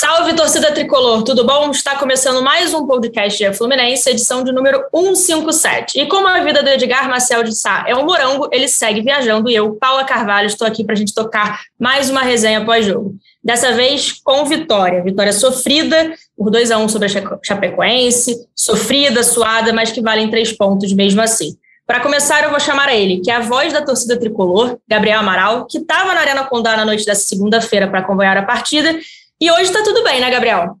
Salve, 0.00 0.32
torcida 0.32 0.70
tricolor, 0.70 1.24
tudo 1.24 1.44
bom? 1.44 1.72
Está 1.72 1.96
começando 1.96 2.40
mais 2.40 2.72
um 2.72 2.86
podcast 2.86 3.44
da 3.44 3.52
Fluminense, 3.52 4.08
edição 4.08 4.44
de 4.44 4.52
número 4.52 4.84
157. 4.94 5.98
E 5.98 6.06
como 6.06 6.28
a 6.28 6.38
vida 6.38 6.62
do 6.62 6.68
Edgar 6.68 7.08
Marcel 7.08 7.42
de 7.42 7.52
Sá 7.52 7.84
é 7.84 7.96
um 7.96 8.04
morango, 8.04 8.48
ele 8.52 8.68
segue 8.68 9.02
viajando 9.02 9.50
e 9.50 9.56
eu, 9.56 9.74
Paula 9.74 10.04
Carvalho, 10.04 10.46
estou 10.46 10.68
aqui 10.68 10.84
para 10.84 10.92
a 10.92 10.96
gente 10.96 11.12
tocar 11.12 11.62
mais 11.76 12.08
uma 12.10 12.22
resenha 12.22 12.64
pós-jogo. 12.64 13.16
Dessa 13.42 13.72
vez 13.72 14.12
com 14.22 14.44
vitória. 14.44 15.02
Vitória 15.02 15.32
sofrida 15.32 16.14
por 16.36 16.48
2 16.48 16.70
a 16.70 16.78
1 16.78 16.88
sobre 16.90 17.08
a 17.08 17.38
Chapecoense, 17.42 18.46
sofrida, 18.54 19.24
suada, 19.24 19.72
mas 19.72 19.90
que 19.90 20.00
valem 20.00 20.30
três 20.30 20.52
pontos 20.52 20.92
mesmo 20.92 21.20
assim. 21.20 21.56
Para 21.84 21.98
começar, 21.98 22.44
eu 22.44 22.50
vou 22.50 22.60
chamar 22.60 22.88
a 22.88 22.94
ele, 22.94 23.18
que 23.18 23.32
é 23.32 23.34
a 23.34 23.40
voz 23.40 23.72
da 23.72 23.82
torcida 23.82 24.16
tricolor, 24.16 24.78
Gabriel 24.86 25.18
Amaral, 25.18 25.66
que 25.66 25.78
estava 25.78 26.14
na 26.14 26.20
Arena 26.20 26.44
Condá 26.44 26.76
na 26.76 26.84
noite 26.84 27.04
dessa 27.04 27.26
segunda-feira 27.26 27.88
para 27.88 27.98
acompanhar 28.00 28.36
a 28.36 28.42
partida 28.42 28.96
e 29.40 29.50
hoje 29.50 29.72
tá 29.72 29.82
tudo 29.82 30.02
bem, 30.04 30.20
né, 30.20 30.30
Gabriel? 30.30 30.76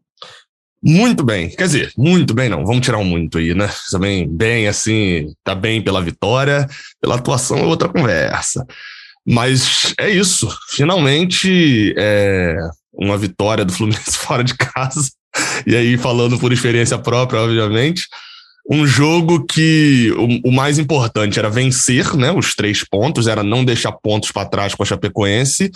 Muito 0.82 1.24
bem, 1.24 1.50
quer 1.50 1.64
dizer, 1.64 1.92
muito 1.96 2.32
bem 2.32 2.48
não, 2.48 2.64
vamos 2.64 2.84
tirar 2.84 2.98
um 2.98 3.04
muito 3.04 3.38
aí, 3.38 3.52
né? 3.52 3.68
Também 3.90 4.28
bem 4.28 4.68
assim, 4.68 5.32
tá 5.42 5.54
bem 5.54 5.82
pela 5.82 6.00
vitória, 6.00 6.68
pela 7.00 7.16
atuação 7.16 7.58
é 7.58 7.64
outra 7.64 7.88
conversa. 7.88 8.64
Mas 9.26 9.92
é 9.98 10.08
isso, 10.08 10.48
finalmente 10.70 11.92
é 11.98 12.56
uma 12.92 13.18
vitória 13.18 13.64
do 13.64 13.72
Fluminense 13.72 14.12
fora 14.18 14.44
de 14.44 14.56
casa, 14.56 15.10
e 15.66 15.74
aí 15.74 15.98
falando 15.98 16.38
por 16.38 16.52
experiência 16.52 16.96
própria, 16.96 17.40
obviamente, 17.40 18.06
um 18.70 18.86
jogo 18.86 19.46
que 19.46 20.12
o, 20.16 20.50
o, 20.50 20.52
mais 20.52 20.78
importante 20.78 21.38
era 21.38 21.48
vencer, 21.48 22.14
né? 22.14 22.30
Os 22.30 22.54
três 22.54 22.84
pontos, 22.84 23.26
era 23.26 23.42
não 23.42 23.64
deixar 23.64 23.92
pontos 23.92 24.30
para 24.30 24.48
trás 24.48 24.74
com 24.74 24.82
a 24.82 24.86
Chapecoense, 24.86 25.70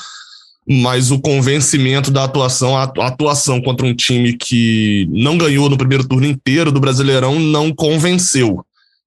mas 0.69 1.11
o 1.11 1.21
convencimento 1.21 2.11
da 2.11 2.25
atuação, 2.25 2.77
a 2.77 2.85
atuação 2.85 3.61
contra 3.61 3.87
um 3.87 3.95
time 3.95 4.35
que 4.35 5.09
não 5.11 5.37
ganhou 5.37 5.69
no 5.69 5.77
primeiro 5.77 6.07
turno 6.07 6.27
inteiro 6.27 6.71
do 6.71 6.81
Brasileirão 6.81 7.39
não 7.39 7.75
convenceu. 7.75 8.65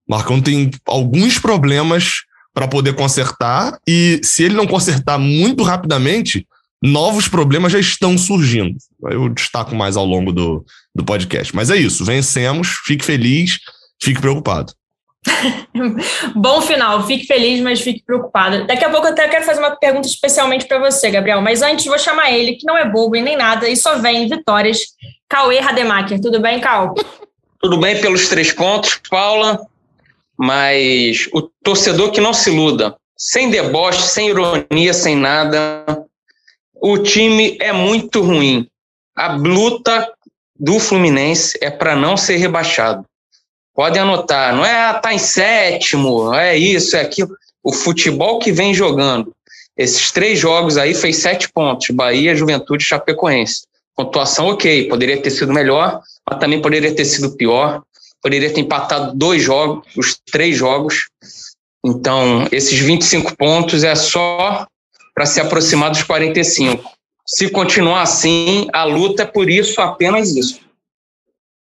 Marcão 0.07 0.41
tem 0.41 0.69
alguns 0.85 1.39
problemas 1.39 2.23
para 2.53 2.67
poder 2.67 2.93
consertar 2.93 3.77
e 3.87 4.19
se 4.23 4.43
ele 4.43 4.55
não 4.55 4.67
consertar 4.67 5.17
muito 5.17 5.63
rapidamente, 5.63 6.45
novos 6.81 7.27
problemas 7.27 7.71
já 7.71 7.79
estão 7.79 8.17
surgindo. 8.17 8.77
Eu 9.09 9.29
destaco 9.29 9.75
mais 9.75 9.97
ao 9.97 10.05
longo 10.05 10.31
do, 10.31 10.63
do 10.93 11.03
podcast. 11.03 11.55
Mas 11.55 11.69
é 11.69 11.77
isso, 11.77 12.05
vencemos, 12.05 12.79
fique 12.85 13.03
feliz, 13.03 13.59
fique 14.01 14.21
preocupado. 14.21 14.73
Bom 16.35 16.61
final, 16.61 17.05
fique 17.05 17.25
feliz, 17.25 17.59
mas 17.61 17.81
fique 17.81 18.03
preocupado. 18.03 18.65
Daqui 18.67 18.85
a 18.85 18.89
pouco 18.89 19.07
eu 19.07 19.11
até 19.11 19.27
quero 19.27 19.45
fazer 19.45 19.59
uma 19.59 19.75
pergunta 19.75 20.07
especialmente 20.07 20.67
para 20.67 20.79
você, 20.79 21.09
Gabriel, 21.09 21.41
mas 21.41 21.61
antes 21.61 21.85
vou 21.85 21.97
chamar 21.97 22.31
ele, 22.31 22.55
que 22.55 22.65
não 22.65 22.77
é 22.77 22.89
bobo 22.89 23.15
e 23.15 23.21
nem 23.21 23.35
nada, 23.35 23.67
e 23.67 23.75
só 23.75 23.97
vem 23.99 24.23
em 24.23 24.29
vitórias, 24.29 24.79
Cauê 25.27 25.59
Rademacher. 25.59 26.19
Tudo 26.21 26.39
bem, 26.39 26.59
Cal? 26.59 26.93
Tudo 27.59 27.77
bem 27.77 27.99
pelos 27.99 28.29
três 28.29 28.51
pontos, 28.51 29.01
Paula, 29.09 29.65
mas 30.37 31.27
o 31.33 31.41
torcedor 31.63 32.11
que 32.11 32.21
não 32.21 32.33
se 32.33 32.51
iluda, 32.51 32.95
sem 33.17 33.49
deboche, 33.49 34.03
sem 34.03 34.29
ironia, 34.29 34.93
sem 34.93 35.15
nada, 35.15 35.83
o 36.75 36.99
time 36.99 37.57
é 37.59 37.73
muito 37.73 38.21
ruim. 38.21 38.67
A 39.17 39.33
luta 39.33 40.07
do 40.59 40.79
Fluminense 40.79 41.57
é 41.61 41.71
para 41.71 41.95
não 41.95 42.15
ser 42.15 42.35
rebaixado. 42.35 43.03
Podem 43.75 44.01
anotar, 44.01 44.55
não 44.55 44.65
é 44.65 44.85
ah, 44.85 44.93
tá 44.93 45.13
em 45.13 45.19
sétimo, 45.19 46.33
é 46.33 46.57
isso, 46.57 46.95
é 46.95 47.01
aquilo. 47.01 47.35
O 47.61 47.73
futebol 47.73 48.39
que 48.39 48.51
vem 48.51 48.73
jogando. 48.73 49.33
Esses 49.77 50.11
três 50.11 50.39
jogos 50.39 50.77
aí 50.77 50.95
fez 50.95 51.17
sete 51.17 51.51
pontos: 51.51 51.89
Bahia, 51.89 52.35
Juventude 52.35 52.85
Chapecoense. 52.85 53.63
Pontuação 53.93 54.47
ok, 54.47 54.87
poderia 54.87 55.21
ter 55.21 55.29
sido 55.29 55.53
melhor, 55.53 56.01
mas 56.29 56.39
também 56.39 56.61
poderia 56.61 56.95
ter 56.95 57.03
sido 57.05 57.35
pior. 57.35 57.81
Poderia 58.21 58.51
ter 58.51 58.61
empatado 58.61 59.13
dois 59.13 59.43
jogos, 59.43 59.85
os 59.97 60.17
três 60.31 60.55
jogos. 60.55 61.09
Então, 61.85 62.47
esses 62.51 62.79
25 62.79 63.35
pontos 63.35 63.83
é 63.83 63.93
só 63.93 64.65
para 65.13 65.25
se 65.25 65.39
aproximar 65.39 65.91
dos 65.91 66.01
45. 66.03 66.83
Se 67.25 67.49
continuar 67.49 68.01
assim, 68.01 68.67
a 68.73 68.83
luta 68.83 69.23
é 69.23 69.25
por 69.25 69.49
isso, 69.49 69.81
apenas 69.81 70.35
isso. 70.35 70.59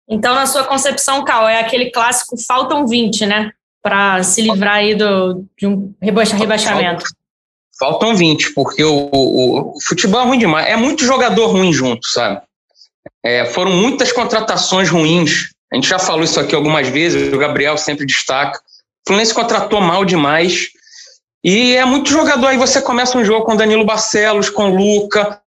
Então, 0.09 0.35
na 0.35 0.45
sua 0.45 0.63
concepção, 0.65 1.23
Cal, 1.23 1.47
é 1.47 1.59
aquele 1.59 1.91
clássico 1.91 2.35
faltam 2.45 2.85
20, 2.85 3.25
né? 3.25 3.51
Para 3.81 4.23
se 4.23 4.41
livrar 4.41 4.75
aí 4.75 4.95
do, 4.95 5.45
de 5.57 5.67
um 5.67 5.93
rebaixamento. 6.01 7.05
Faltam 7.79 8.15
20, 8.15 8.53
porque 8.53 8.83
o, 8.83 9.09
o, 9.11 9.75
o, 9.75 9.81
futebol 9.81 10.21
é 10.21 10.25
ruim 10.25 10.37
demais. 10.37 10.67
É 10.67 10.75
muito 10.75 11.05
jogador 11.05 11.47
ruim 11.47 11.73
junto, 11.73 12.05
sabe? 12.07 12.41
É, 13.23 13.45
foram 13.45 13.71
muitas 13.71 14.11
contratações 14.11 14.89
ruins. 14.89 15.49
A 15.71 15.75
gente 15.75 15.87
já 15.87 15.97
falou 15.97 16.23
isso 16.23 16.39
aqui 16.39 16.53
algumas 16.53 16.87
vezes, 16.87 17.33
o 17.33 17.37
Gabriel 17.37 17.77
sempre 17.77 18.05
destaca. 18.05 18.59
O 18.59 19.07
Fluminense 19.07 19.33
contratou 19.33 19.81
mal 19.81 20.05
demais. 20.05 20.69
E 21.43 21.75
é 21.75 21.83
muito 21.83 22.09
jogador. 22.09 22.47
Aí 22.47 22.57
você 22.57 22.81
começa 22.81 23.17
um 23.17 23.25
jogo 23.25 23.45
com 23.45 23.55
Danilo 23.55 23.85
Barcelos, 23.85 24.49
com 24.49 24.69
Luca, 24.69 25.41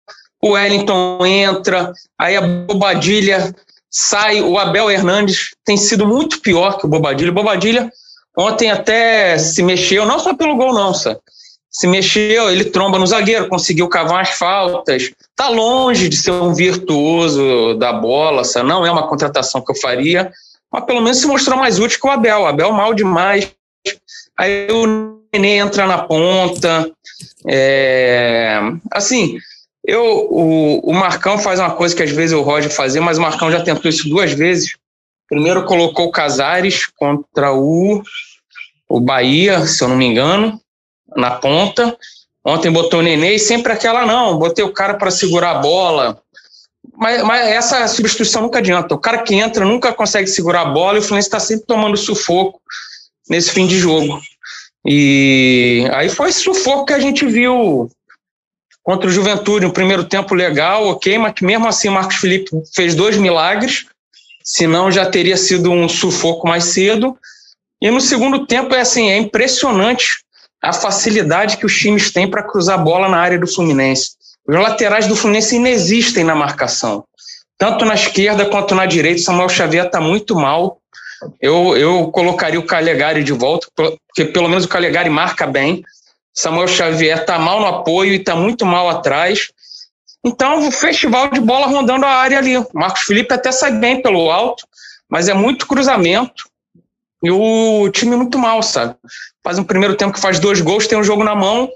o 0.42 0.50
Wellington 0.50 1.24
entra, 1.24 1.92
aí 2.18 2.36
a 2.36 2.42
Bobadilha 2.42 3.54
sai 3.96 4.42
o 4.42 4.58
Abel 4.58 4.90
Hernandes, 4.90 5.54
tem 5.64 5.76
sido 5.76 6.04
muito 6.04 6.40
pior 6.40 6.78
que 6.78 6.84
o 6.84 6.88
Bobadilha. 6.88 7.30
O 7.30 7.34
Bobadilha 7.34 7.88
ontem 8.36 8.68
até 8.68 9.38
se 9.38 9.62
mexeu, 9.62 10.04
não 10.04 10.18
só 10.18 10.34
pelo 10.34 10.56
gol, 10.56 10.74
não, 10.74 10.92
sabe? 10.92 11.20
Se 11.70 11.86
mexeu, 11.86 12.50
ele 12.50 12.64
tromba 12.64 12.98
no 12.98 13.06
zagueiro, 13.06 13.48
conseguiu 13.48 13.88
cavar 13.88 14.22
as 14.22 14.30
faltas. 14.30 15.12
Tá 15.36 15.48
longe 15.48 16.08
de 16.08 16.16
ser 16.16 16.32
um 16.32 16.52
virtuoso 16.52 17.74
da 17.74 17.92
bola, 17.92 18.42
sabe? 18.42 18.68
não 18.68 18.84
é 18.84 18.90
uma 18.90 19.06
contratação 19.06 19.60
que 19.60 19.70
eu 19.70 19.76
faria, 19.76 20.32
mas 20.72 20.84
pelo 20.84 21.00
menos 21.00 21.18
se 21.18 21.26
mostrou 21.28 21.56
mais 21.56 21.78
útil 21.78 22.00
que 22.00 22.06
o 22.06 22.10
Abel. 22.10 22.40
O 22.40 22.46
Abel 22.46 22.72
mal 22.72 22.94
demais. 22.94 23.48
Aí 24.36 24.68
o 24.72 25.20
Nenê 25.32 25.58
entra 25.58 25.86
na 25.86 25.98
ponta. 25.98 26.90
É... 27.46 28.58
Assim, 28.90 29.38
eu, 29.86 30.26
o, 30.30 30.90
o 30.90 30.92
Marcão 30.94 31.38
faz 31.38 31.60
uma 31.60 31.70
coisa 31.70 31.94
que 31.94 32.02
às 32.02 32.10
vezes 32.10 32.34
o 32.34 32.42
Roger 32.42 32.70
fazia, 32.70 33.02
mas 33.02 33.18
o 33.18 33.22
Marcão 33.22 33.50
já 33.50 33.62
tentou 33.62 33.90
isso 33.90 34.08
duas 34.08 34.32
vezes. 34.32 34.76
Primeiro 35.28 35.64
colocou 35.64 36.06
o 36.06 36.10
Casares 36.10 36.86
contra 36.86 37.52
o, 37.52 38.02
o 38.88 39.00
Bahia, 39.00 39.66
se 39.66 39.84
eu 39.84 39.88
não 39.88 39.96
me 39.96 40.06
engano, 40.06 40.58
na 41.14 41.32
ponta. 41.32 41.96
Ontem 42.44 42.70
botou 42.70 43.00
o 43.00 43.02
Nenê 43.02 43.34
e 43.34 43.38
sempre 43.38 43.72
aquela, 43.72 44.06
não, 44.06 44.38
botei 44.38 44.64
o 44.64 44.72
cara 44.72 44.94
para 44.94 45.10
segurar 45.10 45.50
a 45.50 45.58
bola. 45.58 46.22
Mas, 46.96 47.22
mas, 47.22 47.46
essa 47.48 47.86
substituição 47.88 48.42
nunca 48.42 48.58
adianta. 48.58 48.94
O 48.94 48.98
cara 48.98 49.18
que 49.18 49.34
entra 49.34 49.64
nunca 49.64 49.92
consegue 49.92 50.26
segurar 50.26 50.62
a 50.62 50.70
bola 50.70 50.96
e 50.96 51.00
o 51.00 51.02
Fluminense 51.02 51.28
está 51.28 51.40
sempre 51.40 51.66
tomando 51.66 51.96
sufoco 51.96 52.60
nesse 53.28 53.50
fim 53.50 53.66
de 53.66 53.78
jogo. 53.78 54.20
E 54.86 55.88
aí 55.92 56.08
foi 56.08 56.28
esse 56.28 56.40
sufoco 56.40 56.86
que 56.86 56.92
a 56.92 56.98
gente 56.98 57.26
viu 57.26 57.90
contra 58.84 59.08
o 59.08 59.12
Juventude, 59.12 59.64
um 59.64 59.70
primeiro 59.70 60.04
tempo 60.04 60.34
legal, 60.34 60.86
ok, 60.88 61.16
mas 61.16 61.32
que 61.32 61.44
mesmo 61.44 61.66
assim 61.66 61.88
o 61.88 61.92
Marcos 61.92 62.16
Felipe 62.16 62.50
fez 62.74 62.94
dois 62.94 63.16
milagres, 63.16 63.86
senão 64.44 64.92
já 64.92 65.06
teria 65.06 65.38
sido 65.38 65.72
um 65.72 65.88
sufoco 65.88 66.46
mais 66.46 66.64
cedo. 66.64 67.16
E 67.80 67.90
no 67.90 68.00
segundo 68.00 68.46
tempo 68.46 68.74
é 68.74 68.82
assim, 68.82 69.10
é 69.10 69.16
impressionante 69.16 70.22
a 70.62 70.72
facilidade 70.72 71.56
que 71.56 71.64
os 71.64 71.76
times 71.76 72.12
têm 72.12 72.28
para 72.28 72.42
cruzar 72.42 72.78
a 72.78 72.82
bola 72.82 73.08
na 73.08 73.18
área 73.18 73.38
do 73.38 73.46
Fluminense. 73.46 74.10
Os 74.46 74.54
laterais 74.54 75.06
do 75.06 75.16
Fluminense 75.16 75.56
inexistem 75.56 76.22
na 76.22 76.34
marcação. 76.34 77.04
Tanto 77.56 77.86
na 77.86 77.94
esquerda 77.94 78.44
quanto 78.44 78.74
na 78.74 78.84
direita, 78.84 79.22
Samuel 79.22 79.48
Xavier 79.48 79.86
está 79.86 80.00
muito 80.00 80.34
mal. 80.34 80.78
Eu, 81.40 81.74
eu 81.74 82.10
colocaria 82.10 82.60
o 82.60 82.66
Calegari 82.66 83.24
de 83.24 83.32
volta, 83.32 83.66
porque 83.74 84.26
pelo 84.26 84.48
menos 84.48 84.64
o 84.66 84.68
Calegari 84.68 85.08
marca 85.08 85.46
bem. 85.46 85.82
Samuel 86.34 86.66
Xavier 86.66 87.20
está 87.20 87.38
mal 87.38 87.60
no 87.60 87.66
apoio 87.66 88.12
e 88.12 88.16
está 88.16 88.34
muito 88.34 88.66
mal 88.66 88.88
atrás. 88.88 89.52
Então, 90.24 90.66
o 90.66 90.72
festival 90.72 91.30
de 91.30 91.40
bola 91.40 91.66
rondando 91.66 92.04
a 92.04 92.10
área 92.10 92.38
ali. 92.38 92.56
O 92.58 92.66
Marcos 92.74 93.02
Felipe 93.02 93.32
até 93.32 93.52
sai 93.52 93.72
bem 93.72 94.02
pelo 94.02 94.30
alto, 94.30 94.66
mas 95.08 95.28
é 95.28 95.34
muito 95.34 95.66
cruzamento. 95.66 96.44
E 97.22 97.30
o 97.30 97.88
time 97.90 98.16
muito 98.16 98.38
mal, 98.38 98.62
sabe? 98.62 98.96
Faz 99.42 99.58
um 99.58 99.64
primeiro 99.64 99.96
tempo 99.96 100.12
que 100.12 100.20
faz 100.20 100.38
dois 100.38 100.60
gols, 100.60 100.86
tem 100.86 100.98
um 100.98 101.04
jogo 101.04 101.22
na 101.22 101.34
mão 101.34 101.70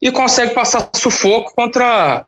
e 0.00 0.10
consegue 0.12 0.54
passar 0.54 0.88
sufoco 0.94 1.52
contra 1.54 2.24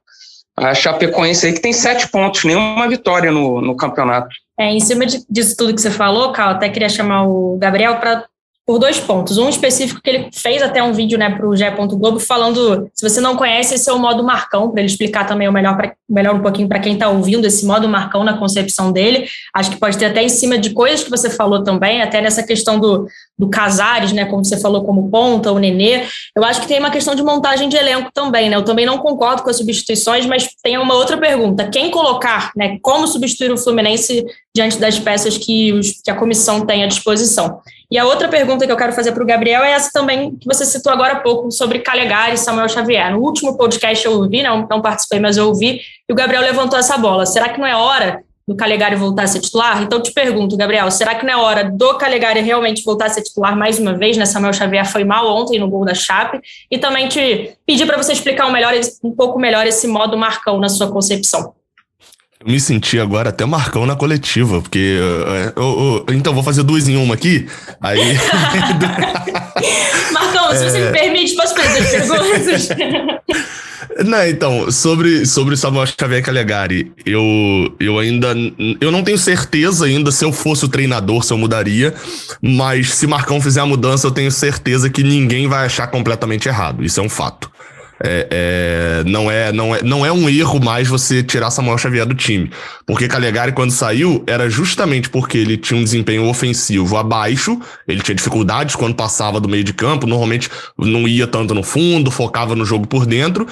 a 0.59 0.75
Chapecoense 0.75 1.47
aí, 1.47 1.53
que 1.53 1.61
tem 1.61 1.73
sete 1.73 2.09
pontos, 2.09 2.45
nenhuma 2.45 2.89
vitória 2.89 3.31
no, 3.31 3.61
no 3.61 3.77
campeonato. 3.77 4.29
É, 4.59 4.71
em 4.71 4.81
cima 4.81 5.05
de, 5.05 5.23
disso 5.29 5.55
tudo 5.57 5.75
que 5.75 5.81
você 5.81 5.91
falou, 5.91 6.33
Cal, 6.33 6.51
até 6.51 6.69
queria 6.69 6.89
chamar 6.89 7.27
o 7.27 7.59
Gabriel 7.59 7.97
para 7.99 8.25
por 8.67 8.81
dois 8.81 8.99
pontos. 8.99 9.39
Um 9.39 9.49
específico 9.49 10.01
que 10.03 10.11
ele 10.11 10.29
fez 10.35 10.61
até 10.61 10.83
um 10.83 10.93
vídeo 10.93 11.17
né, 11.17 11.31
para 11.31 11.49
o 11.49 11.55
GE. 11.55 11.65
Globo 11.93 12.19
falando, 12.19 12.91
se 12.93 13.09
você 13.09 13.21
não 13.21 13.37
conhece, 13.37 13.77
esse 13.77 13.89
é 13.89 13.93
o 13.93 13.99
modo 13.99 14.25
Marcão, 14.25 14.71
para 14.71 14.81
ele 14.81 14.91
explicar 14.91 15.25
também 15.25 15.49
o 15.49 15.53
melhor, 15.53 15.77
pra, 15.77 15.95
melhor 16.09 16.35
um 16.35 16.43
pouquinho 16.43 16.69
para 16.69 16.81
quem 16.81 16.95
está 16.95 17.09
ouvindo 17.09 17.47
esse 17.47 17.65
modo 17.65 17.89
Marcão 17.89 18.25
na 18.25 18.37
concepção 18.37 18.91
dele. 18.91 19.29
Acho 19.55 19.71
que 19.71 19.77
pode 19.77 19.97
ter 19.97 20.07
até 20.07 20.23
em 20.23 20.29
cima 20.29 20.59
de 20.59 20.71
coisas 20.71 21.05
que 21.05 21.11
você 21.11 21.31
falou 21.31 21.63
também, 21.63 22.03
até 22.03 22.21
nessa 22.21 22.43
questão 22.43 22.81
do, 22.81 23.07
do 23.39 23.49
Casares, 23.49 24.13
né, 24.13 24.25
como 24.25 24.45
você 24.45 24.59
falou, 24.59 24.85
como 24.85 25.09
ponta, 25.09 25.53
o 25.53 25.61
Nenê. 25.61 26.03
Eu 26.35 26.43
acho 26.43 26.61
que 26.61 26.67
tem 26.67 26.81
uma 26.81 26.91
questão 26.91 27.15
de 27.15 27.23
montagem 27.23 27.69
de 27.69 27.77
elenco 27.77 28.11
também, 28.13 28.51
né? 28.51 28.57
Eu 28.57 28.65
também 28.65 28.85
não 28.85 28.99
concordo 28.99 29.43
com 29.43 29.51
as 29.51 29.57
substituições, 29.57 30.27
mas 30.27 30.49
tem 30.61 30.77
uma 30.77 30.95
outra 30.95 31.17
pergunta. 31.17 31.69
Quem 31.69 31.89
colocar, 31.91 32.51
né, 32.57 32.79
como 32.83 33.07
substituir 33.07 33.53
o 33.53 33.59
Fluminense 33.59 34.25
diante 34.57 34.79
das 34.79 34.99
peças 34.99 35.37
que, 35.37 35.73
os, 35.73 36.01
que 36.03 36.11
a 36.11 36.15
comissão 36.15 36.65
tem 36.65 36.83
à 36.83 36.87
disposição? 36.87 37.61
E 37.91 37.99
a 37.99 38.05
outra 38.05 38.27
pergunta 38.27 38.67
que 38.67 38.73
eu 38.73 38.77
quero 38.77 38.93
fazer 38.93 39.13
para 39.13 39.23
o 39.23 39.27
Gabriel 39.27 39.63
é 39.63 39.73
essa 39.73 39.91
também 39.93 40.35
que 40.37 40.47
você 40.47 40.65
citou 40.65 40.93
agora 40.93 41.13
há 41.13 41.21
pouco, 41.21 41.53
sobre 41.53 41.79
Calegari 41.81 42.35
e 42.35 42.39
Samuel 42.39 42.69
Xavier. 42.69 43.13
No 43.13 43.21
último 43.21 43.57
podcast 43.57 44.05
eu 44.05 44.15
ouvi, 44.15 44.43
não, 44.43 44.67
não 44.69 44.81
participei, 44.81 45.21
mas 45.21 45.37
eu 45.37 45.47
ouvi, 45.49 45.81
e 46.09 46.13
o 46.13 46.17
Gabriel 46.17 46.43
levantou 46.43 46.79
essa 46.79 46.97
bola. 46.97 47.27
Será 47.27 47.51
que 47.51 47.61
não 47.61 47.67
é 47.67 47.77
hora 47.77 48.25
do 48.49 48.57
Calegari 48.57 48.97
voltar 48.97 49.25
a 49.25 49.27
ser 49.27 49.41
titular? 49.41 49.83
Então 49.83 50.03
te 50.03 50.13
pergunto, 50.13 50.57
Gabriel, 50.57 50.91
será 50.91 51.15
que 51.15 51.25
não 51.25 51.33
é 51.33 51.37
hora 51.37 51.71
do 51.71 51.95
Calegari 51.99 52.41
realmente 52.41 52.83
voltar 52.83 53.07
a 53.07 53.11
ser 53.11 53.23
titular 53.23 53.55
mais 53.57 53.79
uma 53.79 53.93
vez? 53.93 54.17
Né? 54.17 54.25
Samuel 54.25 54.55
Xavier 54.55 54.87
foi 54.87 55.05
mal 55.05 55.29
ontem 55.29 55.61
no 55.61 55.69
gol 55.69 55.85
da 55.85 55.95
Chape. 55.95 56.41
E 56.71 56.79
também 56.79 57.09
te 57.09 57.57
pedir 57.67 57.87
para 57.87 57.99
você 57.99 58.13
explicar 58.13 58.47
um, 58.47 58.53
melhor, 58.53 58.73
um 59.05 59.13
pouco 59.13 59.39
melhor 59.39 59.67
esse 59.67 59.87
modo 59.87 60.17
Marcão 60.17 60.59
na 60.59 60.69
sua 60.69 60.91
concepção. 60.91 61.55
Eu 62.39 62.53
me 62.53 62.61
senti 62.61 62.99
agora 62.99 63.31
até 63.31 63.47
Marcão 63.47 63.87
na 63.87 63.97
coletiva, 63.97 64.61
porque. 64.61 64.79
Eu, 64.79 65.63
eu, 65.63 66.05
eu, 66.07 66.15
então, 66.15 66.35
vou 66.35 66.43
fazer 66.43 66.63
duas 66.63 66.87
em 66.87 66.97
uma 66.97 67.15
aqui. 67.15 67.49
Aí. 67.81 67.99
Marcão, 70.13 70.53
se 70.53 70.71
você 70.71 70.79
me 70.79 70.87
é. 70.87 70.93
permite, 70.93 71.35
posso 71.35 71.55
fazer 71.55 71.91
perguntas? 71.91 72.69
Não, 74.05 74.27
então, 74.27 74.71
sobre, 74.71 75.25
sobre 75.25 75.57
Samuel 75.57 75.87
Xavier 75.87 76.23
Calegari, 76.23 76.93
eu, 77.07 77.23
eu 77.81 77.99
ainda. 77.99 78.35
Eu 78.81 78.91
não 78.91 79.03
tenho 79.03 79.17
certeza 79.17 79.87
ainda 79.87 80.11
se 80.11 80.25
eu 80.25 80.33
fosse 80.33 80.65
o 80.65 80.69
treinador, 80.69 81.23
se 81.23 81.33
eu 81.33 81.39
mudaria, 81.39 81.95
mas 82.43 82.93
se 82.93 83.07
Marcão 83.07 83.41
fizer 83.41 83.61
a 83.61 83.67
mudança, 83.67 84.07
eu 84.07 84.11
tenho 84.11 84.31
certeza 84.31 84.91
que 84.91 85.03
ninguém 85.03 85.47
vai 85.47 85.65
achar 85.65 85.87
completamente 85.87 86.47
errado. 86.47 86.85
Isso 86.85 87.01
é 87.01 87.03
um 87.03 87.09
fato. 87.09 87.51
É, 88.03 88.27
é, 88.31 89.05
não, 89.09 89.31
é, 89.31 89.53
não, 89.53 89.75
é, 89.75 89.83
não 89.83 90.05
é 90.05 90.13
um 90.13 90.29
erro 90.29 90.63
mais 90.63 90.87
você 90.87 91.23
tirar 91.23 91.51
Samuel 91.51 91.79
Xavier 91.79 92.07
do 92.07 92.15
time. 92.15 92.51
Porque 92.87 93.09
Calegari, 93.09 93.53
quando 93.53 93.71
saiu, 93.71 94.23
era 94.27 94.51
justamente 94.51 95.09
porque 95.09 95.39
ele 95.39 95.57
tinha 95.57 95.81
um 95.81 95.85
desempenho 95.85 96.29
ofensivo 96.29 96.97
abaixo, 96.97 97.59
ele 97.89 98.03
tinha 98.03 98.15
dificuldades 98.15 98.77
quando 98.77 98.95
passava 98.95 99.41
do 99.41 99.49
meio 99.49 99.65
de 99.65 99.73
campo, 99.73 100.07
normalmente 100.07 100.51
não 100.79 101.09
ia 101.09 101.27
tanto 101.27 101.55
no 101.55 101.63
fundo, 101.63 102.11
focava 102.11 102.55
no 102.55 102.65
jogo 102.65 102.87
por 102.87 103.07
dentro. 103.07 103.47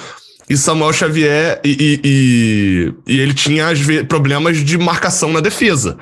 E 0.47 0.55
Samuel 0.55 0.93
Xavier, 0.93 1.59
e, 1.63 1.69
e, 1.69 2.01
e, 2.03 3.13
e 3.13 3.19
ele 3.19 3.33
tinha 3.33 3.67
problemas 4.07 4.57
de 4.63 4.77
marcação 4.77 5.33
na 5.33 5.39
defesa. 5.39 5.97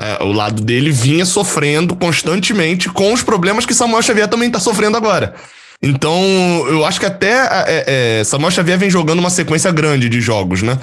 É, 0.00 0.22
o 0.22 0.30
lado 0.30 0.62
dele 0.62 0.92
vinha 0.92 1.26
sofrendo 1.26 1.96
constantemente 1.96 2.88
com 2.88 3.12
os 3.12 3.24
problemas 3.24 3.66
que 3.66 3.74
Samuel 3.74 4.02
Xavier 4.02 4.28
também 4.28 4.46
está 4.46 4.60
sofrendo 4.60 4.96
agora. 4.96 5.34
Então, 5.82 6.20
eu 6.68 6.84
acho 6.84 6.98
que 6.98 7.06
até 7.06 7.32
é, 7.66 7.84
é, 8.20 8.24
Samuel 8.24 8.50
Xavier 8.50 8.78
vem 8.78 8.90
jogando 8.90 9.20
uma 9.20 9.30
sequência 9.30 9.70
grande 9.70 10.08
de 10.08 10.20
jogos, 10.20 10.62
né? 10.62 10.78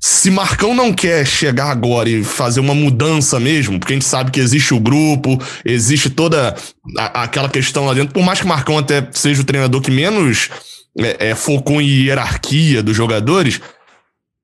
Se 0.00 0.30
Marcão 0.30 0.74
não 0.74 0.92
quer 0.92 1.26
chegar 1.26 1.70
agora 1.70 2.08
e 2.08 2.24
fazer 2.24 2.60
uma 2.60 2.74
mudança 2.74 3.38
mesmo, 3.38 3.78
porque 3.78 3.92
a 3.92 3.96
gente 3.96 4.06
sabe 4.06 4.30
que 4.30 4.40
existe 4.40 4.74
o 4.74 4.80
grupo, 4.80 5.38
existe 5.64 6.10
toda 6.10 6.54
a, 6.98 7.22
aquela 7.22 7.48
questão 7.48 7.86
lá 7.86 7.94
dentro, 7.94 8.12
por 8.12 8.24
mais 8.24 8.40
que 8.40 8.46
Marcão 8.46 8.78
até 8.78 9.06
seja 9.12 9.42
o 9.42 9.44
treinador 9.44 9.80
que 9.80 9.90
menos 9.90 10.50
é, 10.98 11.30
é, 11.30 11.34
focou 11.34 11.80
em 11.80 11.86
hierarquia 11.86 12.82
dos 12.82 12.96
jogadores, 12.96 13.60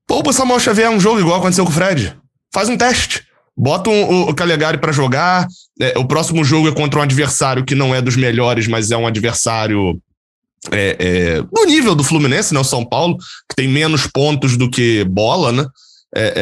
poupa 0.06 0.32
Samuel 0.32 0.60
Xavier 0.60 0.86
é 0.86 0.90
um 0.90 1.00
jogo 1.00 1.20
igual 1.20 1.38
aconteceu 1.38 1.64
com 1.64 1.70
o 1.70 1.74
Fred. 1.74 2.16
Faz 2.52 2.68
um 2.68 2.76
teste. 2.76 3.24
Bota 3.56 3.90
um, 3.90 4.28
o 4.28 4.34
Calegari 4.34 4.78
para 4.78 4.92
jogar. 4.92 5.46
É, 5.80 5.98
o 5.98 6.04
próximo 6.04 6.44
jogo 6.44 6.68
é 6.68 6.72
contra 6.72 7.00
um 7.00 7.02
adversário 7.02 7.64
que 7.64 7.74
não 7.74 7.94
é 7.94 8.02
dos 8.02 8.16
melhores, 8.16 8.66
mas 8.66 8.90
é 8.90 8.96
um 8.96 9.06
adversário 9.06 10.00
é, 10.70 10.96
é, 10.98 11.42
do 11.42 11.64
nível 11.66 11.94
do 11.94 12.04
Fluminense, 12.04 12.52
né? 12.52 12.60
O 12.60 12.64
São 12.64 12.84
Paulo, 12.84 13.16
que 13.48 13.56
tem 13.56 13.66
menos 13.66 14.06
pontos 14.06 14.56
do 14.56 14.70
que 14.70 15.04
bola, 15.04 15.52
né? 15.52 15.66
É, 16.14 16.34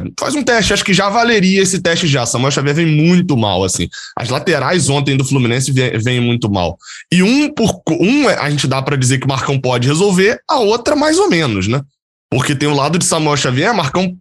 é, 0.00 0.10
faz 0.18 0.34
um 0.34 0.42
teste, 0.42 0.72
acho 0.72 0.84
que 0.84 0.94
já 0.94 1.10
valeria 1.10 1.62
esse 1.62 1.78
teste 1.78 2.06
já. 2.06 2.24
Samuel 2.24 2.50
Xavier 2.50 2.74
vem 2.74 2.86
muito 2.86 3.36
mal, 3.36 3.62
assim. 3.62 3.86
As 4.16 4.30
laterais 4.30 4.88
ontem 4.88 5.16
do 5.16 5.24
Fluminense 5.24 5.70
vêm 5.70 5.98
vem 5.98 6.20
muito 6.20 6.50
mal. 6.50 6.78
E 7.12 7.22
um 7.22 7.52
por 7.52 7.82
um 7.90 8.28
a 8.28 8.48
gente 8.50 8.66
dá 8.66 8.80
para 8.80 8.96
dizer 8.96 9.18
que 9.18 9.26
o 9.26 9.28
Marcão 9.28 9.60
pode 9.60 9.86
resolver, 9.86 10.40
a 10.48 10.58
outra 10.58 10.96
mais 10.96 11.18
ou 11.18 11.28
menos, 11.28 11.68
né? 11.68 11.82
Porque 12.30 12.54
tem 12.54 12.68
o 12.68 12.74
lado 12.74 12.98
de 12.98 13.04
Samuel 13.04 13.36
Xavier, 13.36 13.74
Marcão 13.74 14.16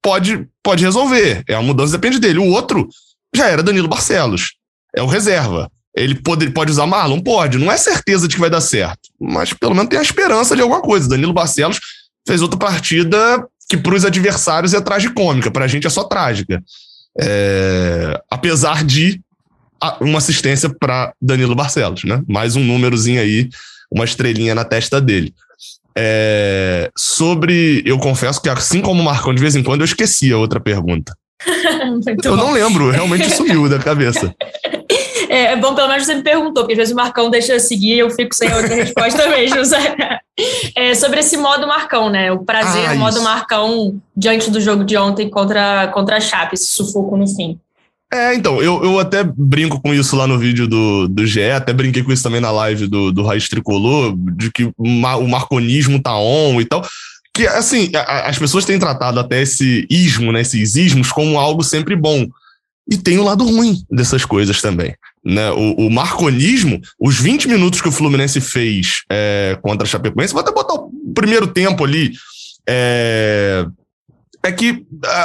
pode, 0.00 0.46
pode 0.62 0.84
resolver. 0.84 1.42
É 1.46 1.54
a 1.54 1.60
mudança 1.60 1.92
depende 1.92 2.18
dele. 2.18 2.38
O 2.38 2.50
outro 2.50 2.88
já 3.34 3.48
era 3.48 3.62
Danilo 3.62 3.88
Barcelos. 3.88 4.54
É 4.94 5.02
o 5.02 5.06
reserva. 5.06 5.70
Ele 5.96 6.14
pode, 6.14 6.50
pode 6.50 6.70
usar 6.70 6.86
Marlon? 6.86 7.20
Pode. 7.20 7.58
Não 7.58 7.70
é 7.70 7.76
certeza 7.76 8.28
de 8.28 8.34
que 8.34 8.40
vai 8.40 8.50
dar 8.50 8.60
certo. 8.60 9.08
Mas 9.20 9.52
pelo 9.52 9.74
menos 9.74 9.90
tem 9.90 9.98
a 9.98 10.02
esperança 10.02 10.54
de 10.54 10.62
alguma 10.62 10.80
coisa. 10.80 11.08
Danilo 11.08 11.32
Barcelos 11.32 11.80
fez 12.26 12.40
outra 12.40 12.58
partida 12.58 13.44
que 13.68 13.76
para 13.76 13.94
os 13.94 14.04
adversários 14.04 14.74
é 14.74 14.80
tragicômica. 14.80 15.50
Para 15.50 15.64
a 15.64 15.68
gente 15.68 15.86
é 15.86 15.90
só 15.90 16.04
trágica. 16.04 16.62
É, 17.20 18.20
apesar 18.30 18.84
de 18.84 19.20
uma 20.00 20.18
assistência 20.18 20.68
para 20.68 21.12
Danilo 21.20 21.54
Barcelos, 21.54 22.04
né? 22.04 22.22
Mais 22.28 22.56
um 22.56 22.64
númerozinho 22.64 23.20
aí, 23.20 23.48
uma 23.90 24.04
estrelinha 24.04 24.54
na 24.54 24.64
testa 24.64 25.00
dele. 25.00 25.34
É, 25.96 26.90
sobre. 26.96 27.82
Eu 27.84 27.98
confesso 27.98 28.40
que, 28.40 28.48
assim 28.48 28.80
como 28.80 29.02
o 29.02 29.04
Marcão, 29.04 29.34
de 29.34 29.40
vez 29.40 29.56
em 29.56 29.64
quando 29.64 29.80
eu 29.80 29.84
esquecia 29.84 30.38
outra 30.38 30.60
pergunta. 30.60 31.16
eu 32.24 32.36
não 32.36 32.52
lembro, 32.52 32.90
realmente 32.90 33.30
sumiu 33.34 33.68
da 33.68 33.78
cabeça. 33.78 34.34
É, 35.28 35.52
é, 35.52 35.56
bom, 35.56 35.74
pelo 35.74 35.88
menos 35.88 36.06
você 36.06 36.14
me 36.14 36.22
perguntou, 36.22 36.62
porque 36.62 36.72
às 36.72 36.78
vezes 36.78 36.92
o 36.94 36.96
Marcão 36.96 37.28
deixa 37.28 37.52
eu 37.52 37.60
seguir 37.60 37.96
e 37.96 37.98
eu 37.98 38.08
fico 38.08 38.34
sem 38.34 38.50
outra 38.50 38.74
resposta 38.74 39.28
mesmo. 39.28 39.58
É, 40.74 40.94
sobre 40.94 41.20
esse 41.20 41.36
modo 41.36 41.66
Marcão, 41.66 42.08
né? 42.08 42.32
O 42.32 42.38
prazer, 42.38 42.88
ah, 42.88 42.94
o 42.94 42.98
modo 42.98 43.20
Marcão 43.20 44.00
diante 44.16 44.50
do 44.50 44.58
jogo 44.58 44.84
de 44.84 44.96
ontem 44.96 45.28
contra, 45.28 45.88
contra 45.88 46.16
a 46.16 46.20
Chape, 46.20 46.54
esse 46.54 46.68
sufoco 46.68 47.14
no 47.14 47.26
fim. 47.26 47.60
É, 48.10 48.34
então, 48.34 48.62
eu, 48.62 48.82
eu 48.82 48.98
até 48.98 49.22
brinco 49.22 49.82
com 49.82 49.92
isso 49.92 50.16
lá 50.16 50.26
no 50.26 50.38
vídeo 50.38 50.66
do, 50.66 51.06
do 51.08 51.26
GE, 51.26 51.50
até 51.50 51.74
brinquei 51.74 52.02
com 52.02 52.10
isso 52.10 52.22
também 52.22 52.40
na 52.40 52.50
live 52.50 52.86
do, 52.86 53.12
do 53.12 53.22
Raiz 53.22 53.46
Tricolor, 53.48 54.16
de 54.16 54.50
que 54.50 54.72
o 54.78 55.28
marconismo 55.28 56.00
tá 56.00 56.16
on 56.16 56.58
e 56.58 56.64
tal. 56.64 56.82
Que, 57.38 57.46
assim, 57.46 57.88
a, 57.94 58.28
as 58.28 58.36
pessoas 58.36 58.64
têm 58.64 58.80
tratado 58.80 59.20
até 59.20 59.42
esse 59.42 59.86
ismo, 59.88 60.32
né, 60.32 60.40
esses 60.40 60.74
ismos, 60.74 61.12
como 61.12 61.38
algo 61.38 61.62
sempre 61.62 61.94
bom. 61.94 62.26
E 62.90 62.98
tem 62.98 63.16
o 63.16 63.22
lado 63.22 63.44
ruim 63.44 63.80
dessas 63.88 64.24
coisas 64.24 64.60
também. 64.60 64.92
Né? 65.24 65.48
O, 65.52 65.86
o 65.86 65.90
marconismo, 65.90 66.80
os 66.98 67.16
20 67.20 67.46
minutos 67.46 67.80
que 67.80 67.86
o 67.86 67.92
Fluminense 67.92 68.40
fez 68.40 69.02
é, 69.08 69.56
contra 69.62 69.86
a 69.86 69.88
Chapecoense, 69.88 70.32
vou 70.32 70.42
até 70.42 70.50
botar 70.50 70.74
o 70.74 70.90
primeiro 71.14 71.46
tempo 71.46 71.84
ali. 71.84 72.10
É, 72.68 73.64
é 74.42 74.50
que, 74.50 74.84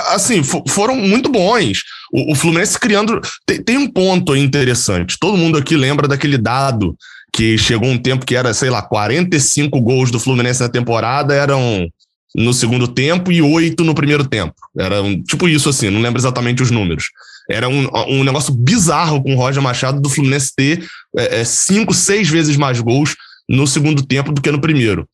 assim, 0.09 0.43
foram 0.67 0.95
muito 0.95 1.31
bons. 1.31 1.81
O, 2.13 2.33
o 2.33 2.35
Fluminense 2.35 2.79
criando. 2.79 3.19
Tem, 3.43 3.59
tem, 3.59 3.77
um 3.79 3.89
ponto 3.89 4.35
interessante. 4.35 5.17
Todo 5.19 5.35
mundo 5.35 5.57
aqui 5.57 5.75
lembra 5.75 6.07
daquele 6.07 6.37
dado 6.37 6.95
que 7.33 7.57
chegou 7.57 7.89
um 7.89 7.97
tempo 7.97 8.23
que 8.23 8.35
era, 8.35 8.53
sei 8.53 8.69
lá, 8.69 8.83
45 8.83 9.81
gols 9.81 10.11
do 10.11 10.19
Fluminense 10.19 10.61
na 10.61 10.69
temporada 10.69 11.33
eram 11.33 11.89
no 12.35 12.53
segundo 12.53 12.87
tempo 12.87 13.31
e 13.31 13.41
oito 13.41 13.83
no 13.83 13.93
primeiro 13.93 14.25
tempo. 14.27 14.55
Era 14.77 15.01
um, 15.01 15.21
tipo 15.21 15.47
isso, 15.47 15.69
assim, 15.69 15.89
não 15.89 16.01
lembro 16.01 16.19
exatamente 16.19 16.63
os 16.63 16.71
números. 16.71 17.05
Era 17.49 17.67
um, 17.67 17.87
um 18.07 18.23
negócio 18.23 18.53
bizarro 18.53 19.21
com 19.21 19.35
o 19.35 19.37
Roger 19.37 19.61
Machado 19.61 20.01
do 20.01 20.09
Fluminense 20.09 20.51
ter 20.55 20.85
é, 21.15 21.41
é, 21.41 21.43
cinco, 21.43 21.93
seis 21.93 22.29
vezes 22.29 22.55
mais 22.55 22.79
gols 22.79 23.15
no 23.47 23.67
segundo 23.67 24.03
tempo 24.03 24.31
do 24.31 24.41
que 24.41 24.51
no 24.51 24.61
primeiro. 24.61 25.07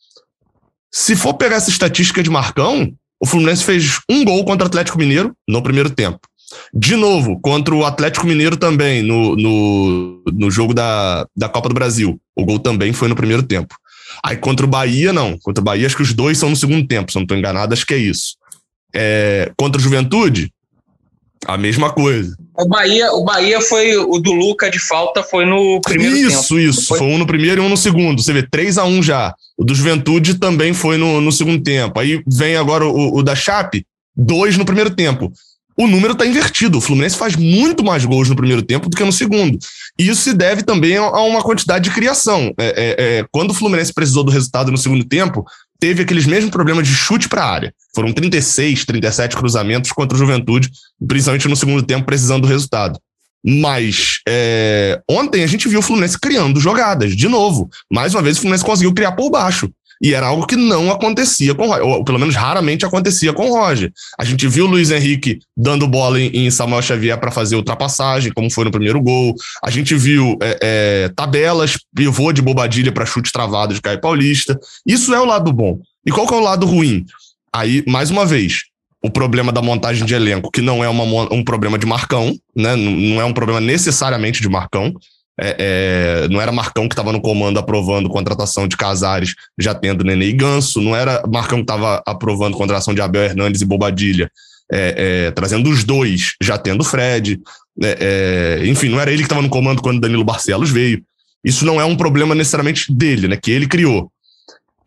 Se 0.91 1.15
for 1.15 1.33
pegar 1.33 1.57
essa 1.57 1.69
estatística 1.69 2.23
de 2.23 2.29
Marcão, 2.29 2.93
o 3.19 3.25
Fluminense 3.25 3.63
fez 3.63 3.99
um 4.09 4.23
gol 4.23 4.43
contra 4.45 4.65
o 4.65 4.67
Atlético 4.67 4.97
Mineiro 4.97 5.35
no 5.47 5.61
primeiro 5.61 5.89
tempo. 5.89 6.19
De 6.73 6.95
novo, 6.95 7.39
contra 7.39 7.75
o 7.75 7.85
Atlético 7.85 8.25
Mineiro 8.25 8.57
também, 8.57 9.03
no, 9.03 9.35
no, 9.35 10.23
no 10.33 10.49
jogo 10.49 10.73
da, 10.73 11.27
da 11.35 11.49
Copa 11.49 11.69
do 11.69 11.75
Brasil. 11.75 12.19
O 12.35 12.45
gol 12.45 12.59
também 12.59 12.93
foi 12.93 13.07
no 13.07 13.15
primeiro 13.15 13.43
tempo. 13.43 13.75
Aí 14.23 14.37
contra 14.37 14.65
o 14.65 14.69
Bahia, 14.69 15.13
não. 15.13 15.37
Contra 15.37 15.61
o 15.61 15.63
Bahia, 15.63 15.85
acho 15.87 15.95
que 15.95 16.03
os 16.03 16.13
dois 16.13 16.37
são 16.37 16.49
no 16.49 16.55
segundo 16.55 16.87
tempo, 16.87 17.11
se 17.11 17.17
eu 17.17 17.21
não 17.21 17.25
estou 17.25 17.37
enganado, 17.37 17.73
acho 17.73 17.85
que 17.85 17.93
é 17.93 17.97
isso. 17.97 18.35
É, 18.93 19.51
contra 19.57 19.79
o 19.79 19.83
Juventude, 19.83 20.51
a 21.45 21.57
mesma 21.57 21.91
coisa. 21.91 22.35
O 22.57 22.67
Bahia, 22.67 23.11
o 23.13 23.23
Bahia 23.23 23.61
foi 23.61 23.95
o 23.95 24.19
do 24.19 24.33
Luca 24.33 24.69
de 24.69 24.79
falta 24.79 25.23
foi 25.23 25.45
no 25.45 25.79
primeiro 25.81 26.15
isso, 26.17 26.29
tempo. 26.29 26.41
Isso, 26.41 26.59
isso. 26.59 26.87
Foi? 26.87 26.99
foi? 26.99 27.07
um 27.07 27.17
no 27.17 27.25
primeiro 27.25 27.61
e 27.61 27.65
um 27.65 27.69
no 27.69 27.77
segundo. 27.77 28.21
Você 28.21 28.33
vê 28.33 28.43
3 28.43 28.77
a 28.77 28.85
1 28.85 29.03
já. 29.03 29.33
O 29.57 29.63
do 29.63 29.73
Juventude 29.73 30.35
também 30.35 30.73
foi 30.73 30.97
no, 30.97 31.21
no 31.21 31.31
segundo 31.31 31.63
tempo. 31.63 31.99
Aí 31.99 32.21
vem 32.27 32.57
agora 32.57 32.85
o, 32.85 33.17
o 33.17 33.23
da 33.23 33.35
Chape, 33.35 33.85
dois 34.15 34.57
no 34.57 34.65
primeiro 34.65 34.89
tempo. 34.89 35.31
O 35.79 35.87
número 35.87 36.11
está 36.11 36.25
invertido. 36.25 36.77
O 36.77 36.81
Fluminense 36.81 37.15
faz 37.15 37.37
muito 37.37 37.85
mais 37.85 38.03
gols 38.03 38.27
no 38.27 38.35
primeiro 38.35 38.61
tempo 38.61 38.89
do 38.89 38.97
que 38.97 39.03
no 39.03 39.13
segundo. 39.13 39.57
E 39.97 40.09
isso 40.09 40.21
se 40.21 40.33
deve 40.33 40.61
também 40.61 40.97
a 40.97 41.21
uma 41.21 41.41
quantidade 41.41 41.85
de 41.85 41.95
criação. 41.95 42.53
É, 42.59 42.67
é, 42.67 43.19
é, 43.19 43.25
quando 43.31 43.51
o 43.51 43.53
Fluminense 43.53 43.93
precisou 43.93 44.25
do 44.25 44.31
resultado 44.31 44.73
no 44.73 44.77
segundo 44.77 45.05
tempo, 45.05 45.45
teve 45.79 46.03
aqueles 46.03 46.25
mesmos 46.25 46.51
problemas 46.51 46.85
de 46.85 46.93
chute 46.93 47.29
para 47.29 47.45
a 47.45 47.49
área. 47.49 47.73
Foram 47.95 48.11
36, 48.11 48.83
37 48.83 49.37
cruzamentos 49.37 49.93
contra 49.93 50.17
o 50.17 50.19
Juventude, 50.19 50.69
principalmente 51.07 51.47
no 51.47 51.55
segundo 51.55 51.81
tempo, 51.81 52.05
precisando 52.05 52.41
do 52.41 52.47
resultado. 52.49 52.99
Mas 53.41 54.19
é, 54.27 55.01
ontem 55.09 55.43
a 55.43 55.47
gente 55.47 55.69
viu 55.69 55.79
o 55.79 55.81
Fluminense 55.81 56.19
criando 56.19 56.59
jogadas, 56.59 57.15
de 57.15 57.29
novo. 57.29 57.69
Mais 57.89 58.13
uma 58.13 58.21
vez, 58.21 58.35
o 58.35 58.41
Fluminense 58.41 58.65
conseguiu 58.65 58.93
criar 58.93 59.13
por 59.13 59.29
baixo. 59.29 59.71
E 60.01 60.13
era 60.13 60.27
algo 60.27 60.45
que 60.45 60.55
não 60.55 60.89
acontecia 60.91 61.53
com 61.53 61.67
o 61.67 61.67
Roger, 61.67 61.85
ou 61.85 62.03
pelo 62.03 62.19
menos 62.19 62.35
raramente 62.35 62.85
acontecia 62.85 63.33
com 63.33 63.49
o 63.49 63.53
Roger. 63.53 63.91
A 64.17 64.23
gente 64.23 64.47
viu 64.47 64.65
o 64.65 64.67
Luiz 64.67 64.91
Henrique 64.91 65.39
dando 65.55 65.87
bola 65.87 66.19
em, 66.19 66.49
Samuel 66.49 66.81
Xavier 66.81 67.19
para 67.19 67.31
fazer 67.31 67.55
ultrapassagem, 67.55 68.31
como 68.31 68.49
foi 68.49 68.63
no 68.63 68.71
primeiro 68.71 69.01
gol. 69.01 69.35
A 69.63 69.69
gente 69.69 69.95
viu 69.95 70.37
é, 70.41 70.59
é, 70.61 71.09
tabelas, 71.09 71.77
pivô 71.93 72.31
de 72.31 72.41
bobadilha 72.41 72.91
para 72.91 73.05
chute 73.05 73.31
travado 73.31 73.73
de 73.73 73.81
Caio 73.81 73.99
Paulista. 73.99 74.57
Isso 74.85 75.13
é 75.13 75.19
o 75.19 75.25
lado 75.25 75.51
bom. 75.51 75.79
E 76.05 76.11
qual 76.11 76.25
que 76.25 76.33
é 76.33 76.37
o 76.37 76.43
lado 76.43 76.65
ruim? 76.65 77.05
Aí, 77.53 77.83
mais 77.87 78.09
uma 78.09 78.25
vez, 78.25 78.63
o 79.01 79.09
problema 79.09 79.51
da 79.51 79.61
montagem 79.61 80.05
de 80.05 80.13
elenco, 80.13 80.51
que 80.51 80.61
não 80.61 80.83
é 80.83 80.89
uma, 80.89 81.03
um 81.33 81.43
problema 81.43 81.77
de 81.77 81.85
Marcão, 81.85 82.35
né? 82.55 82.75
não 82.75 83.21
é 83.21 83.25
um 83.25 83.33
problema 83.33 83.61
necessariamente 83.61 84.41
de 84.41 84.49
Marcão, 84.49 84.93
é, 85.41 85.55
é, 86.23 86.27
não 86.27 86.41
era 86.41 86.51
Marcão 86.51 86.87
que 86.87 86.93
estava 86.93 87.11
no 87.11 87.21
comando 87.21 87.57
aprovando 87.57 88.09
contratação 88.09 88.67
de 88.67 88.75
Casares, 88.75 89.35
já 89.57 89.73
tendo 89.73 90.03
Nenê 90.03 90.27
e 90.27 90.33
Ganso, 90.33 90.81
não 90.81 90.95
era 90.95 91.23
Marcão 91.27 91.59
que 91.59 91.63
estava 91.63 92.03
aprovando 92.05 92.57
contratação 92.57 92.93
de 92.93 93.01
Abel 93.01 93.23
Hernandes 93.23 93.61
e 93.61 93.65
Bobadilha, 93.65 94.29
é, 94.71 95.27
é 95.27 95.31
trazendo 95.31 95.69
os 95.69 95.83
dois, 95.83 96.33
já 96.41 96.57
tendo 96.57 96.83
Fred. 96.83 97.39
É, 97.81 98.59
é, 98.61 98.67
enfim, 98.67 98.89
não 98.89 98.99
era 98.99 99.11
ele 99.11 99.21
que 99.21 99.25
estava 99.25 99.41
no 99.41 99.49
comando 99.49 99.81
quando 99.81 100.01
Danilo 100.01 100.25
Barcelos 100.25 100.69
veio. 100.69 101.01
Isso 101.43 101.65
não 101.65 101.79
é 101.79 101.85
um 101.85 101.95
problema 101.95 102.35
necessariamente 102.35 102.93
dele, 102.93 103.29
né, 103.29 103.37
que 103.37 103.51
ele 103.51 103.67
criou. 103.67 104.11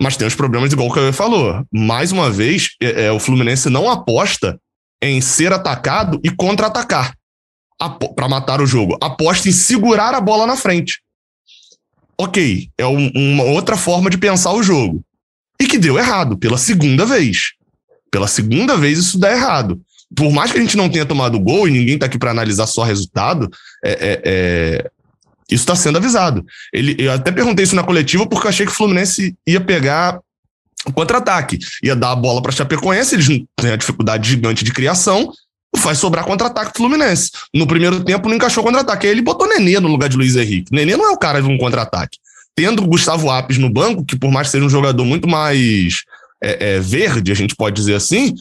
Mas 0.00 0.16
tem 0.16 0.26
os 0.26 0.34
problemas, 0.34 0.72
igual 0.72 0.88
o 0.88 0.92
que 0.92 1.12
falou. 1.12 1.64
Mais 1.72 2.12
uma 2.12 2.28
vez, 2.28 2.70
o 3.14 3.20
Fluminense 3.20 3.70
não 3.70 3.88
aposta 3.88 4.58
em 5.00 5.20
ser 5.20 5.52
atacado 5.52 6.20
e 6.24 6.30
contra-atacar 6.30 7.14
para 7.90 8.28
matar 8.28 8.60
o 8.60 8.66
jogo. 8.66 8.96
Aposta 9.00 9.48
em 9.48 9.52
segurar 9.52 10.14
a 10.14 10.20
bola 10.20 10.46
na 10.46 10.56
frente. 10.56 11.00
Ok, 12.18 12.68
é 12.78 12.86
um, 12.86 13.10
uma 13.14 13.44
outra 13.44 13.76
forma 13.76 14.08
de 14.08 14.18
pensar 14.18 14.52
o 14.52 14.62
jogo. 14.62 15.02
E 15.60 15.66
que 15.66 15.78
deu 15.78 15.98
errado, 15.98 16.36
pela 16.36 16.58
segunda 16.58 17.04
vez. 17.04 17.52
Pela 18.10 18.28
segunda 18.28 18.76
vez 18.76 18.98
isso 18.98 19.18
dá 19.18 19.32
errado. 19.32 19.80
Por 20.14 20.30
mais 20.30 20.52
que 20.52 20.58
a 20.58 20.60
gente 20.60 20.76
não 20.76 20.88
tenha 20.88 21.06
tomado 21.06 21.40
gol 21.40 21.66
e 21.66 21.70
ninguém 21.70 21.94
está 21.94 22.06
aqui 22.06 22.18
para 22.18 22.30
analisar 22.30 22.66
só 22.66 22.82
resultado, 22.82 23.50
é, 23.82 23.90
é, 23.92 24.22
é, 24.24 24.90
isso 25.50 25.62
está 25.62 25.74
sendo 25.74 25.98
avisado. 25.98 26.44
Ele, 26.72 26.94
eu 26.98 27.12
até 27.12 27.32
perguntei 27.32 27.64
isso 27.64 27.74
na 27.74 27.82
coletiva 27.82 28.26
porque 28.26 28.46
eu 28.46 28.50
achei 28.50 28.66
que 28.66 28.72
o 28.72 28.74
Fluminense 28.74 29.34
ia 29.46 29.60
pegar 29.60 30.20
o 30.84 30.92
contra-ataque, 30.92 31.58
ia 31.82 31.94
dar 31.94 32.12
a 32.12 32.16
bola 32.16 32.42
para 32.42 32.52
Chapecoense, 32.52 33.14
eles 33.14 33.26
têm 33.56 33.72
a 33.72 33.76
dificuldade 33.76 34.28
gigante 34.28 34.64
de 34.64 34.72
criação, 34.72 35.32
faz 35.76 35.98
sobrar 35.98 36.24
contra-ataque 36.24 36.76
Fluminense. 36.76 37.30
No 37.54 37.66
primeiro 37.66 38.04
tempo 38.04 38.28
não 38.28 38.36
encaixou 38.36 38.62
contra-ataque. 38.62 39.06
Aí 39.06 39.12
ele 39.12 39.22
botou 39.22 39.48
Nenê 39.48 39.80
no 39.80 39.88
lugar 39.88 40.08
de 40.08 40.16
Luiz 40.16 40.36
Henrique. 40.36 40.72
Nenê 40.72 40.96
não 40.96 41.06
é 41.06 41.10
o 41.10 41.18
cara 41.18 41.40
de 41.40 41.48
um 41.48 41.58
contra-ataque. 41.58 42.18
Tendo 42.54 42.82
o 42.82 42.86
Gustavo 42.86 43.30
Apes 43.30 43.58
no 43.58 43.70
banco, 43.70 44.04
que 44.04 44.16
por 44.16 44.30
mais 44.30 44.48
que 44.48 44.52
seja 44.52 44.64
um 44.64 44.70
jogador 44.70 45.04
muito 45.04 45.26
mais 45.26 46.02
é, 46.42 46.74
é, 46.74 46.80
verde, 46.80 47.32
a 47.32 47.34
gente 47.34 47.56
pode 47.56 47.76
dizer 47.76 47.94
assim, 47.94 48.34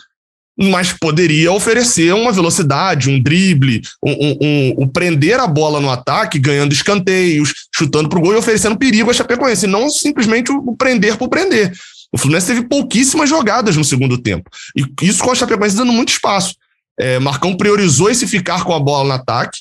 mas 0.58 0.92
poderia 0.92 1.52
oferecer 1.52 2.14
uma 2.14 2.32
velocidade, 2.32 3.10
um 3.10 3.22
drible, 3.22 3.82
um, 4.04 4.12
um, 4.12 4.38
um, 4.42 4.76
um 4.80 4.88
prender 4.88 5.40
a 5.40 5.48
bola 5.48 5.80
no 5.80 5.90
ataque, 5.90 6.38
ganhando 6.38 6.74
escanteios, 6.74 7.54
chutando 7.74 8.10
para 8.10 8.20
o 8.20 8.22
gol 8.22 8.34
e 8.34 8.38
oferecendo 8.38 8.78
perigo 8.78 9.10
a 9.10 9.14
Chapecoense, 9.14 9.66
não 9.66 9.90
simplesmente 9.90 10.52
o 10.52 10.76
prender 10.76 11.18
por 11.18 11.30
prender. 11.30 11.72
O 12.12 12.18
Fluminense 12.18 12.48
teve 12.48 12.64
pouquíssimas 12.64 13.30
jogadas 13.30 13.78
no 13.78 13.86
segundo 13.86 14.18
tempo. 14.18 14.50
E 14.76 14.86
isso 15.06 15.24
com 15.24 15.32
a 15.32 15.36
Chapecoense 15.36 15.78
dando 15.78 15.94
muito 15.94 16.10
espaço. 16.10 16.56
É, 17.00 17.20
Marcão 17.20 17.56
priorizou 17.56 18.10
esse 18.10 18.28
ficar 18.28 18.64
com 18.64 18.74
a 18.74 18.80
bola 18.80 19.08
no 19.08 19.14
ataque. 19.14 19.60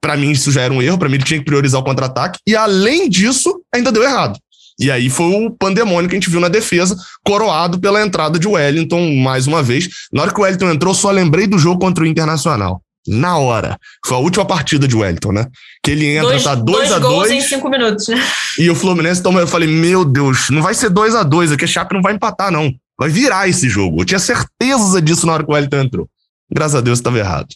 Para 0.00 0.16
mim, 0.16 0.30
isso 0.30 0.50
já 0.50 0.62
era 0.62 0.74
um 0.74 0.82
erro. 0.82 0.98
Para 0.98 1.08
mim, 1.08 1.16
ele 1.16 1.24
tinha 1.24 1.38
que 1.38 1.44
priorizar 1.44 1.80
o 1.80 1.84
contra-ataque. 1.84 2.38
E, 2.46 2.56
além 2.56 3.08
disso, 3.08 3.62
ainda 3.74 3.92
deu 3.92 4.02
errado. 4.02 4.38
E 4.80 4.90
aí 4.90 5.10
foi 5.10 5.26
o 5.26 5.50
pandemônio 5.50 6.08
que 6.08 6.16
a 6.16 6.18
gente 6.18 6.30
viu 6.30 6.40
na 6.40 6.48
defesa, 6.48 6.96
coroado 7.24 7.78
pela 7.78 8.04
entrada 8.04 8.38
de 8.38 8.48
Wellington 8.48 9.14
mais 9.16 9.46
uma 9.46 9.62
vez. 9.62 9.88
Na 10.12 10.22
hora 10.22 10.32
que 10.32 10.40
o 10.40 10.42
Wellington 10.42 10.70
entrou, 10.70 10.94
só 10.94 11.10
lembrei 11.10 11.46
do 11.46 11.58
jogo 11.58 11.78
contra 11.78 12.02
o 12.02 12.06
Internacional. 12.06 12.82
Na 13.06 13.36
hora. 13.36 13.76
Foi 14.06 14.16
a 14.16 14.20
última 14.20 14.44
partida 14.44 14.86
de 14.86 14.96
Wellington, 14.96 15.32
né? 15.32 15.46
Que 15.82 15.90
ele 15.90 16.06
entra, 16.06 16.30
dois, 16.30 16.44
tá 16.44 16.54
2 16.54 16.92
a 16.92 16.98
2 16.98 17.14
dois, 17.16 17.30
em 17.32 17.40
cinco 17.40 17.68
minutos, 17.68 18.06
né? 18.08 18.22
E 18.58 18.70
o 18.70 18.74
Fluminense 18.74 19.22
toma. 19.22 19.40
Eu 19.40 19.48
falei, 19.48 19.68
meu 19.68 20.04
Deus, 20.04 20.50
não 20.50 20.62
vai 20.62 20.74
ser 20.74 20.88
2 20.88 21.14
a 21.16 21.22
2 21.22 21.52
aqui, 21.52 21.64
a 21.64 21.68
Chape 21.68 21.94
não 21.94 22.02
vai 22.02 22.14
empatar, 22.14 22.52
não. 22.52 22.72
Vai 22.98 23.08
virar 23.08 23.48
esse 23.48 23.68
jogo. 23.68 24.02
Eu 24.02 24.04
tinha 24.04 24.20
certeza 24.20 25.02
disso 25.02 25.26
na 25.26 25.32
hora 25.32 25.44
que 25.44 25.50
o 25.50 25.54
Wellington 25.54 25.78
entrou. 25.78 26.08
Graças 26.52 26.76
a 26.76 26.80
Deus 26.80 26.98
estava 26.98 27.18
errado. 27.18 27.48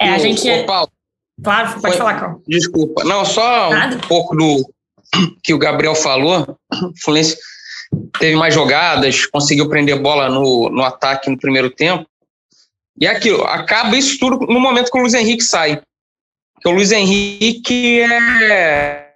É, 0.00 0.10
a 0.10 0.18
gente. 0.18 0.48
Ô, 0.48 0.66
Paulo, 0.66 0.90
claro, 1.42 1.68
pode 1.80 1.80
foi, 1.80 1.96
falar, 1.96 2.20
Carl. 2.20 2.42
Desculpa. 2.46 3.04
Não, 3.04 3.24
só 3.24 3.70
Nada. 3.70 3.96
um 3.96 4.00
pouco 4.00 4.36
do 4.36 4.68
que 5.42 5.54
o 5.54 5.58
Gabriel 5.58 5.94
falou. 5.94 6.58
O 6.72 6.92
Fluminense 7.02 7.38
teve 8.18 8.36
mais 8.36 8.54
jogadas, 8.54 9.26
conseguiu 9.26 9.68
prender 9.68 10.00
bola 10.00 10.28
no, 10.28 10.68
no 10.68 10.82
ataque 10.82 11.30
no 11.30 11.38
primeiro 11.38 11.70
tempo. 11.70 12.06
E 13.00 13.06
é 13.06 13.10
aquilo, 13.10 13.44
acaba 13.44 13.96
isso 13.96 14.18
tudo 14.18 14.44
no 14.46 14.58
momento 14.58 14.90
que 14.90 14.98
o 14.98 15.00
Luiz 15.00 15.14
Henrique 15.14 15.44
sai. 15.44 15.80
Porque 16.54 16.68
o 16.68 16.72
Luiz 16.72 16.90
Henrique 16.90 18.00
é, 18.00 19.12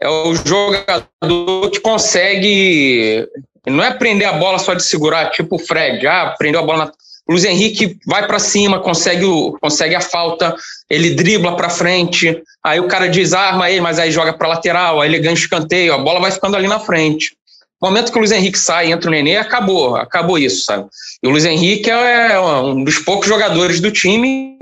é 0.00 0.08
o 0.08 0.34
jogador 0.34 1.70
que 1.70 1.78
consegue. 1.80 3.28
Não 3.64 3.84
é 3.84 3.94
prender 3.94 4.26
a 4.26 4.32
bola 4.32 4.58
só 4.58 4.74
de 4.74 4.82
segurar, 4.82 5.30
tipo 5.30 5.54
o 5.54 5.58
Fred. 5.58 6.04
Ah, 6.04 6.34
prendeu 6.36 6.60
a 6.60 6.66
bola 6.66 6.86
na 6.86 6.92
o 7.28 7.32
Luiz 7.32 7.44
Henrique 7.44 7.96
vai 8.06 8.26
para 8.26 8.38
cima, 8.38 8.80
consegue, 8.80 9.24
o, 9.24 9.56
consegue 9.60 9.94
a 9.94 10.00
falta, 10.00 10.54
ele 10.90 11.10
dribla 11.10 11.56
para 11.56 11.70
frente, 11.70 12.42
aí 12.64 12.80
o 12.80 12.88
cara 12.88 13.08
desarma 13.08 13.70
ele, 13.70 13.80
mas 13.80 13.98
aí 13.98 14.10
joga 14.10 14.32
para 14.32 14.48
lateral, 14.48 15.00
aí 15.00 15.08
ele 15.08 15.20
ganha 15.20 15.34
escanteio, 15.34 15.94
a 15.94 15.98
bola 15.98 16.20
vai 16.20 16.30
ficando 16.30 16.56
ali 16.56 16.66
na 16.66 16.80
frente. 16.80 17.36
No 17.80 17.88
momento 17.88 18.12
que 18.12 18.18
o 18.18 18.20
Luiz 18.20 18.32
Henrique 18.32 18.58
sai 18.58 18.92
entra 18.92 19.08
o 19.08 19.12
Nenê, 19.12 19.36
acabou, 19.36 19.96
acabou 19.96 20.38
isso, 20.38 20.62
sabe? 20.64 20.86
E 21.22 21.26
o 21.26 21.30
Luiz 21.30 21.44
Henrique 21.44 21.90
é 21.90 22.38
um 22.38 22.84
dos 22.84 22.98
poucos 22.98 23.28
jogadores 23.28 23.80
do 23.80 23.90
time, 23.90 24.56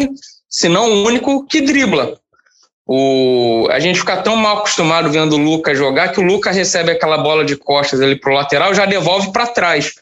se 0.48 0.68
não 0.68 0.90
o 0.90 1.06
único, 1.06 1.46
que 1.46 1.60
dribla. 1.60 2.18
O, 2.86 3.68
a 3.70 3.78
gente 3.78 4.00
fica 4.00 4.16
tão 4.16 4.36
mal 4.36 4.58
acostumado 4.58 5.10
vendo 5.10 5.34
o 5.34 5.38
Lucas 5.38 5.78
jogar 5.78 6.08
que 6.08 6.18
o 6.18 6.24
Lucas 6.24 6.56
recebe 6.56 6.90
aquela 6.90 7.18
bola 7.18 7.44
de 7.44 7.56
costas 7.56 8.00
ali 8.00 8.16
pro 8.16 8.32
lateral 8.32 8.74
já 8.74 8.84
devolve 8.84 9.32
para 9.32 9.46
trás. 9.46 9.92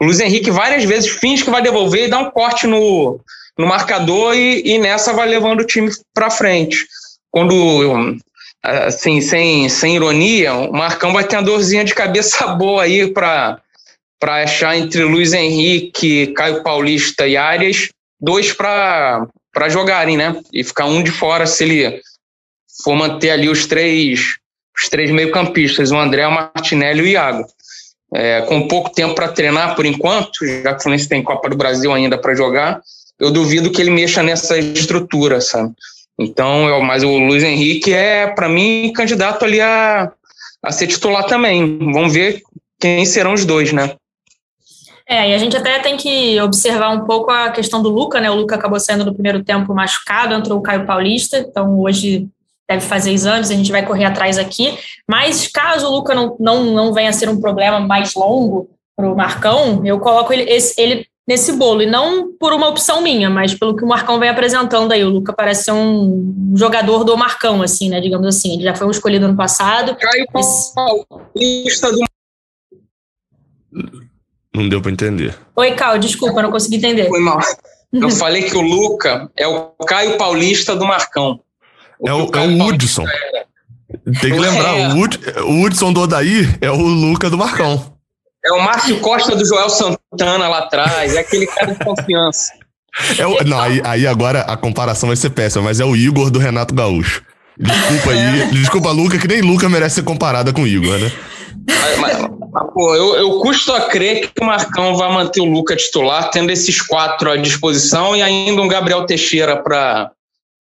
O 0.00 0.06
Luiz 0.06 0.18
Henrique 0.18 0.50
várias 0.50 0.84
vezes 0.84 1.10
finge 1.10 1.44
que 1.44 1.50
vai 1.50 1.60
devolver 1.60 2.06
e 2.06 2.08
dá 2.08 2.18
um 2.18 2.30
corte 2.30 2.66
no, 2.66 3.20
no 3.58 3.66
marcador 3.66 4.34
e, 4.34 4.62
e 4.64 4.78
nessa 4.78 5.12
vai 5.12 5.28
levando 5.28 5.60
o 5.60 5.66
time 5.66 5.90
para 6.14 6.30
frente. 6.30 6.86
Quando, 7.30 8.16
assim, 8.62 9.20
sem, 9.20 9.68
sem 9.68 9.96
ironia, 9.96 10.54
o 10.54 10.72
Marcão 10.72 11.12
vai 11.12 11.24
ter 11.24 11.36
uma 11.36 11.42
dorzinha 11.42 11.84
de 11.84 11.94
cabeça 11.94 12.46
boa 12.56 12.84
aí 12.84 13.12
para 13.12 13.60
achar 14.22 14.74
entre 14.74 15.04
Luiz 15.04 15.34
Henrique, 15.34 16.28
Caio 16.28 16.62
Paulista 16.62 17.26
e 17.26 17.36
Arias, 17.36 17.90
dois 18.18 18.54
para 18.54 19.28
jogarem, 19.68 20.16
né? 20.16 20.40
E 20.50 20.64
ficar 20.64 20.86
um 20.86 21.02
de 21.02 21.10
fora 21.10 21.46
se 21.46 21.62
ele 21.62 22.00
for 22.82 22.96
manter 22.96 23.30
ali 23.30 23.50
os 23.50 23.66
três 23.66 24.38
os 24.74 24.88
três 24.88 25.10
meio-campistas, 25.10 25.90
o 25.90 25.98
André, 25.98 26.26
o 26.26 26.30
Martinelli 26.30 27.00
e 27.00 27.02
o 27.02 27.06
Iago 27.06 27.44
é, 28.12 28.42
com 28.42 28.66
pouco 28.66 28.90
tempo 28.90 29.14
para 29.14 29.28
treinar 29.28 29.74
por 29.76 29.86
enquanto, 29.86 30.44
já 30.44 30.72
que 30.72 30.80
o 30.80 30.82
Fluminense 30.82 31.08
tem 31.08 31.22
Copa 31.22 31.48
do 31.48 31.56
Brasil 31.56 31.92
ainda 31.92 32.18
para 32.18 32.34
jogar, 32.34 32.80
eu 33.18 33.30
duvido 33.30 33.70
que 33.70 33.80
ele 33.80 33.90
mexa 33.90 34.22
nessa 34.22 34.58
estrutura, 34.58 35.40
sabe? 35.40 35.72
Então, 36.18 36.68
eu, 36.68 36.80
mas 36.82 37.02
o 37.02 37.18
Luiz 37.18 37.42
Henrique 37.42 37.92
é, 37.92 38.26
para 38.26 38.48
mim, 38.48 38.92
candidato 38.94 39.44
ali 39.44 39.60
a, 39.60 40.10
a 40.62 40.72
ser 40.72 40.86
titular 40.86 41.24
também. 41.24 41.78
Vamos 41.78 42.12
ver 42.12 42.42
quem 42.78 43.04
serão 43.06 43.32
os 43.32 43.44
dois, 43.44 43.72
né? 43.72 43.94
É, 45.06 45.30
e 45.30 45.34
a 45.34 45.38
gente 45.38 45.56
até 45.56 45.78
tem 45.80 45.96
que 45.96 46.40
observar 46.40 46.90
um 46.90 47.04
pouco 47.04 47.30
a 47.30 47.50
questão 47.50 47.82
do 47.82 47.88
Luca, 47.88 48.20
né? 48.20 48.30
O 48.30 48.34
Luca 48.34 48.54
acabou 48.54 48.78
saindo 48.78 49.04
no 49.04 49.12
primeiro 49.12 49.42
tempo 49.42 49.74
machucado, 49.74 50.34
entrou 50.34 50.58
o 50.58 50.62
Caio 50.62 50.86
Paulista, 50.86 51.38
então 51.38 51.78
hoje 51.80 52.28
deve 52.70 52.86
fazer 52.86 53.10
exames, 53.10 53.50
a 53.50 53.54
gente 53.54 53.72
vai 53.72 53.84
correr 53.84 54.04
atrás 54.04 54.38
aqui. 54.38 54.78
Mas 55.08 55.48
caso 55.48 55.88
o 55.88 55.90
Luca 55.90 56.14
não, 56.14 56.36
não, 56.38 56.64
não 56.64 56.92
venha 56.92 57.10
a 57.10 57.12
ser 57.12 57.28
um 57.28 57.40
problema 57.40 57.80
mais 57.80 58.14
longo 58.14 58.70
para 58.96 59.10
o 59.10 59.16
Marcão, 59.16 59.84
eu 59.84 59.98
coloco 59.98 60.32
ele, 60.32 60.42
esse, 60.42 60.80
ele 60.80 61.06
nesse 61.26 61.52
bolo, 61.52 61.82
e 61.82 61.86
não 61.86 62.32
por 62.32 62.52
uma 62.52 62.68
opção 62.68 63.00
minha, 63.00 63.30
mas 63.30 63.54
pelo 63.54 63.74
que 63.74 63.84
o 63.84 63.88
Marcão 63.88 64.20
vem 64.20 64.28
apresentando 64.28 64.92
aí. 64.92 65.04
O 65.04 65.08
Luca 65.08 65.32
parece 65.32 65.64
ser 65.64 65.72
um 65.72 66.52
jogador 66.54 67.02
do 67.02 67.16
Marcão, 67.16 67.62
assim, 67.62 67.88
né? 67.88 68.00
Digamos 68.00 68.26
assim. 68.26 68.54
Ele 68.54 68.64
já 68.64 68.74
foi 68.74 68.86
um 68.86 68.90
escolhido 68.90 69.24
ano 69.26 69.36
passado. 69.36 69.96
Caio 69.96 70.26
Paulista 70.32 71.92
do 71.92 72.04
Não 74.54 74.68
deu 74.68 74.82
para 74.82 74.92
entender. 74.92 75.36
Oi, 75.56 75.72
Cal, 75.72 75.98
desculpa, 75.98 76.42
não 76.42 76.50
consegui 76.50 76.76
entender. 76.76 77.08
Foi 77.08 77.20
mal. 77.20 77.38
Eu 77.92 78.10
falei 78.10 78.44
que 78.44 78.56
o 78.56 78.60
Luca 78.60 79.28
é 79.36 79.48
o 79.48 79.70
Caio 79.86 80.16
Paulista 80.16 80.76
do 80.76 80.84
Marcão. 80.84 81.40
O 82.00 82.08
é 82.08 82.14
o, 82.14 82.30
é 82.34 82.46
o 82.46 82.66
Hudson. 82.66 83.04
Tem 84.20 84.32
que 84.32 84.38
lembrar, 84.38 84.76
é. 84.78 84.88
o, 85.42 85.62
Hudson 85.62 85.92
do 85.92 86.02
Odaí 86.02 86.48
é 86.60 86.70
o 86.70 86.76
Luca 86.76 87.28
do 87.28 87.36
Marcão. 87.36 87.92
É 88.44 88.52
o 88.52 88.62
Márcio 88.62 88.98
Costa 89.00 89.36
do 89.36 89.44
Joel 89.44 89.68
Santana 89.68 90.48
lá 90.48 90.58
atrás, 90.60 91.14
é 91.14 91.20
aquele 91.20 91.46
cara 91.46 91.74
de 91.74 91.84
confiança. 91.84 92.52
É 93.18 93.26
o, 93.26 93.44
não, 93.44 93.60
aí, 93.60 93.80
aí, 93.84 94.06
agora 94.06 94.40
a 94.40 94.56
comparação 94.56 95.08
vai 95.08 95.16
ser 95.16 95.30
péssima, 95.30 95.64
mas 95.64 95.78
é 95.78 95.84
o 95.84 95.94
Igor 95.94 96.30
do 96.30 96.38
Renato 96.38 96.74
Gaúcho. 96.74 97.22
Desculpa 97.58 98.10
aí, 98.10 98.50
desculpa, 98.52 98.90
Luca, 98.90 99.18
que 99.18 99.28
nem 99.28 99.42
Luca 99.42 99.68
merece 99.68 99.96
ser 99.96 100.02
comparada 100.02 100.52
com 100.52 100.62
o 100.62 100.66
Igor, 100.66 100.98
né? 100.98 101.12
Mas, 101.68 101.98
mas, 101.98 102.18
mas, 102.18 102.72
pô, 102.72 102.94
eu, 102.94 103.16
eu 103.16 103.40
custo 103.40 103.72
a 103.72 103.82
crer 103.82 104.30
que 104.34 104.42
o 104.42 104.46
Marcão 104.46 104.96
vai 104.96 105.12
manter 105.12 105.40
o 105.40 105.44
Luca 105.44 105.76
titular, 105.76 106.30
tendo 106.30 106.50
esses 106.50 106.80
quatro 106.80 107.30
à 107.30 107.36
disposição 107.36 108.16
e 108.16 108.22
ainda 108.22 108.62
um 108.62 108.68
Gabriel 108.68 109.04
Teixeira 109.04 109.62
para 109.62 110.10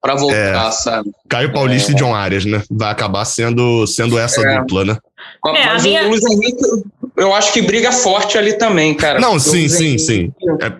para 0.07 0.15
voltar, 0.15 0.69
é, 0.69 0.71
sabe? 0.71 1.11
Caio 1.29 1.53
Paulista 1.53 1.91
é. 1.91 1.95
e 1.95 1.99
John 1.99 2.15
Arias, 2.15 2.45
né? 2.45 2.63
Vai 2.71 2.93
acabar 2.93 3.25
sendo, 3.25 3.87
sendo 3.89 4.17
essa 4.17 4.41
é. 4.41 4.61
dupla, 4.61 4.85
né? 4.85 4.97
É, 5.49 5.67
Mas 5.67 5.83
minha... 5.83 6.05
o 6.05 6.11
Luiz 6.11 6.25
Henrique, 6.25 6.63
eu 7.17 7.35
acho 7.35 7.53
que 7.53 7.61
briga 7.61 7.91
forte 7.91 8.39
ali 8.39 8.53
também, 8.53 8.95
cara. 8.95 9.19
Não, 9.19 9.39
sim, 9.41 9.69
sim, 9.69 9.99
sim. 9.99 10.33
É, 10.63 10.73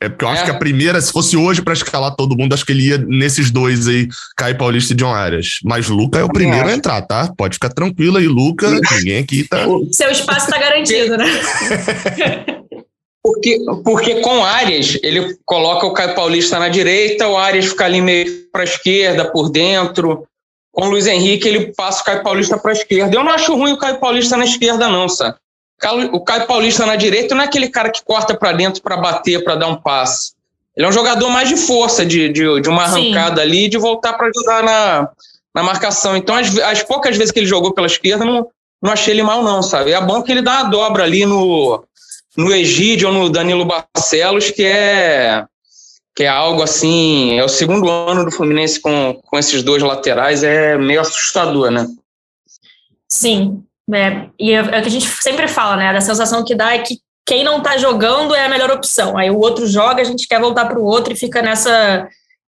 é 0.00 0.08
porque 0.10 0.24
eu 0.24 0.28
acho 0.28 0.42
é. 0.42 0.44
que 0.44 0.50
a 0.50 0.58
primeira, 0.58 1.00
se 1.00 1.10
fosse 1.10 1.34
hoje 1.34 1.62
para 1.62 1.72
escalar 1.72 2.14
todo 2.14 2.36
mundo, 2.36 2.52
acho 2.52 2.66
que 2.66 2.72
ele 2.72 2.88
ia 2.88 2.98
nesses 2.98 3.50
dois 3.50 3.88
aí, 3.88 4.06
Caio 4.36 4.58
Paulista 4.58 4.92
e 4.92 4.96
John 4.96 5.14
Arias. 5.14 5.60
Mas 5.64 5.88
Luca 5.88 6.18
é 6.18 6.24
o 6.24 6.28
primeiro 6.28 6.68
a 6.68 6.74
entrar, 6.74 7.00
tá? 7.00 7.32
Pode 7.34 7.54
ficar 7.54 7.70
tranquilo 7.70 8.18
aí, 8.18 8.28
Luca. 8.28 8.68
Ninguém 8.98 9.20
aqui 9.20 9.44
tá. 9.44 9.64
Seu 9.92 10.10
espaço 10.10 10.50
tá 10.50 10.58
garantido, 10.58 11.16
né? 11.16 11.24
Porque, 13.24 13.58
porque 13.82 14.20
com 14.20 14.44
Arias, 14.44 14.98
ele 15.02 15.38
coloca 15.46 15.86
o 15.86 15.94
Caio 15.94 16.14
Paulista 16.14 16.58
na 16.58 16.68
direita, 16.68 17.26
o 17.26 17.38
Arias 17.38 17.64
fica 17.64 17.86
ali 17.86 18.02
meio 18.02 18.46
para 18.52 18.60
a 18.60 18.64
esquerda, 18.64 19.24
por 19.24 19.48
dentro. 19.48 20.28
Com 20.70 20.88
o 20.88 20.90
Luiz 20.90 21.06
Henrique, 21.06 21.48
ele 21.48 21.72
passa 21.72 22.02
o 22.02 22.04
Caio 22.04 22.22
Paulista 22.22 22.58
para 22.58 22.72
a 22.72 22.74
esquerda. 22.74 23.16
Eu 23.16 23.24
não 23.24 23.32
acho 23.32 23.56
ruim 23.56 23.72
o 23.72 23.78
Caio 23.78 23.98
Paulista 23.98 24.36
na 24.36 24.44
esquerda, 24.44 24.90
não, 24.90 25.08
sabe? 25.08 25.38
O 26.12 26.20
Caio 26.20 26.46
Paulista 26.46 26.84
na 26.84 26.96
direita 26.96 27.34
não 27.34 27.42
é 27.42 27.46
aquele 27.46 27.70
cara 27.70 27.88
que 27.88 28.04
corta 28.04 28.36
para 28.36 28.52
dentro 28.52 28.82
para 28.82 28.98
bater, 28.98 29.42
para 29.42 29.54
dar 29.54 29.68
um 29.68 29.76
passe. 29.76 30.34
Ele 30.76 30.84
é 30.84 30.88
um 30.88 30.92
jogador 30.92 31.30
mais 31.30 31.48
de 31.48 31.56
força, 31.56 32.04
de, 32.04 32.28
de, 32.28 32.60
de 32.60 32.68
uma 32.68 32.84
arrancada 32.84 33.40
Sim. 33.40 33.48
ali, 33.48 33.68
de 33.68 33.78
voltar 33.78 34.12
para 34.12 34.28
ajudar 34.28 34.62
na, 34.62 35.08
na 35.54 35.62
marcação. 35.62 36.14
Então, 36.14 36.34
as, 36.34 36.58
as 36.58 36.82
poucas 36.82 37.16
vezes 37.16 37.32
que 37.32 37.38
ele 37.38 37.46
jogou 37.46 37.72
pela 37.72 37.86
esquerda, 37.86 38.22
não, 38.22 38.46
não 38.82 38.92
achei 38.92 39.14
ele 39.14 39.22
mal, 39.22 39.42
não, 39.42 39.62
sabe? 39.62 39.92
É 39.92 40.00
bom 40.00 40.22
que 40.22 40.30
ele 40.30 40.42
dá 40.42 40.60
uma 40.60 40.70
dobra 40.70 41.04
ali 41.04 41.24
no, 41.24 41.82
no 42.36 42.52
Egídio 42.52 43.08
ou 43.08 43.14
no 43.14 43.30
Danilo 43.30 43.64
Barcelos, 43.64 44.50
que 44.50 44.64
é 44.64 45.44
que 46.16 46.22
é 46.22 46.28
algo 46.28 46.62
assim, 46.62 47.36
é 47.36 47.44
o 47.44 47.48
segundo 47.48 47.90
ano 47.90 48.24
do 48.24 48.30
Fluminense 48.30 48.80
com, 48.80 49.20
com 49.24 49.36
esses 49.36 49.64
dois 49.64 49.82
laterais, 49.82 50.44
é 50.44 50.78
meio 50.78 51.00
assustador, 51.00 51.72
né? 51.72 51.88
Sim, 53.08 53.64
é, 53.92 54.28
e 54.38 54.52
é, 54.52 54.58
é 54.58 54.60
o 54.60 54.82
que 54.82 54.88
a 54.88 54.90
gente 54.90 55.08
sempre 55.08 55.48
fala, 55.48 55.76
né? 55.76 55.88
A 55.88 56.00
sensação 56.00 56.44
que 56.44 56.54
dá 56.54 56.72
é 56.72 56.78
que 56.78 56.98
quem 57.26 57.42
não 57.42 57.60
tá 57.60 57.76
jogando 57.78 58.34
é 58.34 58.44
a 58.44 58.48
melhor 58.48 58.70
opção. 58.70 59.18
Aí 59.18 59.28
o 59.30 59.40
outro 59.40 59.66
joga, 59.66 60.02
a 60.02 60.04
gente 60.04 60.28
quer 60.28 60.40
voltar 60.40 60.66
para 60.66 60.78
o 60.78 60.84
outro 60.84 61.12
e 61.12 61.16
fica 61.16 61.42
nessa 61.42 62.08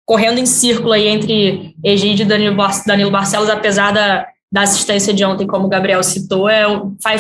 correndo 0.06 0.38
em 0.38 0.46
círculo 0.46 0.92
aí 0.92 1.06
entre 1.06 1.75
Egídio 1.84 2.25
e 2.25 2.28
Danilo, 2.28 2.56
Danilo 2.84 3.10
Barcelos, 3.10 3.49
apesar 3.49 3.92
da, 3.92 4.26
da 4.52 4.62
assistência 4.62 5.14
de 5.14 5.25
ontem, 5.25 5.47
como 5.47 5.66
o 5.66 5.69
Gabriel 5.69 6.02
citou, 6.02 6.49
é, 6.49 6.64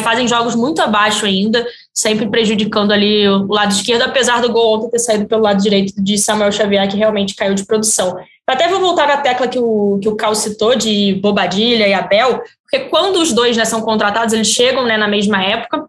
fazem 0.02 0.26
jogos 0.26 0.56
muito 0.56 0.82
abaixo 0.82 1.24
ainda, 1.24 1.64
sempre 1.94 2.28
prejudicando 2.28 2.90
ali 2.90 3.28
o 3.28 3.46
lado 3.46 3.72
esquerdo, 3.72 4.02
apesar 4.02 4.42
do 4.42 4.52
gol 4.52 4.76
ontem 4.76 4.90
ter 4.90 4.98
saído 4.98 5.26
pelo 5.26 5.42
lado 5.42 5.62
direito 5.62 5.92
de 6.02 6.18
Samuel 6.18 6.50
Xavier, 6.50 6.88
que 6.88 6.96
realmente 6.96 7.36
caiu 7.36 7.54
de 7.54 7.64
produção. 7.64 8.18
Até 8.46 8.66
vou 8.66 8.80
voltar 8.80 9.06
na 9.06 9.18
tecla 9.18 9.46
que 9.46 9.60
o, 9.60 10.00
que 10.02 10.08
o 10.08 10.16
Cal 10.16 10.34
citou, 10.34 10.74
de 10.74 11.14
Bobadilha 11.22 11.86
e 11.86 11.94
Abel, 11.94 12.42
porque 12.62 12.88
quando 12.88 13.20
os 13.20 13.32
dois 13.32 13.56
né, 13.56 13.64
são 13.64 13.80
contratados, 13.80 14.34
eles 14.34 14.48
chegam 14.48 14.84
né, 14.84 14.96
na 14.96 15.06
mesma 15.06 15.40
época, 15.40 15.86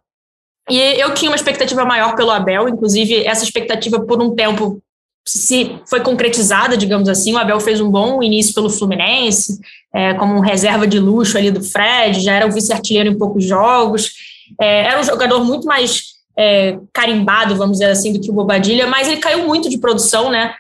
e 0.70 0.78
eu 0.78 1.12
tinha 1.16 1.32
uma 1.32 1.36
expectativa 1.36 1.84
maior 1.84 2.16
pelo 2.16 2.30
Abel, 2.30 2.70
inclusive 2.70 3.26
essa 3.26 3.44
expectativa 3.44 4.00
por 4.00 4.22
um 4.22 4.36
tempo 4.36 4.80
se 5.26 5.80
foi 5.88 6.02
concretizada, 6.02 6.76
digamos 6.76 7.08
assim. 7.08 7.34
O 7.34 7.38
Abel 7.38 7.60
fez 7.60 7.80
um 7.80 7.90
bom 7.90 8.22
início 8.24 8.54
pelo 8.54 8.70
Fluminense, 8.70 9.60
é, 9.94 10.14
como 10.16 10.36
um 10.36 10.40
reserva 10.40 10.88
de 10.88 11.00
luxo 11.00 11.38
ali 11.38 11.52
do 11.52 11.64
Fred, 11.64 12.22
já 12.22 12.34
era 12.34 12.48
o 12.48 12.52
vice-artilheiro 12.52 13.10
em 13.10 13.18
poucos 13.18 13.44
jogos, 13.44 14.12
é, 14.60 14.86
era 14.86 15.00
um 15.00 15.04
jogador 15.04 15.44
muito 15.44 15.66
mais 15.66 16.12
é, 16.38 16.78
carimbado, 16.94 17.56
vamos 17.56 17.78
dizer 17.78 17.92
assim, 17.92 18.14
do 18.14 18.20
que 18.20 18.30
o 18.30 18.34
Bobadilha, 18.34 18.88
mas 18.88 19.08
ele 19.08 19.18
caiu 19.18 19.46
muito 19.46 19.70
de 19.70 19.78
produção, 19.78 20.30
né? 20.30 20.54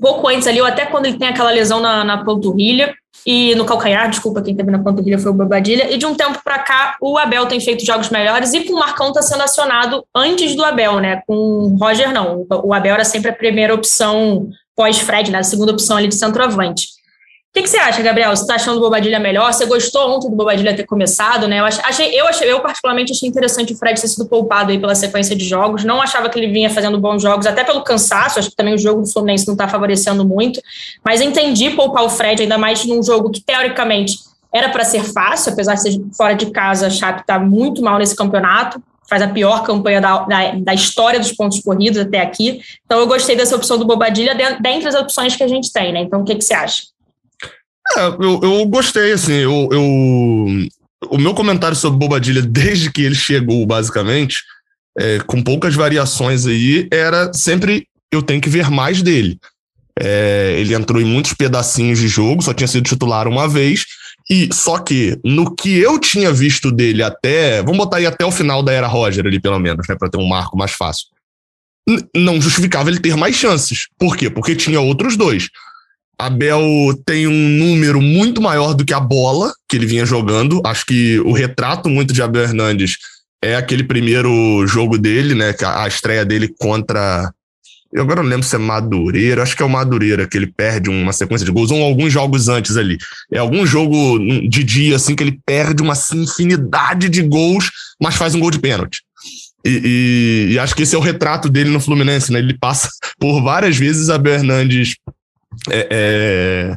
Pouco 0.00 0.28
antes 0.28 0.46
ali, 0.46 0.60
ou 0.60 0.66
até 0.66 0.86
quando 0.86 1.06
ele 1.06 1.18
tem 1.18 1.28
aquela 1.28 1.50
lesão 1.50 1.80
na, 1.80 2.04
na 2.04 2.24
panturrilha, 2.24 2.94
e 3.26 3.54
no 3.54 3.64
calcanhar, 3.64 4.08
desculpa, 4.08 4.42
quem 4.42 4.54
teve 4.54 4.70
na 4.70 4.78
panturrilha 4.78 5.18
foi 5.18 5.30
o 5.30 5.34
Bobadilha, 5.34 5.92
e 5.92 5.96
de 5.96 6.06
um 6.06 6.14
tempo 6.14 6.40
para 6.42 6.58
cá 6.58 6.96
o 7.00 7.18
Abel 7.18 7.46
tem 7.46 7.60
feito 7.60 7.84
jogos 7.84 8.10
melhores 8.10 8.52
e 8.54 8.64
com 8.64 8.72
o 8.74 8.78
Marcão 8.78 9.08
está 9.08 9.22
sendo 9.22 9.42
acionado 9.42 10.04
antes 10.14 10.54
do 10.54 10.64
Abel, 10.64 11.00
né? 11.00 11.22
Com 11.26 11.34
o 11.34 11.76
Roger 11.76 12.12
não, 12.12 12.46
o 12.64 12.72
Abel 12.72 12.94
era 12.94 13.04
sempre 13.04 13.30
a 13.30 13.34
primeira 13.34 13.74
opção 13.74 14.48
pós-Fred, 14.76 15.30
né? 15.30 15.38
A 15.38 15.44
segunda 15.44 15.72
opção 15.72 15.96
ali 15.96 16.08
de 16.08 16.14
centroavante. 16.14 16.97
Que, 17.58 17.62
que, 17.62 17.70
você 17.70 17.78
acha, 17.78 18.00
Gabriel? 18.02 18.30
Você 18.36 18.42
está 18.42 18.54
achando 18.54 18.76
o 18.76 18.80
Bobadilha 18.80 19.18
melhor? 19.18 19.52
Você 19.52 19.66
gostou 19.66 20.08
ontem 20.08 20.30
do 20.30 20.36
Bobadilha 20.36 20.76
ter 20.76 20.84
começado, 20.84 21.48
né? 21.48 21.58
Eu 21.58 21.64
achei, 21.64 22.08
eu, 22.14 22.28
achei, 22.28 22.52
eu 22.52 22.60
particularmente 22.60 23.10
achei 23.10 23.28
interessante 23.28 23.72
o 23.72 23.76
Fred 23.76 24.00
ter 24.00 24.06
sido 24.06 24.26
poupado 24.26 24.70
aí 24.70 24.78
pela 24.78 24.94
sequência 24.94 25.34
de 25.34 25.44
jogos. 25.44 25.82
Não 25.82 26.00
achava 26.00 26.28
que 26.28 26.38
ele 26.38 26.52
vinha 26.52 26.70
fazendo 26.70 27.00
bons 27.00 27.20
jogos, 27.20 27.46
até 27.46 27.64
pelo 27.64 27.82
cansaço. 27.82 28.38
Acho 28.38 28.50
que 28.50 28.54
também 28.54 28.74
o 28.74 28.78
jogo 28.78 29.02
do 29.02 29.08
Fluminense 29.08 29.44
não 29.44 29.54
está 29.54 29.66
favorecendo 29.66 30.24
muito. 30.24 30.62
Mas 31.04 31.20
entendi 31.20 31.70
poupar 31.70 32.04
o 32.04 32.08
Fred, 32.08 32.42
ainda 32.42 32.56
mais 32.56 32.84
num 32.84 33.02
jogo 33.02 33.28
que, 33.28 33.40
teoricamente, 33.40 34.18
era 34.54 34.68
para 34.68 34.84
ser 34.84 35.02
fácil, 35.02 35.52
apesar 35.52 35.74
de 35.74 35.82
ser 35.82 36.00
fora 36.16 36.34
de 36.34 36.52
casa, 36.52 36.86
a 36.86 36.90
Chape 36.90 37.22
está 37.22 37.40
muito 37.40 37.82
mal 37.82 37.98
nesse 37.98 38.14
campeonato. 38.14 38.80
Faz 39.08 39.20
a 39.20 39.26
pior 39.26 39.64
campanha 39.64 40.00
da, 40.00 40.18
da, 40.18 40.52
da, 40.52 40.74
história 40.74 41.18
dos 41.18 41.32
pontos 41.32 41.58
corridos 41.58 41.98
até 41.98 42.20
aqui. 42.20 42.60
Então, 42.86 43.00
eu 43.00 43.08
gostei 43.08 43.34
dessa 43.34 43.56
opção 43.56 43.78
do 43.78 43.84
Bobadilha, 43.84 44.36
dentre 44.60 44.88
as 44.88 44.94
opções 44.94 45.34
que 45.34 45.42
a 45.42 45.48
gente 45.48 45.72
tem, 45.72 45.92
né? 45.92 46.02
Então, 46.02 46.20
o 46.20 46.24
que, 46.24 46.36
que 46.36 46.44
você 46.44 46.54
acha? 46.54 46.82
É, 47.96 48.06
eu, 48.06 48.40
eu 48.42 48.66
gostei, 48.66 49.12
assim, 49.12 49.32
eu, 49.32 49.68
eu, 49.72 49.82
o 51.10 51.18
meu 51.18 51.34
comentário 51.34 51.76
sobre 51.76 51.98
Bobadilha, 51.98 52.42
desde 52.42 52.92
que 52.92 53.02
ele 53.02 53.14
chegou, 53.14 53.64
basicamente, 53.66 54.42
é, 54.98 55.18
com 55.20 55.42
poucas 55.42 55.74
variações 55.74 56.46
aí, 56.46 56.88
era 56.90 57.32
sempre 57.32 57.86
eu 58.12 58.22
tenho 58.22 58.40
que 58.40 58.48
ver 58.48 58.70
mais 58.70 59.02
dele. 59.02 59.38
É, 59.98 60.56
ele 60.58 60.74
entrou 60.74 61.00
em 61.00 61.04
muitos 61.04 61.32
pedacinhos 61.32 61.98
de 61.98 62.08
jogo, 62.08 62.42
só 62.42 62.54
tinha 62.54 62.68
sido 62.68 62.88
titular 62.88 63.26
uma 63.26 63.48
vez, 63.48 63.84
e 64.30 64.48
só 64.52 64.78
que 64.78 65.18
no 65.24 65.54
que 65.54 65.78
eu 65.78 65.98
tinha 65.98 66.32
visto 66.32 66.70
dele 66.70 67.02
até, 67.02 67.62
vamos 67.62 67.78
botar 67.78 67.96
aí 67.96 68.06
até 68.06 68.24
o 68.24 68.30
final 68.30 68.62
da 68.62 68.72
era 68.72 68.86
Roger 68.86 69.26
ali, 69.26 69.40
pelo 69.40 69.58
menos, 69.58 69.86
né, 69.88 69.96
para 69.98 70.10
ter 70.10 70.18
um 70.18 70.28
marco 70.28 70.56
mais 70.56 70.72
fácil. 70.72 71.06
Não 72.14 72.40
justificava 72.40 72.90
ele 72.90 73.00
ter 73.00 73.16
mais 73.16 73.34
chances. 73.34 73.88
Por 73.98 74.16
quê? 74.16 74.28
Porque 74.28 74.54
tinha 74.54 74.80
outros 74.80 75.16
dois. 75.16 75.48
Abel 76.18 76.60
tem 77.06 77.28
um 77.28 77.48
número 77.48 78.02
muito 78.02 78.42
maior 78.42 78.74
do 78.74 78.84
que 78.84 78.92
a 78.92 78.98
bola 78.98 79.52
que 79.68 79.76
ele 79.76 79.86
vinha 79.86 80.04
jogando. 80.04 80.60
Acho 80.66 80.84
que 80.84 81.20
o 81.20 81.32
retrato 81.32 81.88
muito 81.88 82.12
de 82.12 82.20
Abel 82.20 82.42
Hernandes 82.42 82.96
é 83.42 83.54
aquele 83.54 83.84
primeiro 83.84 84.66
jogo 84.66 84.98
dele, 84.98 85.34
né? 85.34 85.54
A 85.64 85.86
estreia 85.86 86.24
dele 86.24 86.52
contra. 86.58 87.32
Eu 87.92 88.02
agora 88.02 88.22
não 88.22 88.28
lembro 88.28 88.44
se 88.44 88.54
é 88.54 88.58
Madureira, 88.58 89.42
acho 89.42 89.56
que 89.56 89.62
é 89.62 89.66
o 89.66 89.70
Madureira, 89.70 90.26
que 90.26 90.36
ele 90.36 90.48
perde 90.48 90.90
uma 90.90 91.12
sequência 91.12 91.46
de 91.46 91.52
gols, 91.52 91.70
ou 91.70 91.82
alguns 91.82 92.12
jogos 92.12 92.48
antes 92.48 92.76
ali. 92.76 92.98
É 93.32 93.38
algum 93.38 93.64
jogo 93.64 94.18
de 94.46 94.62
dia, 94.62 94.96
assim, 94.96 95.14
que 95.14 95.22
ele 95.22 95.40
perde 95.46 95.82
uma 95.82 95.94
infinidade 96.12 97.08
de 97.08 97.22
gols, 97.22 97.70
mas 98.02 98.16
faz 98.16 98.34
um 98.34 98.40
gol 98.40 98.50
de 98.50 98.58
pênalti. 98.58 99.00
E, 99.64 100.48
e, 100.50 100.52
e, 100.52 100.58
acho 100.58 100.74
que 100.74 100.82
esse 100.82 100.94
é 100.94 100.98
o 100.98 101.02
retrato 101.02 101.48
dele 101.48 101.70
no 101.70 101.80
Fluminense, 101.80 102.30
né? 102.30 102.40
Ele 102.40 102.58
passa 102.58 102.90
por 103.18 103.42
várias 103.42 103.76
vezes 103.76 104.10
Abel 104.10 104.34
Hernandes 104.34 104.96
é, 105.70 105.88
é, 105.90 106.76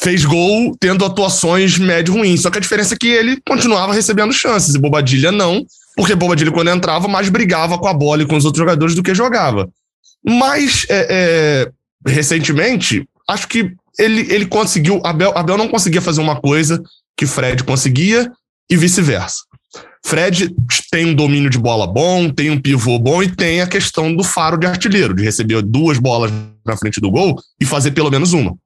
fez 0.00 0.24
gol 0.24 0.76
tendo 0.78 1.04
atuações 1.04 1.78
médio 1.78 2.14
ruins. 2.14 2.42
Só 2.42 2.50
que 2.50 2.58
a 2.58 2.60
diferença 2.60 2.94
é 2.94 2.98
que 2.98 3.08
ele 3.08 3.40
continuava 3.46 3.92
recebendo 3.92 4.32
chances 4.32 4.74
e 4.74 4.78
Bobadilha 4.78 5.32
não, 5.32 5.64
porque 5.96 6.14
Bobadilha, 6.14 6.52
quando 6.52 6.70
entrava, 6.70 7.08
mais 7.08 7.28
brigava 7.28 7.78
com 7.78 7.88
a 7.88 7.94
bola 7.94 8.22
e 8.22 8.26
com 8.26 8.36
os 8.36 8.44
outros 8.44 8.60
jogadores 8.60 8.94
do 8.94 9.02
que 9.02 9.14
jogava. 9.14 9.68
Mas, 10.24 10.86
é, 10.88 11.06
é, 12.06 12.10
recentemente, 12.10 13.08
acho 13.28 13.48
que 13.48 13.72
ele, 13.98 14.32
ele 14.32 14.46
conseguiu. 14.46 15.00
Abel, 15.04 15.32
Abel 15.36 15.58
não 15.58 15.68
conseguia 15.68 16.00
fazer 16.00 16.20
uma 16.20 16.40
coisa 16.40 16.82
que 17.16 17.26
Fred 17.26 17.64
conseguia 17.64 18.30
e 18.70 18.76
vice-versa. 18.76 19.47
Fred 20.04 20.54
tem 20.90 21.06
um 21.06 21.14
domínio 21.14 21.50
de 21.50 21.58
bola 21.58 21.86
bom, 21.86 22.30
tem 22.30 22.50
um 22.50 22.60
pivô 22.60 22.98
bom 22.98 23.22
e 23.22 23.28
tem 23.28 23.60
a 23.60 23.66
questão 23.66 24.14
do 24.14 24.24
faro 24.24 24.56
de 24.56 24.66
artilheiro, 24.66 25.14
de 25.14 25.22
receber 25.22 25.60
duas 25.62 25.98
bolas 25.98 26.30
na 26.64 26.76
frente 26.76 27.00
do 27.00 27.10
gol 27.10 27.36
e 27.60 27.64
fazer 27.64 27.90
pelo 27.90 28.10
menos 28.10 28.32
uma. 28.32 28.56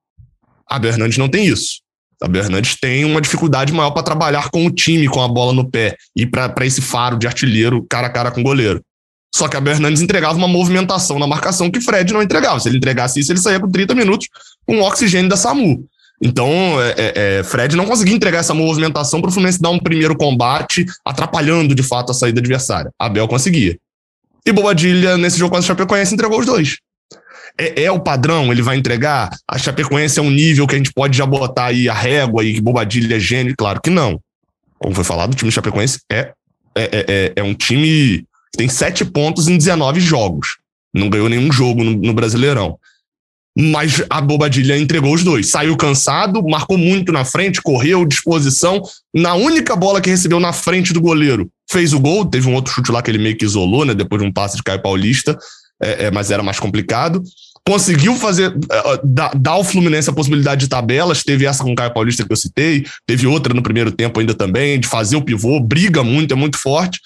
A 0.69 0.79
Bernandes 0.79 1.19
não 1.19 1.29
tem 1.29 1.47
isso. 1.47 1.81
A 2.23 2.29
Bernandes 2.29 2.77
tem 2.79 3.05
uma 3.05 3.21
dificuldade 3.21 3.73
maior 3.73 3.91
para 3.91 4.03
trabalhar 4.03 4.51
com 4.51 4.65
o 4.65 4.71
time, 4.71 5.09
com 5.09 5.21
a 5.21 5.27
bola 5.27 5.53
no 5.53 5.69
pé, 5.69 5.97
e 6.15 6.25
para 6.25 6.55
esse 6.65 6.81
faro 6.81 7.19
de 7.19 7.27
artilheiro 7.27 7.85
cara 7.91 8.07
a 8.07 8.11
cara 8.11 8.31
com 8.31 8.41
o 8.41 8.45
goleiro. 8.45 8.81
Só 9.35 9.49
que 9.49 9.57
Abel 9.57 9.73
Hernandes 9.73 10.03
entregava 10.03 10.37
uma 10.37 10.47
movimentação 10.47 11.19
na 11.19 11.27
marcação 11.27 11.71
que 11.71 11.81
Fred 11.81 12.13
não 12.13 12.23
entregava. 12.23 12.61
Se 12.61 12.69
ele 12.69 12.77
entregasse 12.77 13.19
isso, 13.19 13.33
ele 13.33 13.41
saía 13.41 13.59
com 13.59 13.71
30 13.71 13.95
minutos 13.95 14.29
com 14.67 14.81
oxigênio 14.83 15.29
da 15.29 15.37
SAMU. 15.37 15.87
Então, 16.25 16.49
é, 16.81 16.95
é, 16.97 17.13
é, 17.39 17.43
Fred 17.43 17.75
não 17.75 17.85
conseguia 17.85 18.15
entregar 18.15 18.39
essa 18.39 18.55
movimentação 18.55 19.21
para 19.21 19.29
o 19.29 19.33
Fluminense 19.33 19.61
dar 19.61 19.71
um 19.71 19.79
primeiro 19.79 20.17
combate, 20.17 20.87
atrapalhando 21.05 21.75
de 21.75 21.83
fato 21.83 22.13
a 22.13 22.15
saída 22.15 22.39
adversária. 22.39 22.93
Abel 22.97 23.27
conseguia. 23.27 23.77
E 24.47 24.53
Bobadilha, 24.53 25.19
nesse 25.19 25.37
jogo 25.37 25.51
contra 25.51 25.65
a 25.65 25.69
Chapecoense, 25.69 26.15
entregou 26.15 26.39
os 26.39 26.47
dois. 26.47 26.79
É, 27.59 27.85
é, 27.85 27.91
o 27.91 27.99
padrão, 27.99 28.53
ele 28.53 28.63
vai 28.63 28.77
entregar? 28.77 29.31
A 29.49 29.59
Chapecoense 29.59 30.21
é 30.21 30.23
um 30.23 30.31
nível 30.31 30.67
que 30.67 30.77
a 30.77 30.79
gente 30.79 30.93
pode 30.93 31.19
já 31.19 31.27
botar 31.27 31.67
aí 31.67 31.89
a 31.89 31.95
régua 31.95 32.45
e 32.45 32.55
que 32.55 32.61
Bobadilha 32.61 33.17
é 33.17 33.21
gênio? 33.21 33.55
Claro 33.59 33.81
que 33.83 33.91
não. 33.91 34.21
Como 34.79 34.95
foi 34.95 35.05
falado, 35.05 35.33
o 35.33 35.37
time 35.37 35.51
Chapecoense 35.51 36.01
é, 36.11 36.33
é, 36.75 36.83
é, 36.83 37.05
é, 37.09 37.33
é 37.37 37.43
um 37.43 37.55
time 37.55 38.25
que 38.53 38.59
tem 38.59 38.69
sete 38.69 39.05
pontos 39.05 39.49
em 39.49 39.59
19 39.59 40.01
jogos. 40.01 40.59
Não 40.95 41.11
ganhou 41.11 41.29
nenhum 41.29 41.51
jogo 41.51 41.83
no, 41.83 41.93
no 41.93 42.13
Brasileirão. 42.13 42.79
Mas 43.57 44.03
a 44.09 44.21
Bobadilha 44.21 44.79
entregou 44.79 45.15
os 45.15 45.23
dois. 45.23 45.51
Saiu 45.51 45.77
cansado, 45.77 46.43
marcou 46.43 46.79
muito 46.79 47.13
na 47.13 47.25
frente, 47.25 47.61
correu, 47.61 48.07
disposição. 48.07 48.83
Na 49.15 49.35
única 49.35 49.77
bola 49.77 50.01
que 50.01 50.09
recebeu 50.09 50.41
na 50.41 50.53
frente 50.53 50.93
do 50.93 51.01
goleiro, 51.01 51.51
fez 51.71 51.93
o 51.93 52.01
gol. 52.01 52.25
Teve 52.25 52.49
um 52.49 52.55
outro 52.55 52.73
chute 52.73 52.91
lá 52.91 53.03
que 53.03 53.11
ele 53.11 53.19
meio 53.19 53.37
que 53.37 53.45
isolou, 53.45 53.85
né? 53.85 53.95
Depois 53.95 54.23
de 54.23 54.27
um 54.27 54.33
passe 54.33 54.57
de 54.57 54.63
Caio 54.63 54.81
Paulista, 54.81 55.39
é, 55.83 56.07
é, 56.07 56.11
mas 56.11 56.31
era 56.31 56.43
mais 56.43 56.59
complicado. 56.59 57.23
Conseguiu 57.67 58.17
fazer, 58.17 58.57
é, 58.71 59.01
dar, 59.05 59.33
ao 59.47 59.63
Fluminense 59.63 60.09
a 60.09 60.15
possibilidade 60.15 60.63
de 60.63 60.69
tabelas. 60.69 61.23
Teve 61.23 61.45
essa 61.45 61.63
com 61.63 61.73
o 61.73 61.77
Caio 61.77 61.93
Paulista 61.93 62.25
que 62.25 62.33
eu 62.33 62.37
citei, 62.37 62.85
teve 63.07 63.27
outra 63.27 63.53
no 63.53 63.63
primeiro 63.63 63.93
tempo 63.93 64.19
ainda 64.19 64.35
também, 64.35 64.81
de 64.81 64.89
fazer 64.89 65.17
o 65.17 65.23
pivô, 65.23 65.61
briga 65.61 66.03
muito, 66.03 66.33
é 66.33 66.37
muito 66.37 66.57
forte. 66.59 67.01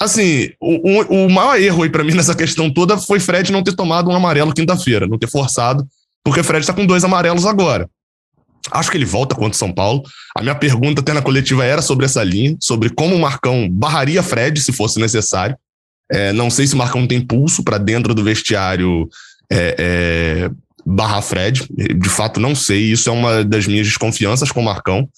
Assim, 0.00 0.50
o, 0.60 0.90
o, 0.90 1.26
o 1.26 1.30
maior 1.30 1.58
erro 1.58 1.82
aí 1.82 1.90
para 1.90 2.04
mim 2.04 2.12
nessa 2.12 2.34
questão 2.34 2.70
toda 2.70 2.98
foi 2.98 3.18
Fred 3.18 3.50
não 3.50 3.62
ter 3.62 3.74
tomado 3.74 4.10
um 4.10 4.14
amarelo 4.14 4.52
quinta-feira, 4.52 5.06
não 5.06 5.18
ter 5.18 5.28
forçado, 5.28 5.86
porque 6.22 6.42
Fred 6.42 6.60
está 6.60 6.72
com 6.72 6.84
dois 6.84 7.02
amarelos 7.02 7.46
agora. 7.46 7.88
Acho 8.70 8.90
que 8.90 8.96
ele 8.96 9.04
volta 9.04 9.34
contra 9.34 9.52
o 9.52 9.54
São 9.54 9.72
Paulo. 9.72 10.02
A 10.36 10.42
minha 10.42 10.54
pergunta 10.54 11.00
até 11.00 11.12
na 11.12 11.22
coletiva 11.22 11.64
era 11.64 11.80
sobre 11.80 12.04
essa 12.04 12.22
linha, 12.22 12.56
sobre 12.60 12.90
como 12.90 13.14
o 13.14 13.20
Marcão 13.20 13.68
barraria 13.70 14.22
Fred 14.22 14.60
se 14.60 14.72
fosse 14.72 14.98
necessário. 14.98 15.56
É, 16.10 16.32
não 16.32 16.50
sei 16.50 16.66
se 16.66 16.74
o 16.74 16.78
Marcão 16.78 17.06
tem 17.06 17.20
pulso 17.20 17.62
para 17.62 17.78
dentro 17.78 18.14
do 18.14 18.24
vestiário 18.24 19.08
é, 19.50 19.76
é, 19.78 20.50
barrar 20.84 21.22
Fred. 21.22 21.66
De 21.70 22.08
fato, 22.08 22.40
não 22.40 22.54
sei. 22.54 22.92
Isso 22.92 23.08
é 23.08 23.12
uma 23.12 23.44
das 23.44 23.66
minhas 23.66 23.86
desconfianças 23.86 24.50
com 24.50 24.60
o 24.60 24.64
Marcão. 24.64 25.08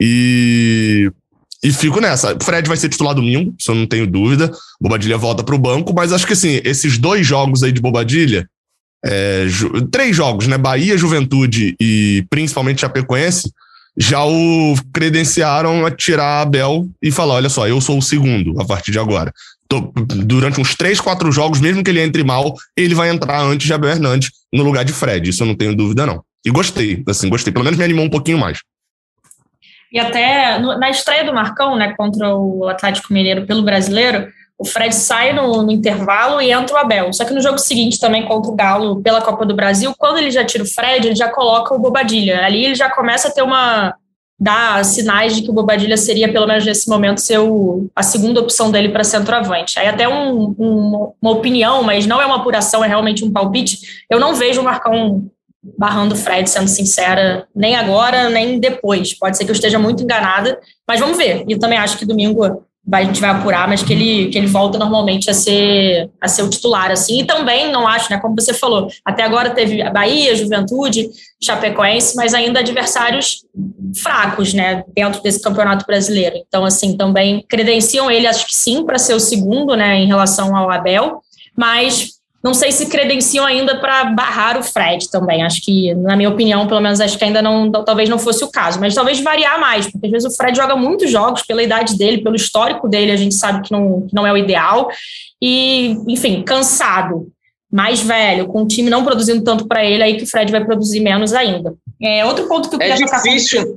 E 0.00 1.10
e 1.62 1.72
fico 1.72 2.00
nessa. 2.00 2.36
Fred 2.40 2.68
vai 2.68 2.76
ser 2.76 2.88
titular 2.88 3.14
domingo, 3.14 3.54
isso 3.58 3.70
eu 3.70 3.74
não 3.74 3.86
tenho 3.86 4.06
dúvida. 4.06 4.52
Bobadilha 4.80 5.16
volta 5.16 5.42
para 5.42 5.54
o 5.54 5.58
banco, 5.58 5.92
mas 5.94 6.12
acho 6.12 6.26
que 6.26 6.32
assim, 6.32 6.60
esses 6.64 6.98
dois 6.98 7.26
jogos 7.26 7.62
aí 7.62 7.72
de 7.72 7.80
Bobadilha, 7.80 8.48
é, 9.04 9.46
três 9.90 10.16
jogos, 10.16 10.46
né? 10.46 10.58
Bahia, 10.58 10.98
Juventude 10.98 11.74
e 11.80 12.24
principalmente 12.28 12.80
Chapecoense, 12.80 13.50
já 13.96 14.24
o 14.24 14.74
credenciaram 14.92 15.86
a 15.86 15.90
tirar 15.90 16.42
Abel 16.42 16.88
e 17.02 17.10
falar: 17.10 17.34
olha 17.34 17.48
só, 17.48 17.66
eu 17.66 17.80
sou 17.80 17.98
o 17.98 18.02
segundo 18.02 18.60
a 18.60 18.64
partir 18.64 18.90
de 18.90 18.98
agora. 18.98 19.32
Tô, 19.68 19.92
durante 20.24 20.60
uns 20.60 20.74
três, 20.76 21.00
quatro 21.00 21.32
jogos, 21.32 21.60
mesmo 21.60 21.82
que 21.82 21.90
ele 21.90 22.00
entre 22.00 22.22
mal, 22.22 22.54
ele 22.76 22.94
vai 22.94 23.10
entrar 23.10 23.42
antes 23.42 23.66
de 23.66 23.72
Abel 23.72 23.90
Hernandes 23.90 24.30
no 24.52 24.62
lugar 24.62 24.84
de 24.84 24.92
Fred. 24.92 25.28
Isso 25.28 25.42
eu 25.42 25.46
não 25.46 25.56
tenho 25.56 25.74
dúvida, 25.74 26.06
não. 26.06 26.22
E 26.44 26.50
gostei, 26.50 27.02
assim, 27.08 27.28
gostei. 27.28 27.52
Pelo 27.52 27.64
menos 27.64 27.76
me 27.76 27.84
animou 27.84 28.04
um 28.04 28.10
pouquinho 28.10 28.38
mais. 28.38 28.60
E 29.96 29.98
até 29.98 30.58
no, 30.58 30.76
na 30.76 30.90
estreia 30.90 31.24
do 31.24 31.32
Marcão, 31.32 31.74
né, 31.74 31.94
contra 31.96 32.36
o 32.36 32.68
Atlético 32.68 33.14
Mineiro 33.14 33.46
pelo 33.46 33.62
Brasileiro, 33.62 34.28
o 34.58 34.64
Fred 34.66 34.94
sai 34.94 35.32
no, 35.32 35.62
no, 35.62 35.72
intervalo 35.72 36.38
e 36.38 36.52
entra 36.52 36.76
o 36.76 36.78
Abel. 36.78 37.14
Só 37.14 37.24
que 37.24 37.32
no 37.32 37.40
jogo 37.40 37.56
seguinte, 37.56 37.98
também 37.98 38.26
contra 38.26 38.50
o 38.50 38.54
Galo 38.54 39.00
pela 39.00 39.22
Copa 39.22 39.46
do 39.46 39.56
Brasil, 39.56 39.94
quando 39.96 40.18
ele 40.18 40.30
já 40.30 40.44
tira 40.44 40.64
o 40.64 40.66
Fred, 40.66 41.06
ele 41.06 41.16
já 41.16 41.30
coloca 41.30 41.74
o 41.74 41.78
Bobadilha. 41.78 42.44
Ali 42.44 42.66
ele 42.66 42.74
já 42.74 42.90
começa 42.90 43.28
a 43.28 43.30
ter 43.30 43.40
uma. 43.40 43.94
dar 44.38 44.84
sinais 44.84 45.34
de 45.34 45.40
que 45.40 45.50
o 45.50 45.54
Bobadilha 45.54 45.96
seria, 45.96 46.30
pelo 46.30 46.46
menos 46.46 46.66
nesse 46.66 46.90
momento, 46.90 47.22
ser 47.22 47.38
o, 47.38 47.88
a 47.96 48.02
segunda 48.02 48.38
opção 48.38 48.70
dele 48.70 48.90
para 48.90 49.02
centroavante. 49.02 49.78
Aí 49.78 49.88
até 49.88 50.06
um, 50.06 50.54
um, 50.58 51.12
uma 51.22 51.30
opinião, 51.30 51.82
mas 51.82 52.06
não 52.06 52.20
é 52.20 52.26
uma 52.26 52.36
apuração, 52.36 52.84
é 52.84 52.86
realmente 52.86 53.24
um 53.24 53.32
palpite. 53.32 54.04
Eu 54.10 54.20
não 54.20 54.34
vejo 54.34 54.60
o 54.60 54.64
Marcão 54.64 55.26
barrando 55.78 56.14
o 56.14 56.18
Fred, 56.18 56.48
sendo 56.48 56.68
sincera, 56.68 57.46
nem 57.54 57.74
agora, 57.74 58.28
nem 58.28 58.58
depois. 58.58 59.14
Pode 59.14 59.36
ser 59.36 59.44
que 59.44 59.50
eu 59.50 59.54
esteja 59.54 59.78
muito 59.78 60.02
enganada, 60.02 60.58
mas 60.86 61.00
vamos 61.00 61.16
ver. 61.16 61.44
E 61.48 61.58
também 61.58 61.78
acho 61.78 61.98
que 61.98 62.06
domingo 62.06 62.64
vai, 62.86 63.02
a 63.02 63.06
gente 63.06 63.20
vai 63.20 63.30
apurar, 63.30 63.66
mas 63.66 63.82
que 63.82 63.92
ele, 63.92 64.28
que 64.28 64.38
ele 64.38 64.46
volta 64.46 64.78
normalmente 64.78 65.28
a 65.28 65.34
ser, 65.34 66.08
a 66.20 66.28
ser 66.28 66.42
o 66.42 66.48
titular, 66.48 66.90
assim. 66.90 67.20
E 67.20 67.24
também, 67.24 67.72
não 67.72 67.86
acho, 67.86 68.10
né, 68.10 68.18
como 68.20 68.36
você 68.36 68.54
falou, 68.54 68.88
até 69.04 69.24
agora 69.24 69.50
teve 69.50 69.82
a 69.82 69.90
Bahia, 69.90 70.36
Juventude, 70.36 71.10
Chapecoense, 71.42 72.14
mas 72.14 72.32
ainda 72.32 72.60
adversários 72.60 73.44
fracos, 74.00 74.54
né, 74.54 74.84
dentro 74.94 75.20
desse 75.20 75.42
campeonato 75.42 75.84
brasileiro. 75.84 76.36
Então, 76.46 76.64
assim, 76.64 76.96
também 76.96 77.44
credenciam 77.48 78.10
ele, 78.10 78.26
acho 78.26 78.46
que 78.46 78.54
sim, 78.54 78.84
para 78.84 78.98
ser 78.98 79.14
o 79.14 79.20
segundo, 79.20 79.74
né, 79.74 79.98
em 79.98 80.06
relação 80.06 80.54
ao 80.54 80.70
Abel, 80.70 81.20
mas 81.56 82.15
não 82.46 82.54
sei 82.54 82.70
se 82.70 82.86
credenciam 82.86 83.44
ainda 83.44 83.80
para 83.80 84.04
barrar 84.04 84.56
o 84.56 84.62
Fred 84.62 85.10
também. 85.10 85.42
Acho 85.42 85.60
que, 85.60 85.92
na 85.96 86.14
minha 86.14 86.28
opinião, 86.28 86.68
pelo 86.68 86.80
menos 86.80 87.00
acho 87.00 87.18
que 87.18 87.24
ainda 87.24 87.42
não, 87.42 87.72
talvez 87.72 88.08
não 88.08 88.20
fosse 88.20 88.44
o 88.44 88.48
caso, 88.48 88.78
mas 88.78 88.94
talvez 88.94 89.18
variar 89.18 89.58
mais, 89.60 89.90
porque 89.90 90.06
às 90.06 90.12
vezes 90.12 90.32
o 90.32 90.36
Fred 90.36 90.56
joga 90.56 90.76
muitos 90.76 91.10
jogos 91.10 91.42
pela 91.42 91.60
idade 91.60 91.98
dele, 91.98 92.22
pelo 92.22 92.36
histórico 92.36 92.88
dele, 92.88 93.10
a 93.10 93.16
gente 93.16 93.34
sabe 93.34 93.66
que 93.66 93.72
não, 93.72 94.06
que 94.06 94.14
não 94.14 94.24
é 94.24 94.32
o 94.32 94.36
ideal. 94.36 94.88
E, 95.42 95.96
enfim, 96.06 96.44
cansado, 96.44 97.26
mais 97.70 98.00
velho, 98.00 98.46
com 98.46 98.62
o 98.62 98.68
time 98.68 98.88
não 98.88 99.04
produzindo 99.04 99.42
tanto 99.42 99.66
para 99.66 99.84
ele, 99.84 100.04
aí 100.04 100.16
que 100.16 100.22
o 100.22 100.28
Fred 100.28 100.52
vai 100.52 100.64
produzir 100.64 101.00
menos 101.00 101.32
ainda. 101.32 101.74
É, 102.00 102.24
outro 102.24 102.46
ponto 102.46 102.68
que 102.70 102.76
eu 102.76 102.80
é 102.80 102.92
queria 102.92 103.06
é 103.06 103.22
difícil, 103.22 103.76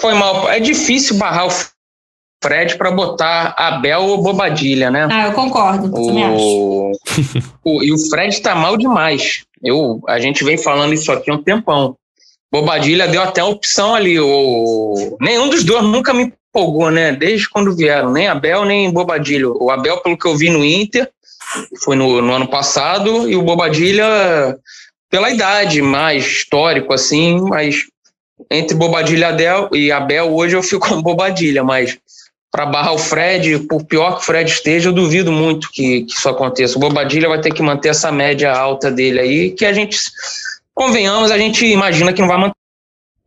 Foi 0.00 0.14
mal, 0.14 0.48
é 0.48 0.60
difícil 0.60 1.16
barrar 1.16 1.48
o 1.48 1.50
Fred 2.46 2.76
para 2.76 2.90
botar 2.90 3.54
Abel 3.56 4.02
ou 4.02 4.22
Bobadilha, 4.22 4.90
né? 4.90 5.08
Ah, 5.10 5.26
eu 5.26 5.32
concordo. 5.32 5.90
O... 5.92 6.92
o... 7.64 7.82
e 7.82 7.92
o 7.92 7.98
Fred 8.08 8.32
está 8.32 8.54
mal 8.54 8.76
demais. 8.76 9.44
Eu, 9.62 10.00
a 10.06 10.20
gente 10.20 10.44
vem 10.44 10.56
falando 10.56 10.94
isso 10.94 11.10
aqui 11.10 11.30
há 11.30 11.34
um 11.34 11.42
tempão. 11.42 11.96
Bobadilha 12.52 13.08
deu 13.08 13.22
até 13.22 13.40
a 13.40 13.46
opção 13.46 13.94
ali. 13.94 14.18
O... 14.20 15.16
Nenhum 15.20 15.48
dos 15.48 15.64
dois 15.64 15.82
nunca 15.82 16.14
me 16.14 16.32
empolgou, 16.48 16.90
né? 16.90 17.12
Desde 17.12 17.48
quando 17.50 17.74
vieram, 17.74 18.12
nem 18.12 18.28
Abel 18.28 18.64
nem 18.64 18.92
Bobadilha. 18.92 19.48
O 19.48 19.70
Abel, 19.70 19.98
pelo 19.98 20.16
que 20.16 20.26
eu 20.26 20.36
vi 20.36 20.48
no 20.48 20.64
Inter, 20.64 21.10
foi 21.82 21.96
no, 21.96 22.22
no 22.22 22.32
ano 22.32 22.48
passado, 22.48 23.28
e 23.28 23.34
o 23.34 23.42
Bobadilha 23.42 24.56
pela 25.10 25.30
idade, 25.30 25.82
mais 25.82 26.24
histórico, 26.24 26.92
assim, 26.92 27.40
mas 27.40 27.84
entre 28.50 28.76
Bobadilha 28.76 29.36
e 29.72 29.90
Abel, 29.90 30.32
hoje 30.32 30.56
eu 30.56 30.62
fico 30.62 30.88
com 30.88 31.02
Bobadilha, 31.02 31.64
mas 31.64 31.98
para 32.56 32.64
barrar 32.64 32.94
o 32.94 32.98
Fred, 32.98 33.58
por 33.68 33.84
pior 33.84 34.12
que 34.12 34.22
o 34.22 34.24
Fred 34.24 34.50
esteja, 34.50 34.88
eu 34.88 34.92
duvido 34.94 35.30
muito 35.30 35.68
que, 35.70 36.04
que 36.04 36.14
isso 36.14 36.26
aconteça. 36.26 36.78
O 36.78 36.80
Bobadilha 36.80 37.28
vai 37.28 37.38
ter 37.38 37.52
que 37.52 37.62
manter 37.62 37.90
essa 37.90 38.10
média 38.10 38.50
alta 38.50 38.90
dele 38.90 39.20
aí, 39.20 39.50
que 39.50 39.66
a 39.66 39.74
gente, 39.74 39.98
convenhamos, 40.72 41.30
a 41.30 41.36
gente 41.36 41.66
imagina 41.66 42.14
que 42.14 42.22
não 42.22 42.28
vai 42.28 42.38
manter. 42.38 42.54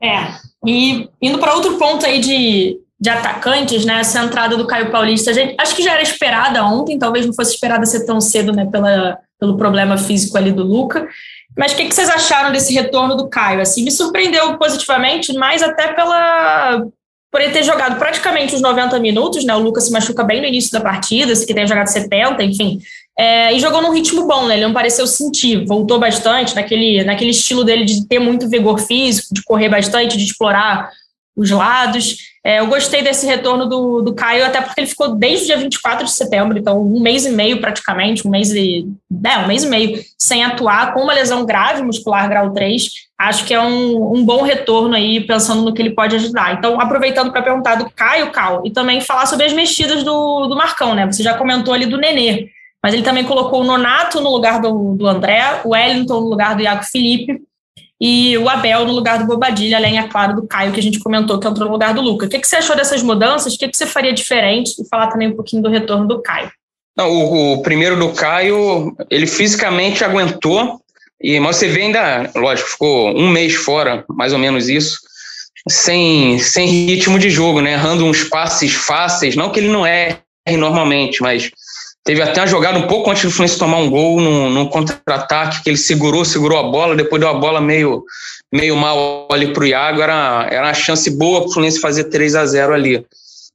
É, 0.02 0.34
e 0.65 1.08
indo 1.22 1.38
para 1.38 1.54
outro 1.54 1.78
ponto 1.78 2.08
aí 2.08 2.20
de, 2.20 2.80
de 3.00 3.10
atacantes, 3.10 3.86
né, 3.86 4.00
essa 4.00 4.24
entrada 4.24 4.58
do 4.58 4.65
Caio 4.65 4.89
Paulista, 4.89 5.32
gente, 5.32 5.54
acho 5.60 5.76
que 5.76 5.84
já 5.84 5.94
era 5.94 6.02
esperada 6.02 6.65
ontem, 6.65 6.98
talvez 6.98 7.24
não 7.24 7.34
fosse 7.34 7.54
esperada 7.54 7.86
ser 7.86 8.08
tão 8.08 8.20
cedo, 8.20 8.52
né, 8.52 8.65
pela, 8.65 9.20
pelo 9.39 9.58
problema 9.58 9.96
físico 9.96 10.39
ali 10.39 10.52
do 10.52 10.63
Luca, 10.63 11.08
mas 11.56 11.74
o 11.74 11.76
que, 11.76 11.86
que, 11.86 11.94
vocês 11.94 12.10
acharam 12.10 12.52
desse 12.52 12.74
retorno 12.74 13.15
do 13.15 13.30
Caio? 13.30 13.62
Assim, 13.62 13.84
me 13.84 13.92
surpreendeu 13.92 14.58
positivamente, 14.58 15.34
mas 15.34 15.62
até 15.62 15.94
pela, 15.94 16.84
por 17.32 17.42
ele 17.42 17.54
ter 17.54 17.63
jogado 17.63 17.98
praticamente 18.00 18.56
os 18.56 18.62
90 18.62 19.00
minutos, 19.00 19.44
né? 19.46 19.56
O 19.56 19.60
Lucas 19.60 19.86
se 19.86 19.92
machuca 19.92 20.24
bem 20.24 20.42
no 20.42 20.48
início 20.48 20.72
da 20.72 20.82
partida, 20.82 21.36
se 21.36 21.46
que 21.46 21.54
tenha 21.54 21.68
jogado 21.68 21.88
70, 21.88 22.44
enfim. 22.44 22.80
É, 23.18 23.54
e 23.54 23.60
jogou 23.60 23.82
num 23.82 23.92
ritmo 23.92 24.26
bom, 24.26 24.48
né? 24.48 24.56
Ele 24.56 24.65
não 24.65 24.74
pareceu 24.74 25.06
sentir, 25.06 25.65
voltou 25.65 26.00
bastante 26.00 26.56
naquele, 26.56 27.04
naquele 27.04 27.32
estilo 27.32 27.63
dele 27.63 27.86
de 27.86 28.08
ter 28.08 28.20
muito 28.20 28.50
vigor 28.50 28.80
físico, 28.80 29.34
de 29.34 29.44
correr 29.44 29.70
bastante, 29.70 30.18
de 30.18 30.24
explorar 30.24 30.89
os 31.36 31.52
lados. 31.52 32.18
É, 32.44 32.60
eu 32.60 32.68
gostei 32.68 33.02
desse 33.02 33.26
retorno 33.26 33.65
do, 33.65 34.02
do 34.02 34.13
Caio, 34.13 34.46
até 34.46 34.62
porque 34.62 34.80
ele 34.82 34.88
ficou 34.88 35.15
desde 35.15 35.44
o 35.44 35.48
dia 35.48 35.58
24 35.58 36.06
de 36.06 36.12
setembro, 36.12 36.58
então 36.58 36.82
um 36.82 37.00
mês 37.00 37.26
e 37.26 37.32
meio 37.32 37.60
praticamente, 37.60 38.26
um 38.28 38.32
mês 38.32 38.52
e. 38.52 38.88
É, 39.26 39.38
um 39.39 39.48
mês 39.48 39.63
e 39.63 39.68
meio 39.68 40.02
sem 40.18 40.44
atuar, 40.44 40.94
com 40.94 41.02
uma 41.02 41.13
lesão 41.13 41.46
grave 41.46 41.82
muscular 41.84 42.30
grau 42.30 42.52
3. 42.52 42.84
Acho 43.18 43.46
que 43.46 43.54
é 43.54 43.60
um, 43.60 44.15
um 44.15 44.24
bom 44.24 44.44
retorno 44.44 44.96
aí, 44.96 45.20
pensando 45.20 45.62
no 45.62 45.74
que 45.74 45.82
ele 45.82 45.92
pode 45.92 46.15
ajudar. 46.15 46.54
Então, 46.54 46.80
aproveitando 46.80 47.32
para 47.32 47.42
perguntar 47.42 47.76
do 47.76 47.89
Caio, 47.89 48.32
Cal, 48.32 48.62
e 48.65 48.72
também 48.72 49.02
falar 49.02 49.26
sobre 49.26 49.46
as 49.46 49.52
mexidas 49.52 50.04
do, 50.04 50.48
do 50.48 50.56
Marcão, 50.56 50.96
né? 50.96 51.06
Você 51.06 51.22
já 51.22 51.34
comentou 51.34 51.74
ali 51.74 51.86
do 51.86 51.98
Nenê, 51.98 52.48
mas 52.82 52.94
ele 52.94 53.04
também 53.04 53.26
colocou 53.26 53.62
o 53.62 53.65
Nonato 53.65 54.22
no 54.22 54.32
lugar 54.32 54.62
do, 54.62 54.96
do 54.96 55.06
André, 55.06 55.62
o 55.65 55.70
Wellington 55.70 56.22
no 56.22 56.30
lugar 56.30 56.56
do 56.56 56.62
Iago 56.62 56.84
Felipe 56.84 57.42
e 58.02 58.38
o 58.38 58.48
Abel 58.48 58.86
no 58.86 58.94
lugar 58.94 59.20
do 59.20 59.26
Bobadilha, 59.26 59.78
além, 59.78 60.00
é 60.00 60.08
claro, 60.08 60.36
do 60.36 60.48
Caio, 60.48 60.72
que 60.72 60.80
a 60.80 60.84
gente 60.84 61.00
comentou, 61.00 61.38
que 61.38 61.48
entrou 61.48 61.68
no 61.68 61.74
lugar 61.74 61.94
do 61.94 62.02
Luca. 62.02 62.26
O 62.26 62.30
que, 62.30 62.40
que 62.40 62.48
você 62.48 62.56
achou 62.56 62.76
dessas 62.76 63.04
mudanças? 63.04 63.54
O 63.54 63.58
que, 63.58 63.68
que 63.68 63.76
você 63.76 63.86
faria 63.86 64.14
diferente? 64.14 64.82
E 64.82 64.88
falar 64.88 65.08
também 65.08 65.28
um 65.28 65.36
pouquinho 65.36 65.62
do 65.62 65.70
retorno 65.70 66.08
do 66.08 66.22
Caio. 66.22 66.50
Não, 66.96 67.10
o, 67.10 67.54
o, 67.54 67.62
primeiro 67.62 67.98
do 67.98 68.14
Caio, 68.14 68.96
ele 69.10 69.28
fisicamente 69.28 70.04
aguentou, 70.04 70.82
e, 71.22 71.40
mas 71.40 71.58
você 71.58 71.68
vê 71.68 71.82
ainda, 71.84 72.32
lógico, 72.36 72.70
ficou 72.70 73.18
um 73.18 73.28
mês 73.30 73.56
fora, 73.56 74.06
mais 74.10 74.32
ou 74.32 74.40
menos 74.40 74.70
isso, 74.70 74.98
sem, 75.68 76.40
sem 76.40 76.68
ritmo 76.68 77.20
de 77.20 77.30
jogo, 77.30 77.60
né? 77.60 77.74
Errando 77.74 78.06
uns 78.06 78.24
passes 78.24 78.74
fáceis, 78.74 79.36
não 79.36 79.52
que 79.52 79.60
ele 79.60 79.70
não 79.70 79.86
erre 79.86 80.18
normalmente, 80.58 81.22
mas 81.22 81.52
teve 82.10 82.24
até 82.24 82.41
uma 82.41 82.48
jogada 82.48 82.80
um 82.80 82.88
pouco 82.88 83.12
antes 83.12 83.24
do 83.24 83.30
Fluminense 83.30 83.60
tomar 83.60 83.78
um 83.78 83.88
gol 83.88 84.19
num, 84.19 84.65
contra-ataque, 84.65 85.62
que 85.62 85.69
ele 85.69 85.78
segurou, 85.78 86.26
segurou 86.26 86.58
a 86.58 86.63
bola, 86.63 86.95
depois 86.95 87.19
deu 87.19 87.30
a 87.30 87.36
bola 87.36 87.62
meio, 87.62 88.04
meio 88.52 88.76
mal 88.76 89.28
ali 89.32 89.54
para 89.54 89.62
o 89.62 89.67
Iago, 89.67 90.02
era, 90.02 90.48
era 90.50 90.65
uma 90.65 90.74
chance 90.74 91.08
boa 91.12 91.41
para 91.41 91.50
o 91.50 91.54
Fluminense 91.54 91.80
fazer 91.80 92.06
3 92.06 92.34
a 92.34 92.48
0 92.48 92.74
ali. 92.74 93.06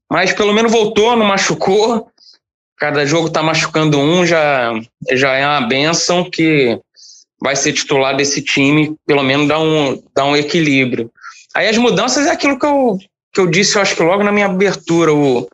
Mas 0.08 0.32
pelo 0.32 0.52
menos 0.52 0.70
voltou, 0.70 1.16
não 1.16 1.26
machucou. 1.26 2.06
Cada 2.78 3.04
jogo 3.04 3.26
está 3.26 3.42
machucando 3.42 3.98
um, 3.98 4.24
já, 4.24 4.72
já 5.10 5.32
é 5.34 5.44
uma 5.44 5.66
benção 5.66 6.22
que 6.22 6.78
vai 7.42 7.56
ser 7.56 7.72
titular 7.72 8.16
desse 8.16 8.40
time, 8.40 8.94
pelo 9.04 9.24
menos 9.24 9.48
dá 9.48 9.58
um, 9.58 10.00
dá 10.14 10.24
um 10.26 10.36
equilíbrio. 10.36 11.10
Aí 11.56 11.66
as 11.66 11.76
mudanças 11.76 12.28
é 12.28 12.30
aquilo 12.30 12.56
que 12.56 12.66
eu, 12.66 12.98
que 13.32 13.40
eu 13.40 13.48
disse, 13.48 13.74
eu 13.74 13.82
acho 13.82 13.96
que 13.96 14.02
logo 14.04 14.22
na 14.22 14.30
minha 14.30 14.46
abertura. 14.46 15.12
O, 15.12 15.48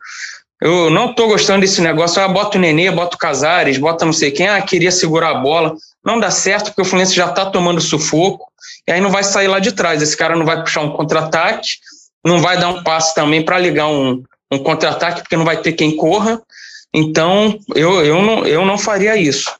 eu 0.61 0.91
não 0.91 1.09
estou 1.09 1.27
gostando 1.27 1.61
desse 1.61 1.81
negócio. 1.81 2.21
Ah, 2.21 2.27
bota 2.27 2.57
o 2.57 2.61
Nenê, 2.61 2.91
bota 2.91 3.15
o 3.15 3.19
Casares, 3.19 3.79
bota 3.79 4.05
não 4.05 4.13
sei 4.13 4.29
quem. 4.29 4.47
Ah, 4.47 4.61
queria 4.61 4.91
segurar 4.91 5.31
a 5.31 5.39
bola. 5.39 5.75
Não 6.05 6.19
dá 6.19 6.29
certo, 6.29 6.67
porque 6.67 6.83
o 6.83 6.85
Fluminense 6.85 7.15
já 7.15 7.27
está 7.27 7.47
tomando 7.47 7.81
sufoco. 7.81 8.45
E 8.87 8.91
aí 8.91 9.01
não 9.01 9.09
vai 9.09 9.23
sair 9.23 9.47
lá 9.47 9.57
de 9.57 9.71
trás. 9.71 10.03
Esse 10.03 10.15
cara 10.15 10.35
não 10.35 10.45
vai 10.45 10.61
puxar 10.61 10.81
um 10.81 10.91
contra-ataque, 10.91 11.67
não 12.23 12.39
vai 12.39 12.59
dar 12.59 12.69
um 12.69 12.83
passe 12.83 13.15
também 13.15 13.43
para 13.43 13.57
ligar 13.57 13.87
um, 13.87 14.23
um 14.51 14.59
contra-ataque, 14.59 15.21
porque 15.21 15.35
não 15.35 15.45
vai 15.45 15.57
ter 15.57 15.73
quem 15.73 15.95
corra. 15.95 16.39
Então, 16.93 17.57
eu, 17.73 18.05
eu, 18.05 18.21
não, 18.21 18.45
eu 18.45 18.63
não 18.63 18.77
faria 18.77 19.15
isso. 19.15 19.51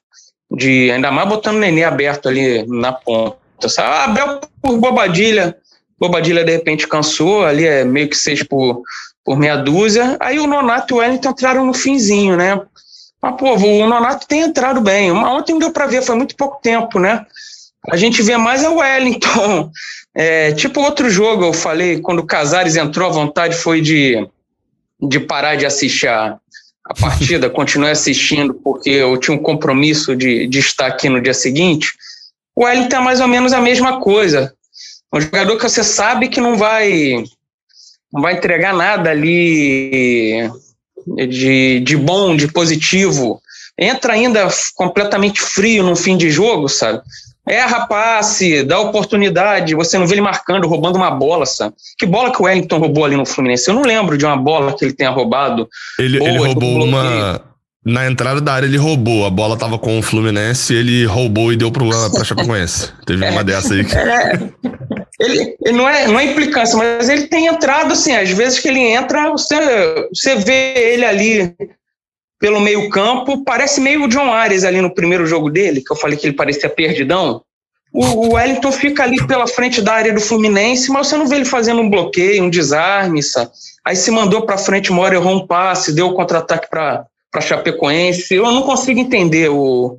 De, 0.51 0.91
ainda 0.91 1.09
mais 1.09 1.27
botando 1.27 1.55
o 1.55 1.59
Nenê 1.59 1.83
aberto 1.83 2.29
ali 2.29 2.63
na 2.67 2.93
ponta. 2.93 3.37
Sabe? 3.67 3.89
Ah, 3.89 4.03
Abel 4.03 4.41
por 4.61 4.77
bobadilha 4.77 5.55
Bobadilha 6.01 6.43
de 6.43 6.51
repente 6.51 6.87
cansou, 6.87 7.45
ali 7.45 7.63
é 7.63 7.83
meio 7.83 8.09
que 8.09 8.17
seis 8.17 8.41
por, 8.41 8.81
por 9.23 9.38
meia 9.38 9.57
dúzia. 9.57 10.17
Aí 10.19 10.39
o 10.39 10.47
Nonato 10.47 10.93
e 10.93 10.95
o 10.95 10.99
Wellington 10.99 11.29
entraram 11.29 11.65
no 11.65 11.73
finzinho, 11.73 12.36
né? 12.36 12.60
Mas, 13.21 13.36
pô, 13.38 13.53
o 13.53 13.88
Nonato 13.88 14.27
tem 14.27 14.41
entrado 14.41 14.81
bem. 14.81 15.12
Ontem 15.12 15.53
não 15.53 15.60
deu 15.60 15.71
para 15.71 15.86
ver, 15.86 16.01
foi 16.01 16.15
muito 16.15 16.36
pouco 16.36 16.60
tempo, 16.62 16.99
né? 16.99 17.25
A 17.89 17.97
gente 17.97 18.21
vê 18.21 18.38
mais 18.38 18.63
é 18.63 18.69
o 18.69 18.77
Wellington. 18.77 19.71
É, 20.13 20.51
tipo 20.51 20.81
outro 20.81 21.10
jogo, 21.10 21.45
eu 21.45 21.53
falei, 21.53 22.01
quando 22.01 22.19
o 22.19 22.25
Casares 22.25 22.75
entrou, 22.75 23.07
a 23.07 23.13
vontade 23.13 23.55
foi 23.55 23.79
de, 23.79 24.27
de 25.01 25.21
parar 25.21 25.55
de 25.55 25.65
assistir 25.65 26.10
a, 26.10 26.38
a 26.84 26.93
partida, 26.93 27.47
continuar 27.49 27.91
assistindo, 27.91 28.53
porque 28.53 28.89
eu 28.89 29.17
tinha 29.17 29.34
um 29.34 29.41
compromisso 29.41 30.13
de, 30.13 30.47
de 30.47 30.60
estar 30.60 30.88
aqui 30.88 31.07
no 31.07 31.21
dia 31.21 31.34
seguinte. 31.34 31.93
O 32.53 32.65
Wellington 32.65 32.97
é 32.97 32.99
mais 32.99 33.21
ou 33.21 33.27
menos 33.29 33.53
a 33.53 33.62
mesma 33.62 34.01
coisa. 34.01 34.53
Um 35.13 35.21
jogador 35.21 35.55
que 35.55 35.63
você 35.63 35.81
sabe 35.81 36.27
que 36.27 36.41
não 36.41 36.57
vai 36.57 37.23
não 38.12 38.21
vai 38.21 38.34
entregar 38.34 38.74
nada 38.74 39.10
ali 39.10 40.50
de, 41.28 41.80
de 41.80 41.97
bom, 41.97 42.36
de 42.36 42.47
positivo. 42.47 43.41
Entra 43.80 44.13
ainda 44.13 44.47
completamente 44.76 45.41
frio 45.41 45.84
no 45.84 45.95
fim 45.95 46.17
de 46.17 46.30
jogo, 46.30 46.67
sabe? 46.67 47.02
Erra 47.47 47.88
passe, 47.88 48.63
dá 48.63 48.80
oportunidade, 48.80 49.74
você 49.74 49.97
não 49.97 50.06
vê 50.06 50.13
ele 50.13 50.21
marcando, 50.21 50.67
roubando 50.67 50.97
uma 50.97 51.10
bola, 51.10 51.45
sabe? 51.45 51.74
Que 51.97 52.06
bola 52.06 52.32
que 52.32 52.39
o 52.39 52.45
Wellington 52.45 52.78
roubou 52.78 53.04
ali 53.04 53.15
no 53.15 53.26
Fluminense? 53.26 53.67
Eu 53.67 53.74
não 53.74 53.82
lembro 53.82 54.17
de 54.17 54.26
uma 54.26 54.38
bola 54.38 54.76
que 54.78 54.86
ele 54.86 54.93
tenha 54.93 55.10
roubado. 55.10 55.67
Ele, 55.97 56.19
Boa, 56.19 56.30
ele 56.30 56.38
roubou 56.38 56.84
uma. 56.84 57.41
Na 57.84 58.06
entrada 58.06 58.39
da 58.39 58.54
área 58.54 58.67
ele 58.67 58.78
roubou, 58.78 59.26
a 59.26 59.30
bola 59.32 59.58
tava 59.58 59.80
com 59.80 59.97
o 59.97 60.04
Fluminense, 60.04 60.71
ele 60.71 61.04
roubou 61.06 61.52
e 61.52 61.58
deu 61.58 61.71
pro, 61.71 61.89
pra 62.12 62.21
Chapecoense. 62.24 62.91
Teve 63.08 63.28
uma 63.28 63.43
dessa 63.43 63.74
aí. 63.74 63.84
Que... 63.84 63.95
É, 63.95 64.39
ele, 65.21 65.55
ele, 65.63 65.77
não, 65.77 65.88
é, 65.88 66.07
não 66.07 66.19
é 66.19 66.25
implicância, 66.25 66.77
mas 66.77 67.10
ele 67.10 67.27
tem 67.27 67.47
entrado 67.47 67.93
assim, 67.93 68.15
às 68.15 68.29
vezes 68.29 68.60
que 68.60 68.67
ele 68.67 68.79
entra, 68.79 69.29
você, 69.29 69.55
você 70.13 70.36
vê 70.36 70.73
ele 70.93 71.05
ali 71.05 71.55
pelo 72.39 72.60
meio 72.60 72.89
campo, 72.89 73.43
parece 73.43 73.79
meio 73.79 74.03
o 74.03 74.07
John 74.07 74.34
Ares 74.34 74.63
ali 74.63 74.81
no 74.81 74.93
primeiro 74.93 75.27
jogo 75.27 75.49
dele, 75.49 75.81
que 75.81 75.91
eu 75.91 75.95
falei 75.95 76.17
que 76.17 76.25
ele 76.25 76.36
parecia 76.36 76.67
perdidão. 76.67 77.43
O, 77.93 78.03
o 78.03 78.34
Wellington 78.34 78.71
fica 78.71 79.03
ali 79.03 79.25
pela 79.27 79.45
frente 79.45 79.81
da 79.81 79.93
área 79.93 80.13
do 80.13 80.19
Fluminense, 80.19 80.89
mas 80.89 81.07
você 81.07 81.17
não 81.17 81.27
vê 81.27 81.36
ele 81.36 81.45
fazendo 81.45 81.81
um 81.81 81.89
bloqueio, 81.89 82.43
um 82.43 82.49
desarme, 82.49 83.21
sabe? 83.21 83.51
Aí 83.86 83.95
se 83.95 84.10
mandou 84.10 84.45
para 84.45 84.57
frente, 84.57 84.91
uma 84.91 85.07
errou 85.13 85.36
um 85.36 85.45
passe, 85.45 85.93
deu 85.93 86.07
o 86.07 86.13
contra-ataque 86.15 86.67
para 86.69 87.05
Chapecoense. 87.41 88.34
Eu 88.34 88.51
não 88.51 88.63
consigo 88.63 88.99
entender 88.99 89.49
o, 89.49 89.97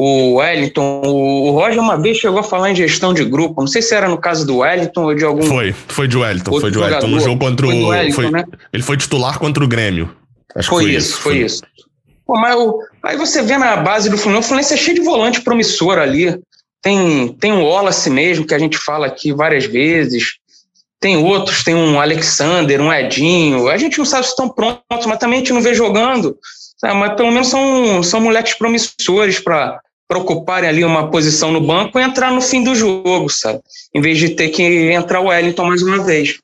o 0.00 0.34
Wellington. 0.34 1.02
O 1.04 1.50
Roger 1.50 1.80
uma 1.80 2.00
vez 2.00 2.18
chegou 2.18 2.38
a 2.38 2.42
falar 2.44 2.70
em 2.70 2.74
gestão 2.76 3.12
de 3.12 3.24
grupo. 3.24 3.60
Não 3.60 3.66
sei 3.66 3.82
se 3.82 3.92
era 3.92 4.08
no 4.08 4.16
caso 4.16 4.46
do 4.46 4.58
Wellington 4.58 5.02
ou 5.02 5.14
de 5.14 5.24
algum. 5.24 5.42
Foi, 5.42 5.72
foi 5.72 6.06
de 6.06 6.16
Wellington. 6.16 6.60
Foi 6.60 6.70
de 6.70 6.78
Wellington. 6.78 7.06
No 7.08 7.18
jogo 7.18 7.44
contra 7.44 7.66
o. 7.66 7.70
Foi 7.70 7.82
Wellington, 7.82 8.14
foi, 8.14 8.30
né? 8.30 8.44
Ele 8.72 8.82
foi 8.84 8.96
titular 8.96 9.40
contra 9.40 9.64
o 9.64 9.66
Grêmio. 9.66 10.14
Acho 10.54 10.68
foi, 10.68 10.84
foi 10.84 10.92
isso, 10.92 11.16
foi, 11.18 11.32
foi 11.32 11.44
isso. 11.44 11.62
Pô, 12.24 12.38
mas 12.38 12.54
o, 12.54 12.78
aí 13.02 13.16
você 13.16 13.42
vê 13.42 13.58
na 13.58 13.76
base 13.76 14.08
do 14.08 14.16
Fluminense, 14.16 14.46
o 14.46 14.48
Fluminense 14.48 14.74
é 14.74 14.76
cheio 14.76 14.94
de 14.94 15.02
volante 15.02 15.40
promissor 15.40 15.98
ali. 15.98 16.38
Tem, 16.80 17.34
tem 17.40 17.52
um 17.52 17.64
Wallace 17.64 18.08
mesmo, 18.08 18.46
que 18.46 18.54
a 18.54 18.58
gente 18.58 18.78
fala 18.78 19.08
aqui 19.08 19.32
várias 19.32 19.64
vezes. 19.64 20.34
Tem 21.00 21.16
outros, 21.16 21.64
tem 21.64 21.74
um 21.74 22.00
Alexander, 22.00 22.80
um 22.80 22.92
Edinho. 22.92 23.68
A 23.68 23.76
gente 23.76 23.98
não 23.98 24.04
sabe 24.04 24.26
se 24.26 24.30
estão 24.30 24.48
prontos, 24.48 25.06
mas 25.06 25.18
também 25.18 25.38
a 25.38 25.40
gente 25.40 25.52
não 25.52 25.60
vê 25.60 25.74
jogando. 25.74 26.38
Sabe? 26.76 26.94
Mas 26.94 27.16
pelo 27.16 27.32
menos 27.32 27.48
são, 27.48 28.00
são 28.04 28.20
moleques 28.20 28.54
promissores 28.54 29.40
para 29.40 29.80
ocuparem 30.16 30.68
ali 30.68 30.84
uma 30.84 31.10
posição 31.10 31.52
no 31.52 31.60
banco 31.60 31.98
e 31.98 32.02
entrar 32.02 32.32
no 32.32 32.40
fim 32.40 32.62
do 32.62 32.74
jogo, 32.74 33.28
sabe? 33.28 33.60
Em 33.94 34.00
vez 34.00 34.18
de 34.18 34.30
ter 34.30 34.48
que 34.48 34.62
entrar 34.92 35.20
o 35.20 35.26
Wellington 35.26 35.64
mais 35.64 35.82
uma 35.82 36.02
vez. 36.02 36.38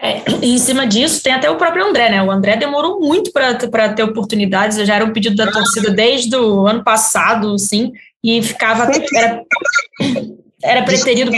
É, 0.00 0.22
em 0.42 0.58
cima 0.58 0.86
disso, 0.86 1.22
tem 1.22 1.32
até 1.32 1.50
o 1.50 1.56
próprio 1.56 1.84
André, 1.84 2.08
né? 2.10 2.22
O 2.22 2.30
André 2.30 2.56
demorou 2.56 3.00
muito 3.00 3.32
para 3.32 3.54
ter 3.94 4.02
oportunidades, 4.04 4.78
já 4.86 4.94
era 4.94 5.04
um 5.04 5.12
pedido 5.12 5.34
da 5.34 5.50
torcida 5.50 5.90
desde 5.90 6.36
o 6.36 6.66
ano 6.66 6.84
passado, 6.84 7.58
sim, 7.58 7.92
e 8.22 8.40
ficava. 8.42 8.88
Era, 9.14 9.42
era 10.62 10.82
preterido. 10.82 11.32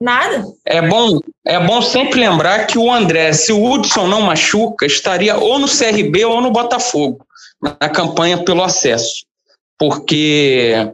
Nada. 0.00 0.44
É 0.64 0.80
bom, 0.80 1.18
é 1.44 1.58
bom 1.58 1.82
sempre 1.82 2.20
lembrar 2.20 2.66
que 2.68 2.78
o 2.78 2.92
André, 2.92 3.32
se 3.32 3.52
o 3.52 3.60
Hudson 3.60 4.06
não 4.06 4.22
machuca, 4.22 4.86
estaria 4.86 5.36
ou 5.36 5.58
no 5.58 5.66
CRB 5.66 6.24
ou 6.24 6.40
no 6.40 6.52
Botafogo, 6.52 7.26
na 7.60 7.88
campanha 7.88 8.38
pelo 8.44 8.62
acesso, 8.62 9.24
porque 9.78 10.90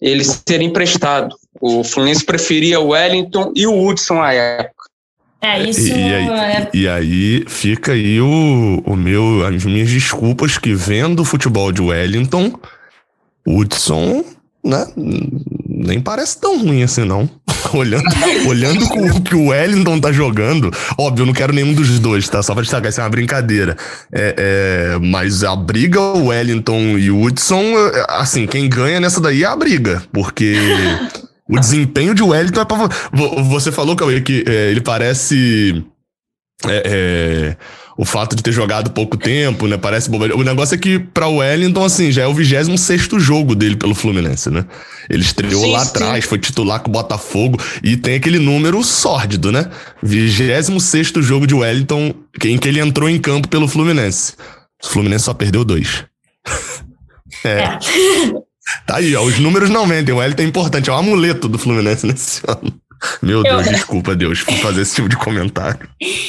ele 0.00 0.24
seria 0.24 0.66
emprestado. 0.66 1.34
O 1.60 1.84
Fluminense 1.84 2.24
preferia 2.24 2.80
o 2.80 2.88
Wellington 2.88 3.52
e 3.54 3.66
o 3.66 3.86
Hudson 3.86 4.20
à 4.20 4.32
época. 4.32 4.74
É, 5.40 5.62
isso 5.62 5.88
e, 5.88 5.92
aí, 5.92 6.28
é... 6.28 6.70
e 6.72 6.88
aí 6.88 7.44
fica 7.46 7.92
aí 7.92 8.18
o, 8.18 8.82
o 8.86 8.96
meu, 8.96 9.46
as 9.46 9.62
minhas 9.64 9.90
desculpas 9.90 10.56
que 10.56 10.74
vendo 10.74 11.20
o 11.20 11.24
futebol 11.24 11.70
de 11.70 11.82
Wellington, 11.82 12.52
Hudson 13.46 14.24
né, 14.64 14.86
nem 15.84 16.00
parece 16.00 16.40
tão 16.40 16.58
ruim 16.58 16.82
assim, 16.82 17.04
não. 17.04 17.28
olhando 17.72 18.04
olhando 18.46 18.88
com 18.88 19.06
o 19.06 19.22
que 19.22 19.34
o 19.34 19.48
Wellington 19.48 19.98
tá 20.00 20.12
jogando, 20.12 20.70
óbvio, 20.98 21.22
eu 21.22 21.26
não 21.26 21.32
quero 21.32 21.52
nenhum 21.52 21.72
dos 21.72 21.98
dois, 21.98 22.28
tá? 22.28 22.42
Só 22.42 22.52
pra 22.54 22.62
destacar, 22.62 22.90
isso 22.90 23.00
é 23.00 23.04
uma 23.04 23.10
brincadeira. 23.10 23.76
É, 24.12 24.34
é, 24.94 24.98
mas 24.98 25.44
a 25.44 25.54
briga, 25.54 26.00
o 26.00 26.26
Wellington 26.26 26.98
e 26.98 27.10
o 27.10 27.22
Hudson, 27.22 27.62
é, 27.62 28.06
assim, 28.08 28.46
quem 28.46 28.68
ganha 28.68 29.00
nessa 29.00 29.20
daí 29.20 29.42
é 29.44 29.46
a 29.46 29.56
briga, 29.56 30.02
porque. 30.12 30.56
O 31.46 31.60
desempenho 31.60 32.14
de 32.14 32.22
Wellington 32.22 32.62
é 32.62 32.64
pra. 32.64 32.88
Você 33.50 33.70
falou, 33.70 33.94
Cauê, 33.94 34.20
que 34.22 34.44
é, 34.46 34.70
ele 34.70 34.80
parece. 34.80 35.84
É, 36.66 36.82
é, 36.86 37.56
o 37.96 38.04
fato 38.04 38.34
de 38.34 38.42
ter 38.42 38.52
jogado 38.52 38.90
pouco 38.90 39.16
tempo, 39.16 39.66
né? 39.66 39.76
Parece 39.76 40.10
bobeira. 40.10 40.36
O 40.36 40.42
negócio 40.42 40.74
é 40.74 40.78
que, 40.78 40.98
para 40.98 41.28
o 41.28 41.36
Wellington, 41.36 41.84
assim, 41.84 42.10
já 42.10 42.22
é 42.22 42.26
o 42.26 42.34
26 42.34 43.08
jogo 43.18 43.54
dele 43.54 43.76
pelo 43.76 43.94
Fluminense, 43.94 44.50
né? 44.50 44.64
Ele 45.08 45.22
estreou 45.22 45.62
sim, 45.62 45.72
lá 45.72 45.82
atrás, 45.82 46.24
foi 46.24 46.38
titular 46.38 46.80
com 46.80 46.88
o 46.88 46.92
Botafogo 46.92 47.58
e 47.82 47.96
tem 47.96 48.16
aquele 48.16 48.38
número 48.38 48.82
sórdido, 48.82 49.52
né? 49.52 49.70
26 50.02 51.12
jogo 51.18 51.46
de 51.46 51.54
Wellington 51.54 52.14
em 52.44 52.58
que 52.58 52.68
ele 52.68 52.80
entrou 52.80 53.08
em 53.08 53.18
campo 53.18 53.48
pelo 53.48 53.68
Fluminense. 53.68 54.34
O 54.82 54.88
Fluminense 54.88 55.24
só 55.24 55.34
perdeu 55.34 55.64
dois. 55.64 56.04
é. 57.44 57.48
é. 57.48 57.78
Tá 58.86 58.96
aí, 58.96 59.14
ó, 59.14 59.22
os 59.22 59.38
números 59.38 59.70
não 59.70 59.86
mentem. 59.86 60.14
O 60.14 60.18
Wellington 60.18 60.42
é 60.42 60.46
importante, 60.46 60.90
é 60.90 60.92
o 60.92 60.96
amuleto 60.96 61.48
do 61.48 61.58
Fluminense 61.58 62.06
nesse 62.06 62.40
ano. 62.48 62.72
Meu 63.22 63.42
Deus, 63.42 63.66
eu... 63.66 63.72
desculpa, 63.72 64.14
Deus, 64.14 64.42
por 64.42 64.54
fazer 64.54 64.82
esse 64.82 64.96
tipo 64.96 65.08
de 65.08 65.16
comentário. 65.16 65.88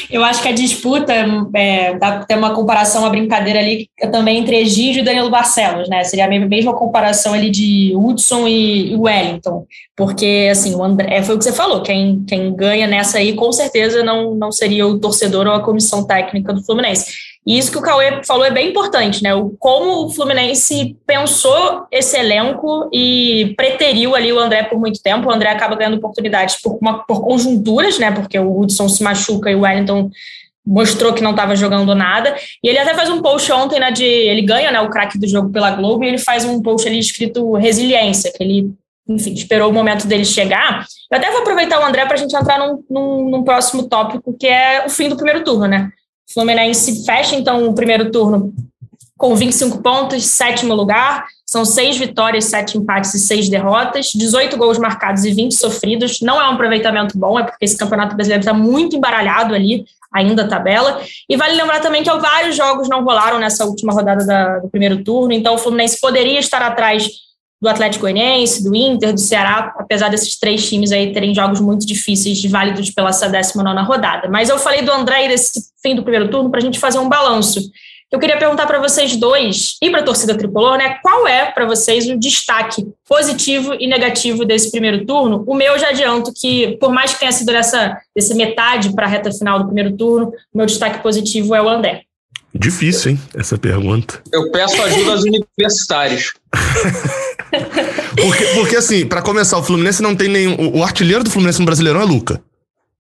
Eu 0.09 0.23
acho 0.23 0.41
que 0.41 0.47
a 0.47 0.51
disputa, 0.51 1.13
é, 1.53 1.97
dá 1.97 2.23
ter 2.25 2.37
uma 2.37 2.53
comparação, 2.53 3.01
uma 3.01 3.09
brincadeira 3.09 3.59
ali 3.59 3.89
também 4.11 4.37
entre 4.37 4.57
Egídio 4.57 5.01
e 5.01 5.05
Danilo 5.05 5.29
Barcelos, 5.29 5.89
né? 5.89 6.03
Seria 6.03 6.25
a 6.25 6.29
mesma 6.29 6.73
comparação 6.73 7.33
ali 7.33 7.49
de 7.49 7.93
Hudson 7.95 8.47
e 8.47 8.95
Wellington, 8.95 9.65
porque, 9.95 10.49
assim, 10.51 10.75
o 10.75 10.83
André, 10.83 11.17
é, 11.17 11.23
foi 11.23 11.35
o 11.35 11.37
que 11.37 11.43
você 11.43 11.53
falou, 11.53 11.81
quem, 11.81 12.23
quem 12.27 12.53
ganha 12.55 12.87
nessa 12.87 13.17
aí, 13.17 13.33
com 13.33 13.51
certeza, 13.51 14.03
não, 14.03 14.35
não 14.35 14.51
seria 14.51 14.85
o 14.85 14.99
torcedor 14.99 15.47
ou 15.47 15.53
a 15.53 15.61
comissão 15.61 16.05
técnica 16.05 16.53
do 16.53 16.63
Fluminense. 16.63 17.24
E 17.45 17.57
isso 17.57 17.71
que 17.71 17.77
o 17.77 17.81
Cauê 17.81 18.23
falou 18.23 18.43
é 18.43 18.49
bem 18.49 18.69
importante, 18.69 19.21
né? 19.21 19.35
O, 19.35 19.55
como 19.59 20.05
o 20.05 20.09
Fluminense 20.09 20.97
pensou 21.05 21.85
esse 21.91 22.17
elenco 22.17 22.89
e 22.91 23.53
preteriu 23.55 24.15
ali 24.15 24.33
o 24.33 24.39
André 24.39 24.63
por 24.63 24.79
muito 24.79 24.99
tempo. 25.01 25.27
O 25.27 25.31
André 25.31 25.49
acaba 25.49 25.75
ganhando 25.75 25.97
oportunidades 25.97 26.59
por, 26.61 26.79
uma, 26.81 27.03
por 27.05 27.21
conjunturas, 27.21 27.99
né? 27.99 28.11
Porque 28.11 28.39
o 28.39 28.59
Hudson 28.59 28.89
se 28.89 29.03
machuca 29.03 29.51
e 29.51 29.55
o 29.55 29.61
Wellington 29.61 30.09
mostrou 30.65 31.13
que 31.13 31.21
não 31.21 31.31
estava 31.31 31.55
jogando 31.55 31.93
nada. 31.93 32.35
E 32.63 32.67
ele 32.67 32.79
até 32.79 32.95
faz 32.95 33.09
um 33.09 33.21
post 33.21 33.51
ontem, 33.51 33.79
né? 33.79 33.91
De, 33.91 34.03
ele 34.03 34.41
ganha 34.41 34.71
né, 34.71 34.81
o 34.81 34.89
craque 34.89 35.19
do 35.19 35.27
jogo 35.27 35.51
pela 35.51 35.71
Globo 35.71 36.03
e 36.03 36.07
ele 36.07 36.17
faz 36.17 36.45
um 36.45 36.61
post 36.61 36.87
ali 36.87 36.97
escrito 36.97 37.53
resiliência, 37.53 38.31
que 38.35 38.43
ele 38.43 38.73
enfim, 39.07 39.33
esperou 39.33 39.69
o 39.69 39.73
momento 39.73 40.07
dele 40.07 40.25
chegar. 40.25 40.83
Eu 41.11 41.17
até 41.19 41.29
vou 41.29 41.41
aproveitar 41.41 41.79
o 41.79 41.85
André 41.85 42.05
para 42.05 42.15
a 42.15 42.17
gente 42.17 42.35
entrar 42.35 42.57
num, 42.57 42.83
num, 42.89 43.29
num, 43.29 43.43
próximo 43.43 43.87
tópico, 43.87 44.35
que 44.35 44.47
é 44.47 44.83
o 44.83 44.89
fim 44.89 45.07
do 45.07 45.15
primeiro 45.15 45.43
turno, 45.43 45.67
né? 45.67 45.91
Fluminense 46.33 47.05
fecha, 47.05 47.35
então, 47.35 47.67
o 47.67 47.73
primeiro 47.73 48.11
turno 48.11 48.53
com 49.17 49.35
25 49.35 49.81
pontos, 49.81 50.25
sétimo 50.25 50.73
lugar. 50.73 51.25
São 51.45 51.63
seis 51.63 51.95
vitórias, 51.97 52.45
sete 52.45 52.77
empates 52.77 53.13
e 53.13 53.19
seis 53.19 53.47
derrotas, 53.47 54.07
18 54.13 54.57
gols 54.57 54.77
marcados 54.77 55.23
e 55.23 55.31
20 55.31 55.53
sofridos. 55.53 56.19
Não 56.21 56.41
é 56.41 56.49
um 56.49 56.53
aproveitamento 56.53 57.17
bom, 57.17 57.39
é 57.39 57.43
porque 57.43 57.63
esse 57.63 57.77
campeonato 57.77 58.15
brasileiro 58.15 58.41
está 58.41 58.53
muito 58.53 58.95
embaralhado 58.95 59.53
ali, 59.53 59.85
ainda 60.11 60.43
a 60.43 60.47
tabela. 60.47 61.01
E 61.29 61.37
vale 61.37 61.55
lembrar 61.55 61.79
também 61.81 62.03
que 62.03 62.11
vários 62.11 62.55
jogos 62.55 62.89
não 62.89 63.03
rolaram 63.03 63.39
nessa 63.39 63.63
última 63.63 63.93
rodada 63.93 64.25
da, 64.25 64.59
do 64.59 64.69
primeiro 64.69 65.03
turno, 65.03 65.33
então 65.33 65.53
o 65.53 65.57
Fluminense 65.57 66.01
poderia 66.01 66.39
estar 66.39 66.61
atrás 66.61 67.07
do 67.65 67.69
Atlético 67.69 68.03
Goianiense, 68.03 68.63
do 68.63 68.75
Inter, 68.75 69.11
do 69.11 69.19
Ceará, 69.19 69.73
apesar 69.79 70.07
desses 70.09 70.37
três 70.37 70.69
times 70.69 70.91
aí 70.91 71.11
terem 71.11 71.33
jogos 71.33 71.59
muito 71.59 71.83
difíceis, 71.83 72.43
válidos 72.45 72.91
pela 72.91 73.09
essa 73.09 73.27
19 73.27 73.81
rodada. 73.81 74.29
Mas 74.29 74.49
eu 74.49 74.59
falei 74.59 74.83
do 74.83 74.91
André 74.91 75.25
e 75.25 75.29
desse 75.29 75.59
fim 75.81 75.95
do 75.95 76.03
primeiro 76.03 76.29
turno 76.29 76.51
para 76.51 76.59
a 76.59 76.63
gente 76.63 76.79
fazer 76.79 76.99
um 76.99 77.09
balanço. 77.09 77.59
Eu 78.11 78.19
queria 78.19 78.37
perguntar 78.37 78.67
para 78.67 78.77
vocês 78.77 79.15
dois 79.15 79.77
e 79.81 79.89
para 79.89 80.01
a 80.01 80.03
torcida 80.03 80.37
tricolor, 80.37 80.77
né? 80.77 80.99
Qual 81.01 81.27
é 81.27 81.45
para 81.51 81.65
vocês 81.65 82.07
o 82.07 82.15
destaque 82.19 82.85
positivo 83.09 83.73
e 83.79 83.87
negativo 83.87 84.45
desse 84.45 84.69
primeiro 84.69 85.03
turno? 85.03 85.43
O 85.47 85.55
meu 85.55 85.77
já 85.79 85.89
adianto 85.89 86.31
que, 86.39 86.77
por 86.77 86.91
mais 86.91 87.13
que 87.13 87.19
tenha 87.19 87.31
sido 87.31 87.51
dessa, 87.51 87.97
dessa 88.15 88.35
metade 88.35 88.93
para 88.93 89.07
a 89.07 89.09
reta 89.09 89.31
final 89.31 89.57
do 89.57 89.65
primeiro 89.65 89.97
turno, 89.97 90.27
o 90.53 90.57
meu 90.57 90.67
destaque 90.67 91.01
positivo 91.01 91.55
é 91.55 91.61
o 91.61 91.67
André. 91.67 92.03
Difícil, 92.53 93.13
hein, 93.13 93.19
essa 93.35 93.57
pergunta. 93.57 94.21
Eu 94.31 94.51
peço 94.51 94.79
ajuda 94.83 95.11
aos 95.11 95.23
universitários. 95.23 96.33
porque, 98.15 98.45
porque, 98.55 98.75
assim, 98.75 99.05
para 99.05 99.21
começar, 99.21 99.57
o 99.57 99.63
Fluminense 99.63 100.01
não 100.01 100.15
tem 100.15 100.27
nenhum. 100.27 100.55
O 100.75 100.83
artilheiro 100.83 101.23
do 101.23 101.29
Fluminense 101.29 101.59
no 101.59 101.65
Brasileirão 101.65 102.01
é 102.01 102.05
Luca. 102.05 102.41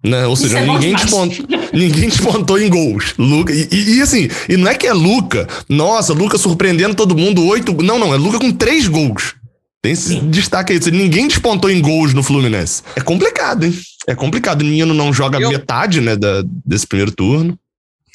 Né? 0.03 0.25
Ou 0.27 0.35
seja, 0.35 0.59
é 0.59 0.65
ninguém, 0.65 0.93
despontou, 0.93 1.45
ninguém 1.73 2.09
despontou 2.09 2.59
em 2.59 2.69
gols. 2.69 3.15
Luca, 3.17 3.51
e, 3.51 3.67
e, 3.71 3.97
e, 3.97 4.01
assim, 4.01 4.29
e 4.47 4.55
não 4.55 4.69
é 4.69 4.75
que 4.75 4.85
é 4.85 4.93
Luca, 4.93 5.47
nossa, 5.67 6.13
Luca 6.13 6.37
surpreendendo 6.37 6.93
todo 6.93 7.17
mundo, 7.17 7.43
oito. 7.45 7.73
Não, 7.81 7.97
não, 7.97 8.13
é 8.13 8.17
Luca 8.17 8.37
com 8.37 8.51
três 8.51 8.87
gols. 8.87 9.35
Tem 9.81 9.93
esse 9.93 10.09
Sim. 10.09 10.29
destaque 10.29 10.73
aí. 10.73 10.79
Ninguém 10.91 11.27
despontou 11.27 11.69
em 11.69 11.81
gols 11.81 12.13
no 12.13 12.23
Fluminense. 12.23 12.83
É 12.95 13.01
complicado, 13.01 13.65
hein? 13.65 13.73
É 14.07 14.15
complicado. 14.15 14.61
O 14.61 14.63
Nino 14.63 14.93
não 14.93 15.13
joga 15.13 15.39
eu... 15.39 15.49
metade, 15.49 16.01
né, 16.01 16.15
da, 16.15 16.43
desse 16.65 16.87
primeiro 16.87 17.11
turno. 17.11 17.57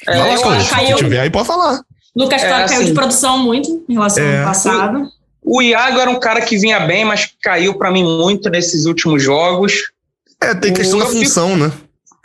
É, 0.08 0.18
Vai 0.18 0.36
lá, 0.36 0.60
se 0.60 0.70
caiu... 0.70 0.96
tiver 0.96 1.20
aí, 1.20 1.30
pode 1.30 1.46
falar. 1.46 1.80
Lucas 2.16 2.42
Claro 2.42 2.64
é, 2.64 2.66
caiu 2.66 2.80
assim, 2.80 2.86
de 2.86 2.92
produção 2.92 3.38
muito 3.38 3.84
em 3.88 3.92
relação 3.92 4.24
é. 4.24 4.38
ao 4.38 4.44
passado. 4.46 5.08
O, 5.42 5.59
o 5.59 5.62
Iago 5.62 5.98
era 5.98 6.11
um 6.11 6.18
cara 6.18 6.40
que 6.40 6.59
vinha 6.59 6.81
bem, 6.81 7.05
mas 7.05 7.31
caiu 7.42 7.74
para 7.74 7.90
mim 7.90 8.05
muito 8.05 8.48
nesses 8.50 8.87
últimos 8.87 9.22
jogos. 9.22 9.90
É, 10.40 10.55
tem 10.55 10.72
questão 10.72 10.98
o, 10.98 11.03
da 11.03 11.09
função, 11.09 11.50
fico, 11.50 11.61
né? 11.61 11.72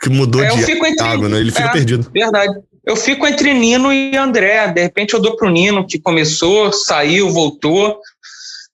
Que 0.00 0.08
mudou 0.08 0.42
é, 0.42 0.48
de 0.48 0.72
Iago, 0.98 1.28
né? 1.28 1.38
Ele 1.38 1.50
fica 1.50 1.68
é, 1.68 1.72
perdido. 1.72 2.10
Verdade. 2.12 2.54
Eu 2.84 2.94
fico 2.94 3.26
entre 3.26 3.52
Nino 3.52 3.92
e 3.92 4.16
André. 4.16 4.68
De 4.68 4.82
repente 4.82 5.14
eu 5.14 5.20
dou 5.20 5.36
pro 5.36 5.50
Nino, 5.50 5.86
que 5.86 5.98
começou, 5.98 6.72
saiu, 6.72 7.30
voltou, 7.30 8.00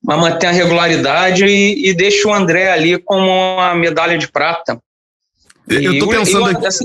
mas 0.04 0.20
mantém 0.20 0.50
a 0.50 0.52
regularidade 0.52 1.46
e, 1.46 1.88
e 1.88 1.94
deixo 1.94 2.28
o 2.28 2.34
André 2.34 2.70
ali 2.70 2.98
como 2.98 3.26
uma 3.26 3.74
medalha 3.74 4.18
de 4.18 4.30
prata. 4.30 4.78
Eu 5.66 5.98
tô 5.98 6.08
pensando. 6.08 6.46
aqui... 6.46 6.66
assim, 6.66 6.84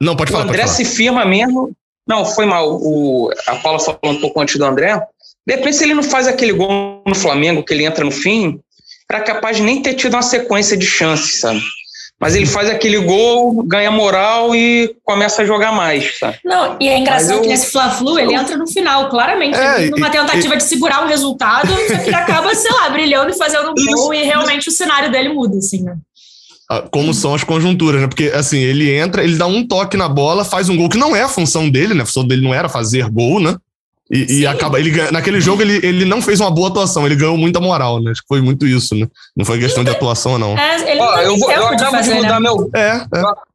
não, 0.00 0.14
pode 0.14 0.30
falar. 0.30 0.44
O 0.44 0.48
André 0.48 0.66
se 0.68 0.84
firma 0.84 1.24
mesmo. 1.24 1.72
Não, 2.06 2.24
foi 2.24 2.46
mal. 2.46 2.78
O, 2.80 3.30
a 3.46 3.56
Paula 3.56 3.80
falou 3.80 3.98
um 4.04 4.20
pouco 4.20 4.40
antes 4.40 4.56
do 4.56 4.64
André. 4.64 5.02
De 5.48 5.56
repente, 5.56 5.76
se 5.76 5.84
ele 5.84 5.94
não 5.94 6.02
faz 6.02 6.26
aquele 6.26 6.52
gol 6.52 7.02
no 7.06 7.14
Flamengo, 7.14 7.64
que 7.64 7.72
ele 7.72 7.86
entra 7.86 8.04
no 8.04 8.10
fim, 8.10 8.60
era 9.10 9.22
capaz 9.22 9.56
de 9.56 9.62
nem 9.62 9.80
ter 9.80 9.94
tido 9.94 10.12
uma 10.12 10.20
sequência 10.20 10.76
de 10.76 10.84
chances, 10.84 11.40
sabe? 11.40 11.62
Mas 12.20 12.34
ele 12.34 12.44
faz 12.44 12.68
aquele 12.68 12.98
gol, 12.98 13.62
ganha 13.62 13.90
moral 13.90 14.54
e 14.54 14.94
começa 15.02 15.40
a 15.40 15.46
jogar 15.46 15.72
mais, 15.72 16.18
sabe? 16.18 16.36
Não, 16.44 16.76
e 16.78 16.86
é 16.86 16.98
engraçado 16.98 17.36
eu, 17.36 17.40
que 17.40 17.48
nesse 17.48 17.72
Fla-Flu 17.72 18.18
ele 18.18 18.34
entra 18.34 18.58
no 18.58 18.66
final, 18.66 19.08
claramente, 19.08 19.56
é, 19.56 19.88
numa 19.88 20.10
tentativa 20.10 20.54
e, 20.54 20.58
de 20.58 20.64
segurar 20.64 21.06
o 21.06 21.08
resultado, 21.08 21.68
só 21.68 21.96
que 21.96 22.08
ele 22.08 22.12
acaba, 22.14 22.54
sei 22.54 22.70
lá, 22.70 22.90
brilhando 22.90 23.30
e 23.30 23.38
fazendo 23.38 23.70
um 23.70 23.94
gol 23.94 24.12
e 24.12 24.24
realmente 24.24 24.68
o 24.68 24.72
cenário 24.72 25.10
dele 25.10 25.30
muda, 25.30 25.56
assim, 25.56 25.82
né? 25.82 25.96
como 26.90 27.14
são 27.14 27.34
as 27.34 27.42
conjunturas, 27.42 28.02
né? 28.02 28.06
Porque, 28.06 28.24
assim, 28.24 28.58
ele 28.58 28.94
entra, 28.94 29.24
ele 29.24 29.38
dá 29.38 29.46
um 29.46 29.66
toque 29.66 29.96
na 29.96 30.06
bola, 30.10 30.44
faz 30.44 30.68
um 30.68 30.76
gol 30.76 30.90
que 30.90 30.98
não 30.98 31.16
é 31.16 31.22
a 31.22 31.28
função 31.28 31.70
dele, 31.70 31.94
né? 31.94 32.02
A 32.02 32.06
função 32.06 32.26
dele 32.26 32.42
não 32.42 32.52
era 32.52 32.68
fazer 32.68 33.08
gol, 33.08 33.40
né? 33.40 33.56
E, 34.10 34.40
e 34.40 34.46
acaba, 34.46 34.80
ele 34.80 34.90
naquele 35.10 35.40
jogo 35.40 35.60
ele, 35.60 35.86
ele 35.86 36.04
não 36.06 36.22
fez 36.22 36.40
uma 36.40 36.50
boa 36.50 36.68
atuação, 36.68 37.04
ele 37.04 37.14
ganhou 37.14 37.36
muita 37.36 37.60
moral, 37.60 38.00
né? 38.00 38.10
Acho 38.10 38.22
que 38.22 38.28
foi 38.28 38.40
muito 38.40 38.66
isso, 38.66 38.94
né? 38.94 39.06
Não 39.36 39.44
foi 39.44 39.58
questão 39.58 39.84
de 39.84 39.90
atuação, 39.90 40.38
não. 40.38 40.56
É, 40.56 40.92
ele 40.92 41.00
Ó, 41.00 41.18
eu, 41.18 41.36
vou, 41.36 41.50
eu 41.50 41.66
acabo 41.66 41.76
de, 41.76 41.90
fazer, 41.90 42.12
de 42.12 42.16
mudar 42.16 42.40
né? 42.40 42.40
meu. 42.40 42.70
É, 42.74 42.96
é. 42.96 43.48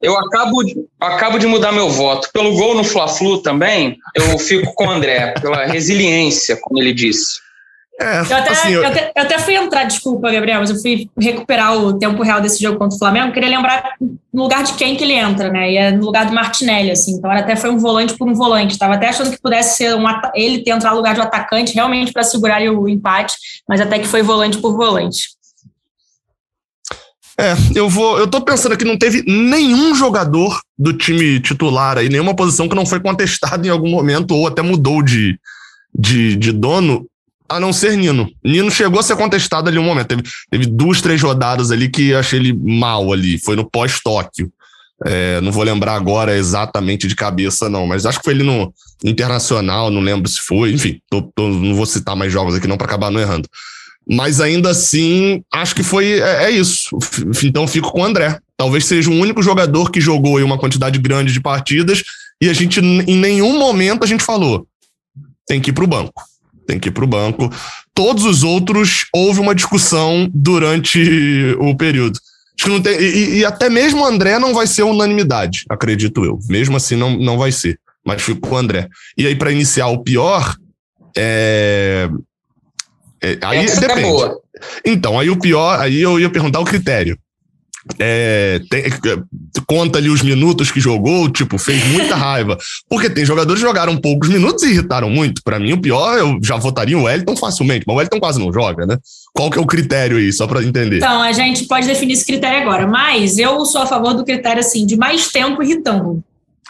Eu 0.00 0.16
acabo 0.16 0.62
de, 0.62 0.76
acabo 1.00 1.38
de 1.38 1.46
mudar 1.48 1.72
meu 1.72 1.88
voto. 1.88 2.28
Pelo 2.32 2.54
gol 2.54 2.76
no 2.76 2.84
Fla-Flu 2.84 3.38
também, 3.38 3.96
eu 4.14 4.38
fico 4.38 4.72
com 4.74 4.86
o 4.86 4.90
André, 4.90 5.34
pela 5.40 5.64
resiliência, 5.66 6.56
como 6.60 6.80
ele 6.80 6.92
disse. 6.92 7.40
É, 7.98 8.20
eu, 8.20 8.36
até, 8.36 8.50
assim, 8.50 8.72
eu... 8.72 8.82
eu, 8.82 8.88
até, 8.88 9.12
eu, 9.16 9.22
até, 9.22 9.38
fui 9.38 9.54
entrar, 9.54 9.84
desculpa, 9.84 10.30
Gabriel, 10.30 10.60
mas 10.60 10.68
eu 10.68 10.76
fui 10.76 11.08
recuperar 11.18 11.78
o 11.78 11.98
tempo 11.98 12.22
real 12.22 12.42
desse 12.42 12.62
jogo 12.62 12.78
contra 12.78 12.94
o 12.94 12.98
Flamengo. 12.98 13.32
Queria 13.32 13.48
lembrar 13.48 13.94
no 14.00 14.42
lugar 14.42 14.62
de 14.64 14.74
quem 14.74 14.96
que 14.96 15.04
ele 15.04 15.14
entra, 15.14 15.50
né? 15.50 15.72
E 15.72 15.76
é 15.78 15.90
no 15.90 16.04
lugar 16.04 16.26
do 16.26 16.34
Martinelli, 16.34 16.90
assim. 16.90 17.12
Então, 17.12 17.30
até 17.30 17.56
foi 17.56 17.70
um 17.70 17.78
volante 17.78 18.14
por 18.14 18.28
um 18.28 18.34
volante. 18.34 18.72
Estava 18.72 18.94
até 18.94 19.08
achando 19.08 19.30
que 19.30 19.40
pudesse 19.40 19.78
ser 19.78 19.94
um, 19.94 20.04
ele 20.34 20.62
ter 20.62 20.72
entrado 20.72 20.92
no 20.92 20.98
lugar 20.98 21.14
de 21.14 21.20
um 21.20 21.24
atacante, 21.24 21.74
realmente 21.74 22.12
para 22.12 22.22
segurar 22.22 22.60
o 22.60 22.86
empate, 22.86 23.34
mas 23.66 23.80
até 23.80 23.98
que 23.98 24.06
foi 24.06 24.22
volante 24.22 24.58
por 24.58 24.76
volante. 24.76 25.36
É, 27.38 27.54
eu 27.74 27.88
vou. 27.88 28.18
Eu 28.18 28.26
tô 28.26 28.42
pensando 28.42 28.76
que 28.76 28.84
não 28.84 28.98
teve 28.98 29.22
nenhum 29.26 29.94
jogador 29.94 30.60
do 30.78 30.92
time 30.92 31.40
titular 31.40 31.96
aí, 31.96 32.08
nenhuma 32.10 32.36
posição 32.36 32.68
que 32.68 32.74
não 32.74 32.84
foi 32.84 33.00
contestado 33.00 33.66
em 33.66 33.70
algum 33.70 33.90
momento 33.90 34.34
ou 34.34 34.46
até 34.46 34.60
mudou 34.60 35.02
de, 35.02 35.38
de, 35.94 36.36
de 36.36 36.52
dono 36.52 37.06
a 37.48 37.60
não 37.60 37.72
ser 37.72 37.96
Nino. 37.96 38.30
Nino 38.44 38.70
chegou 38.70 39.00
a 39.00 39.02
ser 39.02 39.16
contestado 39.16 39.68
ali 39.68 39.78
um 39.78 39.84
momento. 39.84 40.08
Teve, 40.08 40.22
teve 40.50 40.66
duas, 40.66 41.00
três 41.00 41.22
rodadas 41.22 41.70
ali 41.70 41.88
que 41.88 42.14
achei 42.14 42.38
ele 42.38 42.52
mal 42.52 43.12
ali. 43.12 43.38
Foi 43.38 43.56
no 43.56 43.68
pós-Tóquio. 43.68 44.50
É, 45.04 45.40
não 45.42 45.52
vou 45.52 45.62
lembrar 45.62 45.94
agora 45.94 46.36
exatamente 46.36 47.06
de 47.06 47.14
cabeça, 47.14 47.68
não, 47.68 47.86
mas 47.86 48.06
acho 48.06 48.18
que 48.18 48.24
foi 48.24 48.32
ali 48.32 48.42
no 48.42 48.72
Internacional, 49.04 49.90
não 49.90 50.00
lembro 50.00 50.28
se 50.28 50.40
foi. 50.40 50.72
Enfim, 50.72 51.00
tô, 51.10 51.22
tô, 51.22 51.48
não 51.48 51.74
vou 51.74 51.84
citar 51.84 52.16
mais 52.16 52.32
jogos 52.32 52.54
aqui 52.54 52.66
não 52.66 52.78
para 52.78 52.86
acabar 52.86 53.10
não 53.10 53.20
errando. 53.20 53.48
Mas 54.08 54.40
ainda 54.40 54.70
assim, 54.70 55.42
acho 55.52 55.74
que 55.74 55.82
foi 55.82 56.20
é, 56.20 56.44
é, 56.44 56.50
isso. 56.50 56.96
Então 57.44 57.66
fico 57.66 57.90
com 57.90 58.00
o 58.00 58.04
André. 58.04 58.38
Talvez 58.56 58.86
seja 58.86 59.10
o 59.10 59.14
único 59.14 59.42
jogador 59.42 59.90
que 59.90 60.00
jogou 60.00 60.38
aí 60.38 60.42
uma 60.42 60.58
quantidade 60.58 60.98
grande 60.98 61.32
de 61.32 61.40
partidas 61.40 62.02
e 62.40 62.48
a 62.48 62.52
gente 62.52 62.80
em 62.80 63.16
nenhum 63.16 63.58
momento 63.58 64.02
a 64.02 64.06
gente 64.06 64.24
falou 64.24 64.66
tem 65.46 65.60
que 65.60 65.70
ir 65.70 65.72
para 65.72 65.84
o 65.84 65.86
banco 65.86 66.22
tem 66.66 66.78
que 66.78 66.88
ir 66.88 66.92
para 66.92 67.04
o 67.04 67.08
banco. 67.08 67.50
Todos 67.94 68.24
os 68.24 68.42
outros, 68.42 69.06
houve 69.12 69.40
uma 69.40 69.54
discussão 69.54 70.28
durante 70.32 71.56
o 71.58 71.76
período. 71.76 72.18
Acho 72.58 72.64
que 72.64 72.70
não 72.70 72.80
tem, 72.80 72.98
e, 72.98 73.38
e, 73.38 73.44
até 73.44 73.68
mesmo 73.68 74.02
o 74.02 74.06
André 74.06 74.38
não 74.38 74.54
vai 74.54 74.66
ser 74.66 74.82
unanimidade, 74.82 75.64
acredito 75.68 76.24
eu. 76.24 76.38
Mesmo 76.48 76.76
assim, 76.76 76.96
não, 76.96 77.16
não 77.16 77.36
vai 77.36 77.52
ser. 77.52 77.78
Mas 78.04 78.22
fico 78.22 78.40
com 78.40 78.54
o 78.54 78.58
André. 78.58 78.88
E 79.16 79.26
aí, 79.26 79.34
para 79.34 79.52
iniciar 79.52 79.88
o 79.88 80.02
pior, 80.02 80.54
é. 81.16 82.08
é 83.22 83.38
aí 83.42 83.58
Essa 83.58 83.84
é 83.84 83.88
depende. 83.88 84.22
É 84.22 84.90
então, 84.90 85.20
aí 85.20 85.28
o 85.28 85.38
pior, 85.38 85.78
aí 85.78 86.00
eu 86.00 86.18
ia 86.18 86.30
perguntar 86.30 86.60
o 86.60 86.64
critério. 86.64 87.18
É, 87.98 88.60
tem, 88.68 88.84
conta 89.66 89.98
ali 89.98 90.10
os 90.10 90.22
minutos 90.22 90.70
que 90.70 90.80
jogou, 90.80 91.28
tipo, 91.30 91.56
fez 91.56 91.84
muita 91.86 92.14
raiva. 92.16 92.58
Porque 92.88 93.08
tem 93.08 93.24
jogadores 93.24 93.62
que 93.62 93.68
jogaram 93.68 93.96
poucos 93.96 94.28
minutos 94.28 94.62
e 94.64 94.70
irritaram 94.70 95.08
muito. 95.08 95.42
Para 95.42 95.58
mim, 95.58 95.72
o 95.72 95.80
pior, 95.80 96.18
eu 96.18 96.38
já 96.42 96.56
votaria 96.56 96.98
o 96.98 97.04
Wellington 97.04 97.36
facilmente, 97.36 97.84
mas 97.86 97.94
o 97.94 97.96
Wellington 97.98 98.20
quase 98.20 98.38
não 98.38 98.52
joga, 98.52 98.86
né? 98.86 98.98
Qual 99.32 99.50
que 99.50 99.58
é 99.58 99.60
o 99.60 99.66
critério 99.66 100.18
aí, 100.18 100.32
só 100.32 100.46
para 100.46 100.62
entender? 100.62 100.96
Então, 100.96 101.22
a 101.22 101.32
gente 101.32 101.66
pode 101.66 101.86
definir 101.86 102.14
esse 102.14 102.26
critério 102.26 102.60
agora, 102.60 102.86
mas 102.86 103.38
eu 103.38 103.64
sou 103.64 103.82
a 103.82 103.86
favor 103.86 104.14
do 104.14 104.24
critério, 104.24 104.60
assim, 104.60 104.84
de 104.84 104.96
mais 104.96 105.28
tempo 105.28 105.62
irritando. 105.62 106.22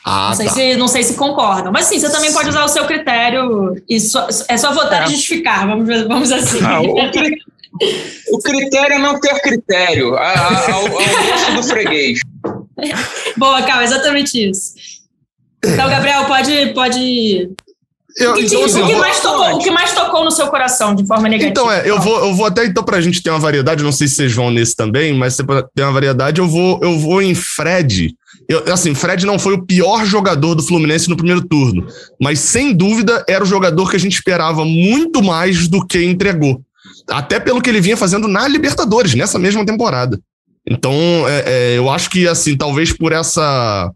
Ah, 0.05 0.29
não, 0.29 0.37
sei 0.37 0.47
tá. 0.47 0.53
se, 0.53 0.77
não 0.77 0.89
sei 0.89 1.03
se 1.03 1.15
concordam. 1.15 1.73
Mas 1.73 1.87
sim, 1.87 1.99
você 1.99 2.09
também 2.09 2.33
pode 2.33 2.49
usar 2.49 2.65
o 2.65 2.69
seu 2.69 2.85
critério. 2.85 3.75
E 3.89 3.99
só, 3.99 4.29
é 4.49 4.57
só 4.57 4.73
votar 4.73 5.03
é. 5.03 5.07
e 5.07 5.11
justificar, 5.11 5.67
vamos, 5.67 5.89
vamos 6.07 6.31
assim. 6.31 6.61
Ah, 6.63 6.81
o, 6.81 6.95
O 8.31 8.39
critério 8.39 8.95
é 8.95 8.99
não 8.99 9.21
ter 9.21 9.41
critério, 9.41 10.17
ao, 10.17 10.37
ao, 10.37 10.87
ao 10.87 10.89
gosto 10.89 11.53
do 11.55 11.63
freguês. 11.63 12.21
Boa, 13.37 13.63
Cal, 13.63 13.83
exatamente 13.83 14.51
isso. 14.51 14.75
Então, 15.65 15.89
Gabriel, 15.89 16.27
pode, 16.27 16.73
pode 16.75 17.51
eu, 18.17 18.33
o, 18.33 18.35
que, 18.35 18.47
então, 18.47 18.65
assim, 18.65 18.81
o, 18.81 18.87
que 18.87 18.95
vou... 18.95 19.05
tocou, 19.21 19.57
o, 19.57 19.59
que 19.59 19.71
mais 19.71 19.93
tocou, 19.93 20.25
no 20.25 20.31
seu 20.31 20.47
coração 20.47 20.95
de 20.95 21.07
forma 21.07 21.29
negativa? 21.29 21.51
Então, 21.51 21.71
é, 21.71 21.89
eu 21.89 22.01
vou, 22.01 22.19
eu 22.25 22.35
vou 22.35 22.47
até 22.47 22.65
então 22.65 22.83
pra 22.83 23.01
gente 23.01 23.23
ter 23.23 23.29
uma 23.29 23.39
variedade, 23.39 23.85
não 23.85 23.93
sei 23.93 24.09
se 24.09 24.15
vocês 24.15 24.33
vão 24.33 24.51
nesse 24.51 24.75
também, 24.75 25.13
mas 25.13 25.35
se 25.35 25.45
ter 25.75 25.83
uma 25.83 25.93
variedade, 25.93 26.41
eu 26.41 26.49
vou, 26.49 26.81
eu 26.83 26.99
vou 26.99 27.21
em 27.21 27.35
Fred. 27.35 28.15
Eu, 28.49 28.73
assim, 28.73 28.95
Fred 28.95 29.27
não 29.27 29.39
foi 29.39 29.53
o 29.53 29.67
pior 29.67 30.07
jogador 30.07 30.55
do 30.55 30.63
Fluminense 30.63 31.11
no 31.11 31.17
primeiro 31.17 31.47
turno, 31.47 31.87
mas 32.19 32.39
sem 32.39 32.73
dúvida 32.73 33.23
era 33.29 33.45
o 33.45 33.47
jogador 33.47 33.91
que 33.91 33.97
a 33.97 34.01
gente 34.01 34.15
esperava 34.15 34.65
muito 34.65 35.23
mais 35.23 35.69
do 35.69 35.87
que 35.87 36.03
entregou. 36.03 36.63
Até 37.09 37.39
pelo 37.39 37.61
que 37.61 37.71
ele 37.71 37.81
vinha 37.81 37.97
fazendo 37.97 38.27
na 38.27 38.49
Libertadores, 38.49 39.15
nessa 39.15 39.39
mesma 39.39 39.65
temporada. 39.65 40.21
Então, 40.69 40.93
é, 41.29 41.45
é, 41.47 41.79
eu 41.79 41.89
acho 41.89 42.11
que, 42.11 42.27
assim, 42.27 42.57
talvez 42.57 42.93
por 42.93 43.13
essa 43.13 43.91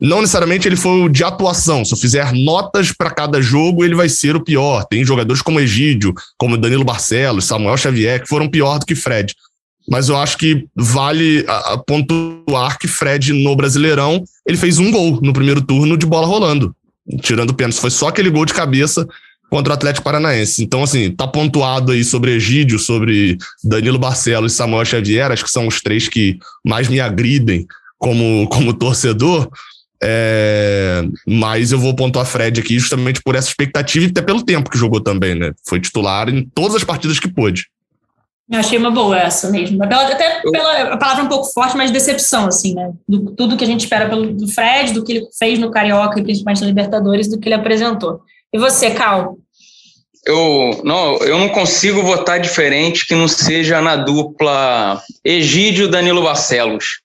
não 0.00 0.20
necessariamente 0.20 0.68
ele 0.68 0.76
foi 0.76 1.02
o 1.02 1.08
de 1.08 1.24
atuação. 1.24 1.84
Se 1.84 1.92
eu 1.92 1.98
fizer 1.98 2.32
notas 2.32 2.92
para 2.92 3.10
cada 3.10 3.42
jogo, 3.42 3.84
ele 3.84 3.96
vai 3.96 4.08
ser 4.08 4.36
o 4.36 4.44
pior. 4.44 4.84
Tem 4.84 5.04
jogadores 5.04 5.42
como 5.42 5.58
Egídio, 5.58 6.14
como 6.36 6.56
Danilo 6.56 6.84
Barcelos, 6.84 7.46
Samuel 7.46 7.76
Xavier, 7.76 8.22
que 8.22 8.28
foram 8.28 8.48
pior 8.48 8.78
do 8.78 8.86
que 8.86 8.94
Fred. 8.94 9.34
Mas 9.90 10.08
eu 10.08 10.16
acho 10.16 10.36
que 10.36 10.66
vale 10.76 11.44
pontuar 11.86 12.78
que 12.78 12.86
Fred, 12.86 13.32
no 13.32 13.56
Brasileirão, 13.56 14.22
ele 14.46 14.58
fez 14.58 14.78
um 14.78 14.90
gol 14.90 15.18
no 15.20 15.32
primeiro 15.32 15.62
turno 15.62 15.96
de 15.96 16.06
bola 16.06 16.26
rolando, 16.26 16.74
tirando 17.20 17.54
pênalti. 17.54 17.80
Foi 17.80 17.90
só 17.90 18.08
aquele 18.08 18.30
gol 18.30 18.44
de 18.44 18.54
cabeça 18.54 19.06
contra 19.50 19.72
o 19.72 19.74
Atlético 19.74 20.04
Paranaense. 20.04 20.62
Então, 20.62 20.82
assim, 20.82 21.10
tá 21.10 21.26
pontuado 21.26 21.92
aí 21.92 22.04
sobre 22.04 22.32
Egídio, 22.32 22.78
sobre 22.78 23.38
Danilo 23.64 23.98
Barcelos 23.98 24.52
e 24.52 24.56
Samuel 24.56 24.84
Xavier, 24.84 25.30
acho 25.30 25.44
que 25.44 25.50
são 25.50 25.66
os 25.66 25.80
três 25.80 26.08
que 26.08 26.38
mais 26.64 26.88
me 26.88 27.00
agridem 27.00 27.66
como, 27.98 28.48
como 28.48 28.74
torcedor. 28.74 29.48
É, 30.00 31.02
mas 31.26 31.72
eu 31.72 31.78
vou 31.78 31.94
pontuar 31.94 32.24
Fred 32.24 32.60
aqui 32.60 32.78
justamente 32.78 33.20
por 33.20 33.34
essa 33.34 33.48
expectativa 33.48 34.06
e 34.06 34.08
até 34.08 34.22
pelo 34.22 34.44
tempo 34.44 34.70
que 34.70 34.78
jogou 34.78 35.00
também, 35.00 35.34
né? 35.34 35.52
Foi 35.66 35.80
titular 35.80 36.28
em 36.28 36.44
todas 36.54 36.76
as 36.76 36.84
partidas 36.84 37.18
que 37.18 37.26
pôde. 37.26 37.66
Eu 38.48 38.60
achei 38.60 38.78
uma 38.78 38.90
boa 38.90 39.18
essa 39.18 39.50
mesmo. 39.50 39.82
Até 39.82 40.40
pela 40.40 40.96
palavra 40.96 41.24
um 41.24 41.28
pouco 41.28 41.52
forte, 41.52 41.76
mas 41.76 41.90
decepção, 41.90 42.46
assim, 42.46 42.74
né? 42.74 42.92
Do, 43.06 43.32
tudo 43.32 43.56
que 43.56 43.64
a 43.64 43.66
gente 43.66 43.80
espera 43.80 44.08
pelo, 44.08 44.32
do 44.32 44.48
Fred, 44.48 44.92
do 44.92 45.04
que 45.04 45.12
ele 45.12 45.26
fez 45.38 45.58
no 45.58 45.70
Carioca 45.70 46.18
e 46.18 46.22
principalmente 46.22 46.62
na 46.62 46.68
Libertadores, 46.68 47.28
do 47.28 47.38
que 47.38 47.48
ele 47.48 47.56
apresentou. 47.56 48.22
E 48.52 48.58
você, 48.58 48.90
Cal? 48.90 49.36
Eu 50.24 50.80
não, 50.84 51.16
eu 51.18 51.38
não 51.38 51.48
consigo 51.48 52.02
votar 52.02 52.40
diferente 52.40 53.06
que 53.06 53.14
não 53.14 53.28
seja 53.28 53.80
na 53.80 53.96
dupla 53.96 55.02
Egídio 55.24 55.88
Danilo 55.88 56.22
Barcelos. 56.22 57.00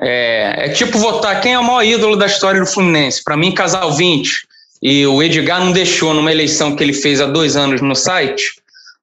É, 0.00 0.66
é 0.66 0.68
tipo 0.70 0.98
votar 0.98 1.40
quem 1.40 1.52
é 1.52 1.58
o 1.58 1.64
maior 1.64 1.84
ídolo 1.84 2.16
da 2.16 2.26
história 2.26 2.60
do 2.60 2.66
Fluminense. 2.66 3.22
Para 3.22 3.36
mim, 3.36 3.52
Casal 3.52 3.92
20. 3.92 4.46
E 4.82 5.06
o 5.06 5.22
Edgar 5.22 5.60
não 5.60 5.72
deixou, 5.72 6.12
numa 6.12 6.32
eleição 6.32 6.74
que 6.74 6.82
ele 6.82 6.92
fez 6.92 7.20
há 7.20 7.26
dois 7.26 7.56
anos 7.56 7.80
no 7.80 7.94
site, 7.94 8.60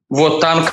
votar 0.09 0.57
no 0.57 0.71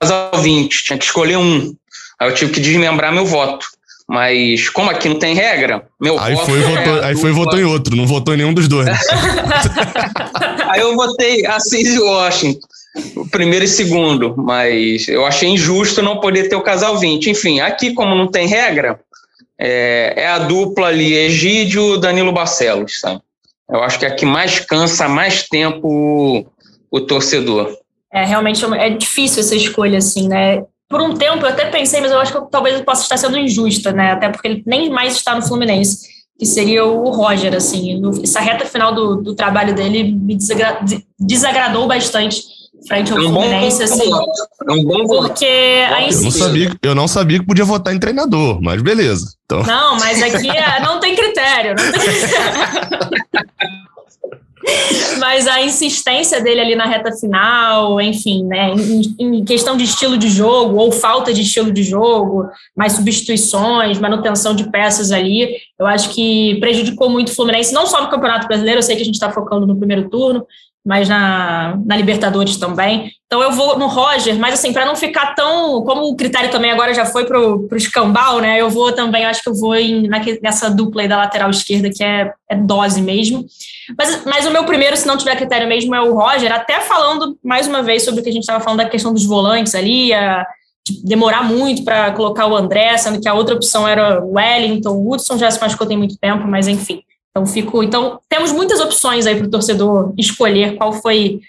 Casal 0.00 0.42
20. 0.42 0.84
Tinha 0.84 0.98
que 0.98 1.04
escolher 1.04 1.36
um. 1.36 1.74
Aí 2.18 2.28
eu 2.28 2.34
tive 2.34 2.52
que 2.52 2.60
desmembrar 2.60 3.12
meu 3.12 3.24
voto. 3.24 3.66
Mas 4.08 4.70
como 4.70 4.90
aqui 4.90 5.06
não 5.06 5.18
tem 5.18 5.34
regra, 5.34 5.86
meu 6.00 6.18
aí 6.18 6.34
voto. 6.34 6.46
Foi, 6.46 6.58
é 6.58 6.62
votou, 6.62 7.04
aí 7.04 7.16
foi 7.16 7.30
e 7.30 7.32
votou 7.34 7.60
em 7.60 7.64
outro, 7.64 7.94
não 7.94 8.06
votou 8.06 8.32
em 8.32 8.38
nenhum 8.38 8.54
dos 8.54 8.66
dois. 8.66 8.86
Né? 8.86 8.96
aí 10.70 10.80
eu 10.80 10.96
votei 10.96 11.44
Assis 11.44 11.94
e 11.94 11.98
Washington, 11.98 12.66
primeiro 13.30 13.66
e 13.66 13.68
segundo, 13.68 14.34
mas 14.34 15.06
eu 15.08 15.26
achei 15.26 15.50
injusto 15.50 16.00
não 16.00 16.20
poder 16.20 16.48
ter 16.48 16.56
o 16.56 16.62
casal 16.62 16.96
20. 16.96 17.28
Enfim, 17.28 17.60
aqui, 17.60 17.92
como 17.92 18.14
não 18.14 18.26
tem 18.26 18.46
regra, 18.46 18.98
é, 19.58 20.14
é 20.16 20.26
a 20.28 20.38
dupla 20.38 20.86
ali, 20.86 21.12
Egídio 21.12 21.98
Danilo 21.98 22.32
Barcelos, 22.32 23.00
sabe? 23.00 23.20
Eu 23.68 23.82
acho 23.82 23.98
que 23.98 24.06
é 24.06 24.08
a 24.08 24.14
que 24.14 24.24
mais 24.24 24.60
cansa 24.60 25.06
mais 25.06 25.42
tempo 25.42 25.86
o, 25.86 26.46
o 26.90 27.00
torcedor. 27.02 27.76
É, 28.10 28.24
realmente 28.24 28.64
é 28.64 28.88
difícil 28.88 29.40
essa 29.40 29.54
escolha, 29.54 29.98
assim, 29.98 30.28
né? 30.28 30.64
Por 30.88 31.02
um 31.02 31.14
tempo 31.14 31.44
eu 31.44 31.50
até 31.50 31.66
pensei, 31.66 32.00
mas 32.00 32.10
eu 32.10 32.18
acho 32.18 32.32
que 32.32 32.38
eu, 32.38 32.42
talvez 32.42 32.76
eu 32.76 32.84
possa 32.84 33.02
estar 33.02 33.16
sendo 33.18 33.36
injusta, 33.36 33.92
né? 33.92 34.12
Até 34.12 34.28
porque 34.28 34.48
ele 34.48 34.62
nem 34.66 34.88
mais 34.88 35.16
está 35.16 35.34
no 35.34 35.42
Fluminense, 35.42 36.08
que 36.38 36.46
seria 36.46 36.84
o 36.84 37.10
Roger, 37.10 37.54
assim. 37.54 38.00
Essa 38.22 38.40
reta 38.40 38.64
final 38.64 38.94
do, 38.94 39.16
do 39.16 39.34
trabalho 39.34 39.74
dele 39.74 40.04
me 40.04 40.34
desagra 40.34 40.80
desagradou 41.18 41.86
bastante 41.86 42.42
frente 42.86 43.12
ao 43.12 43.18
é 43.18 43.20
um 43.20 43.32
Fluminense, 43.32 43.82
assim. 43.82 44.10
É 44.10 44.72
um 44.72 44.82
bom 44.82 45.06
porque 45.06 45.44
a 45.44 46.08
eu 46.10 46.22
não, 46.22 46.30
sabia, 46.30 46.76
eu 46.82 46.94
não 46.94 47.08
sabia 47.08 47.38
que 47.38 47.46
podia 47.46 47.64
votar 47.66 47.94
em 47.94 47.98
treinador, 47.98 48.58
mas 48.62 48.80
beleza. 48.80 49.34
Então. 49.44 49.62
Não, 49.64 49.98
mas 49.98 50.22
aqui 50.22 50.48
é, 50.48 50.80
não 50.80 51.00
tem 51.00 51.14
critério. 51.14 51.74
Não 51.76 51.92
tem 51.92 52.00
critério. 53.28 53.97
Mas 55.18 55.46
a 55.46 55.62
insistência 55.62 56.40
dele 56.40 56.60
ali 56.60 56.74
na 56.74 56.84
reta 56.84 57.12
final, 57.12 58.00
enfim, 58.00 58.44
né, 58.44 58.72
em, 58.72 59.14
em, 59.18 59.44
questão 59.44 59.76
de 59.76 59.84
estilo 59.84 60.18
de 60.18 60.28
jogo 60.28 60.76
ou 60.76 60.90
falta 60.90 61.32
de 61.32 61.42
estilo 61.42 61.72
de 61.72 61.82
jogo, 61.82 62.48
mais 62.76 62.94
substituições, 62.94 63.98
manutenção 63.98 64.54
de 64.54 64.70
peças 64.70 65.12
ali, 65.12 65.56
eu 65.78 65.86
acho 65.86 66.10
que 66.10 66.56
prejudicou 66.60 67.08
muito 67.08 67.28
o 67.28 67.34
Fluminense, 67.34 67.72
não 67.72 67.86
só 67.86 68.02
no 68.02 68.10
Campeonato 68.10 68.48
Brasileiro, 68.48 68.78
eu 68.78 68.82
sei 68.82 68.96
que 68.96 69.02
a 69.02 69.04
gente 69.04 69.14
está 69.14 69.30
focando 69.30 69.66
no 69.66 69.76
primeiro 69.76 70.08
turno, 70.10 70.44
mas 70.88 71.06
na, 71.06 71.78
na 71.84 71.94
Libertadores 71.98 72.56
também. 72.56 73.12
Então 73.26 73.42
eu 73.42 73.52
vou 73.52 73.78
no 73.78 73.88
Roger, 73.88 74.38
mas 74.38 74.54
assim, 74.54 74.72
para 74.72 74.86
não 74.86 74.96
ficar 74.96 75.34
tão. 75.34 75.82
Como 75.82 76.08
o 76.08 76.16
critério 76.16 76.50
também 76.50 76.70
agora 76.70 76.94
já 76.94 77.04
foi 77.04 77.26
para 77.26 77.38
o 77.38 77.68
escambau, 77.76 78.40
né? 78.40 78.58
Eu 78.58 78.70
vou 78.70 78.90
também, 78.90 79.26
acho 79.26 79.42
que 79.42 79.50
eu 79.50 79.54
vou 79.54 79.76
em, 79.76 80.08
nessa 80.40 80.70
dupla 80.70 81.02
aí 81.02 81.08
da 81.08 81.18
lateral 81.18 81.50
esquerda, 81.50 81.90
que 81.90 82.02
é, 82.02 82.32
é 82.48 82.56
dose 82.56 83.02
mesmo. 83.02 83.44
Mas, 83.98 84.24
mas 84.24 84.46
o 84.46 84.50
meu 84.50 84.64
primeiro, 84.64 84.96
se 84.96 85.06
não 85.06 85.18
tiver 85.18 85.36
critério 85.36 85.68
mesmo, 85.68 85.94
é 85.94 86.00
o 86.00 86.14
Roger, 86.14 86.50
até 86.50 86.80
falando 86.80 87.38
mais 87.44 87.68
uma 87.68 87.82
vez 87.82 88.02
sobre 88.02 88.20
o 88.20 88.24
que 88.24 88.30
a 88.30 88.32
gente 88.32 88.44
estava 88.44 88.64
falando 88.64 88.78
da 88.78 88.88
questão 88.88 89.12
dos 89.12 89.26
volantes 89.26 89.74
ali, 89.74 90.14
a, 90.14 90.46
de 90.86 91.04
demorar 91.04 91.44
muito 91.44 91.84
para 91.84 92.12
colocar 92.12 92.46
o 92.46 92.56
André, 92.56 92.96
sendo 92.96 93.20
que 93.20 93.28
a 93.28 93.34
outra 93.34 93.54
opção 93.54 93.86
era 93.86 94.24
o 94.24 94.36
Wellington, 94.36 94.88
o 94.88 95.12
Hudson 95.12 95.36
já 95.36 95.50
se 95.50 95.60
machucou 95.60 95.86
tem 95.86 95.98
muito 95.98 96.16
tempo, 96.16 96.48
mas 96.48 96.66
enfim. 96.66 97.02
Então, 97.38 97.46
fico, 97.46 97.82
então 97.84 98.20
temos 98.28 98.50
muitas 98.50 98.80
opções 98.80 99.26
aí 99.26 99.36
para 99.36 99.46
o 99.46 99.50
torcedor 99.50 100.12
escolher 100.18 100.76
qual 100.76 100.92
foi, 100.92 101.40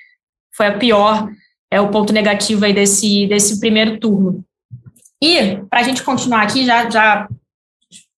foi 0.56 0.68
a 0.68 0.78
pior, 0.78 1.28
é 1.72 1.82
o 1.82 1.90
ponto 1.90 2.14
negativo 2.14 2.64
aí 2.64 2.74
desse, 2.74 3.26
desse 3.26 3.60
primeiro 3.60 4.00
turno. 4.00 4.44
E, 5.22 5.58
para 5.70 5.80
a 5.80 5.84
gente 5.84 6.04
continuar 6.04 6.44
aqui, 6.44 6.64
já, 6.64 6.88
já 6.90 7.28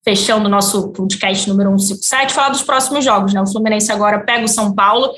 fechando 0.04 0.48
o 0.48 0.50
nosso 0.50 0.90
podcast 0.90 1.48
número 1.50 1.70
157, 1.80 2.34
falar 2.34 2.50
dos 2.50 2.62
próximos 2.62 3.06
jogos, 3.06 3.34
né? 3.34 3.42
O 3.42 3.48
Fluminense 3.48 3.92
agora 3.92 4.20
pega 4.20 4.44
o 4.44 4.50
São 4.50 4.76
Paulo, 4.76 5.12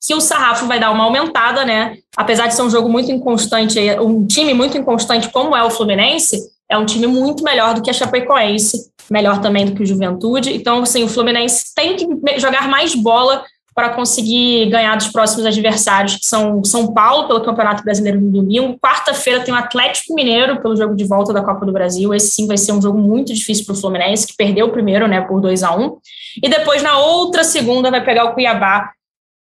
que 0.00 0.14
o 0.14 0.20
sarrafo 0.20 0.66
vai 0.66 0.80
dar 0.80 0.90
uma 0.90 1.04
aumentada, 1.04 1.64
né? 1.64 1.98
Apesar 2.16 2.46
de 2.46 2.54
ser 2.54 2.62
um 2.62 2.70
jogo 2.70 2.88
muito 2.88 3.12
inconstante, 3.12 3.78
um 4.00 4.26
time 4.26 4.54
muito 4.54 4.78
inconstante 4.78 5.28
como 5.30 5.54
é 5.54 5.62
o 5.62 5.70
Fluminense, 5.70 6.38
é 6.70 6.78
um 6.78 6.86
time 6.86 7.06
muito 7.06 7.44
melhor 7.44 7.74
do 7.74 7.82
que 7.82 7.90
a 7.90 7.92
Chapecoense, 7.92 8.90
melhor 9.10 9.40
também 9.40 9.66
do 9.66 9.74
que 9.74 9.82
o 9.82 9.86
Juventude. 9.86 10.54
Então, 10.54 10.82
assim, 10.82 11.04
o 11.04 11.08
Fluminense 11.08 11.74
tem 11.74 11.96
que 11.96 12.06
jogar 12.38 12.68
mais 12.68 12.94
bola 12.94 13.44
para 13.78 13.90
conseguir 13.90 14.68
ganhar 14.70 14.96
dos 14.96 15.06
próximos 15.06 15.46
adversários, 15.46 16.16
que 16.16 16.26
são 16.26 16.64
São 16.64 16.92
Paulo, 16.92 17.28
pelo 17.28 17.44
Campeonato 17.44 17.84
Brasileiro 17.84 18.20
no 18.20 18.28
domingo. 18.28 18.76
Quarta-feira 18.80 19.44
tem 19.44 19.54
o 19.54 19.56
Atlético 19.56 20.16
Mineiro, 20.16 20.60
pelo 20.60 20.74
jogo 20.74 20.96
de 20.96 21.04
volta 21.04 21.32
da 21.32 21.42
Copa 21.42 21.64
do 21.64 21.70
Brasil. 21.70 22.12
Esse 22.12 22.32
sim 22.32 22.48
vai 22.48 22.56
ser 22.56 22.72
um 22.72 22.82
jogo 22.82 22.98
muito 22.98 23.32
difícil 23.32 23.64
para 23.64 23.74
o 23.74 23.76
Fluminense, 23.76 24.26
que 24.26 24.34
perdeu 24.36 24.66
o 24.66 24.72
primeiro, 24.72 25.06
né, 25.06 25.20
por 25.20 25.40
2 25.40 25.62
a 25.62 25.76
1 25.76 25.80
um. 25.80 25.96
E 26.42 26.48
depois, 26.48 26.82
na 26.82 26.98
outra 26.98 27.44
segunda, 27.44 27.88
vai 27.88 28.04
pegar 28.04 28.24
o 28.24 28.34
Cuiabá 28.34 28.90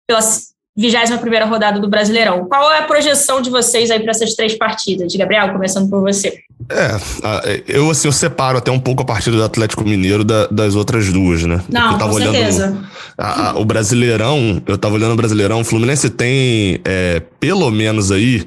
pela 0.06 0.20
21 0.76 1.48
rodada 1.48 1.80
do 1.80 1.88
Brasileirão. 1.88 2.46
Qual 2.46 2.70
é 2.70 2.78
a 2.78 2.84
projeção 2.84 3.42
de 3.42 3.50
vocês 3.50 3.90
aí 3.90 3.98
para 3.98 4.12
essas 4.12 4.34
três 4.34 4.56
partidas? 4.56 5.12
Gabriel, 5.16 5.52
começando 5.52 5.90
por 5.90 6.02
você. 6.02 6.38
É, 6.70 7.62
eu 7.66 7.90
assim, 7.90 8.06
eu 8.06 8.12
separo 8.12 8.58
até 8.58 8.70
um 8.70 8.78
pouco 8.78 9.02
a 9.02 9.04
partida 9.04 9.36
do 9.36 9.42
Atlético 9.42 9.82
Mineiro 9.84 10.22
da, 10.22 10.46
das 10.46 10.76
outras 10.76 11.12
duas, 11.12 11.42
né? 11.42 11.60
Não, 11.68 11.92
eu 11.92 11.98
tava 11.98 12.12
com 12.12 12.18
certeza. 12.18 12.78
A, 13.18 13.50
a, 13.50 13.58
o 13.58 13.64
Brasileirão, 13.64 14.62
eu 14.66 14.78
tava 14.78 14.94
olhando 14.94 15.12
o 15.12 15.16
Brasileirão, 15.16 15.60
o 15.60 15.64
Fluminense 15.64 16.08
tem 16.08 16.80
é, 16.84 17.20
pelo 17.40 17.70
menos 17.70 18.12
aí 18.12 18.46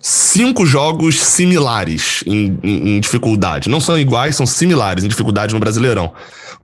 cinco 0.00 0.66
jogos 0.66 1.20
similares 1.20 2.22
em, 2.26 2.58
em, 2.62 2.96
em 2.96 3.00
dificuldade. 3.00 3.68
Não 3.68 3.80
são 3.80 3.98
iguais, 3.98 4.36
são 4.36 4.46
similares 4.46 5.04
em 5.04 5.08
dificuldade 5.08 5.54
no 5.54 5.60
Brasileirão 5.60 6.12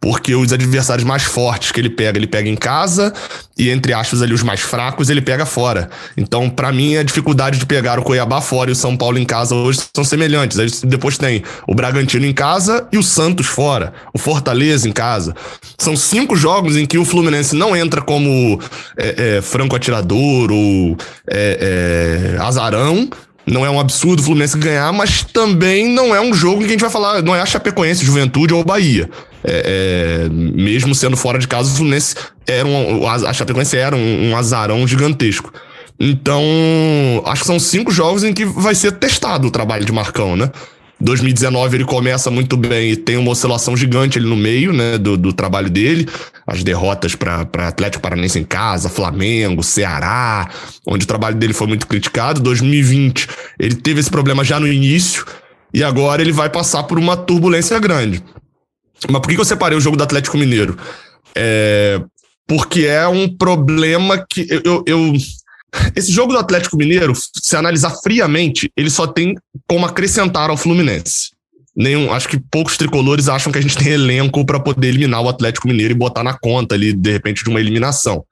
porque 0.04 0.34
os 0.34 0.52
adversários 0.52 1.02
mais 1.02 1.22
fortes 1.22 1.72
que 1.72 1.80
ele 1.80 1.88
pega, 1.88 2.18
ele 2.18 2.26
pega 2.26 2.46
em 2.46 2.56
casa, 2.56 3.10
e 3.56 3.70
entre 3.70 3.94
aspas 3.94 4.20
ali 4.20 4.34
os 4.34 4.42
mais 4.42 4.60
fracos, 4.60 5.08
ele 5.08 5.22
pega 5.22 5.46
fora. 5.46 5.88
Então, 6.14 6.50
para 6.50 6.70
mim, 6.70 6.96
a 6.96 7.02
dificuldade 7.02 7.58
de 7.58 7.64
pegar 7.64 7.98
o 7.98 8.02
Cuiabá 8.02 8.42
fora 8.42 8.68
e 8.68 8.74
o 8.74 8.76
São 8.76 8.98
Paulo 8.98 9.18
em 9.18 9.24
casa 9.24 9.54
hoje 9.54 9.80
são 9.94 10.04
semelhantes. 10.04 10.58
Aí 10.58 10.68
depois 10.84 11.16
tem 11.16 11.42
o 11.66 11.74
Bragantino 11.74 12.26
em 12.26 12.34
casa 12.34 12.86
e 12.92 12.98
o 12.98 13.02
Santos 13.02 13.46
fora, 13.46 13.94
o 14.12 14.18
Fortaleza 14.18 14.86
em 14.86 14.92
casa. 14.92 15.34
São 15.78 15.96
cinco 15.96 16.36
jogos 16.36 16.76
em 16.76 16.84
que 16.84 16.98
o 16.98 17.04
Fluminense 17.04 17.56
não 17.56 17.74
entra 17.74 18.02
como 18.02 18.60
é, 18.98 19.36
é, 19.36 19.40
franco 19.40 19.74
atirador 19.74 20.52
ou 20.52 20.98
é, 21.26 22.34
é 22.36 22.42
azarão, 22.42 23.08
não 23.46 23.64
é 23.64 23.70
um 23.70 23.78
absurdo 23.78 24.20
o 24.20 24.22
Fluminense 24.22 24.56
ganhar, 24.56 24.92
mas 24.92 25.22
também 25.22 25.88
não 25.88 26.14
é 26.14 26.20
um 26.20 26.32
jogo 26.32 26.56
em 26.56 26.60
que 26.60 26.66
a 26.66 26.72
gente 26.72 26.80
vai 26.80 26.90
falar, 26.90 27.22
não 27.22 27.34
é 27.34 27.40
a 27.40 27.46
Chapecoense, 27.46 28.04
Juventude 28.04 28.54
ou 28.54 28.64
Bahia. 28.64 29.08
É, 29.42 30.26
é, 30.26 30.28
mesmo 30.30 30.94
sendo 30.94 31.16
fora 31.16 31.38
de 31.38 31.46
casa, 31.46 31.70
o 31.70 31.76
Fluminense 31.76 32.16
era 32.46 32.66
um, 32.66 33.06
a 33.06 33.32
Chapecoense 33.32 33.76
era 33.76 33.94
um, 33.94 34.30
um 34.30 34.36
azarão 34.36 34.86
gigantesco. 34.86 35.52
Então, 35.98 36.42
acho 37.24 37.42
que 37.42 37.46
são 37.46 37.60
cinco 37.60 37.92
jogos 37.92 38.24
em 38.24 38.32
que 38.32 38.44
vai 38.44 38.74
ser 38.74 38.92
testado 38.92 39.46
o 39.46 39.50
trabalho 39.50 39.84
de 39.84 39.92
Marcão, 39.92 40.36
né? 40.36 40.50
2019 41.04 41.76
ele 41.76 41.84
começa 41.84 42.30
muito 42.30 42.56
bem 42.56 42.92
e 42.92 42.96
tem 42.96 43.18
uma 43.18 43.30
oscilação 43.30 43.76
gigante 43.76 44.18
ali 44.18 44.26
no 44.26 44.36
meio 44.36 44.72
né, 44.72 44.96
do, 44.96 45.18
do 45.18 45.34
trabalho 45.34 45.68
dele. 45.68 46.08
As 46.46 46.64
derrotas 46.64 47.14
para 47.14 47.42
Atlético 47.68 48.02
Paranaense 48.02 48.38
em 48.38 48.44
casa, 48.44 48.88
Flamengo, 48.88 49.62
Ceará, 49.62 50.48
onde 50.86 51.04
o 51.04 51.06
trabalho 51.06 51.36
dele 51.36 51.52
foi 51.52 51.66
muito 51.66 51.86
criticado. 51.86 52.40
2020 52.40 53.28
ele 53.58 53.74
teve 53.74 54.00
esse 54.00 54.10
problema 54.10 54.42
já 54.42 54.58
no 54.58 54.66
início 54.66 55.26
e 55.74 55.84
agora 55.84 56.22
ele 56.22 56.32
vai 56.32 56.48
passar 56.48 56.84
por 56.84 56.98
uma 56.98 57.18
turbulência 57.18 57.78
grande. 57.78 58.24
Mas 59.10 59.20
por 59.20 59.28
que 59.28 59.38
eu 59.38 59.44
separei 59.44 59.76
o 59.76 59.82
jogo 59.82 59.98
do 59.98 60.04
Atlético 60.04 60.38
Mineiro? 60.38 60.74
É, 61.36 62.00
porque 62.46 62.86
é 62.86 63.06
um 63.06 63.28
problema 63.28 64.24
que 64.26 64.46
eu, 64.64 64.82
eu, 64.86 65.12
esse 65.94 66.10
jogo 66.10 66.32
do 66.32 66.38
Atlético 66.38 66.76
Mineiro, 66.76 67.12
se 67.14 67.56
analisar 67.56 67.90
friamente, 68.02 68.70
ele 68.76 68.90
só 68.90 69.06
tem 69.06 69.34
como 69.68 69.86
acrescentar 69.86 70.50
ao 70.50 70.56
Fluminense. 70.56 71.34
Nenhum, 71.76 72.12
acho 72.12 72.28
que 72.28 72.38
poucos 72.38 72.76
tricolores 72.76 73.28
acham 73.28 73.50
que 73.50 73.58
a 73.58 73.62
gente 73.62 73.76
tem 73.76 73.92
elenco 73.92 74.44
para 74.46 74.60
poder 74.60 74.88
eliminar 74.88 75.22
o 75.22 75.28
Atlético 75.28 75.66
Mineiro 75.66 75.92
e 75.92 75.96
botar 75.96 76.22
na 76.22 76.38
conta 76.38 76.74
ali, 76.74 76.92
de 76.92 77.10
repente, 77.10 77.42
de 77.42 77.50
uma 77.50 77.60
eliminação. 77.60 78.24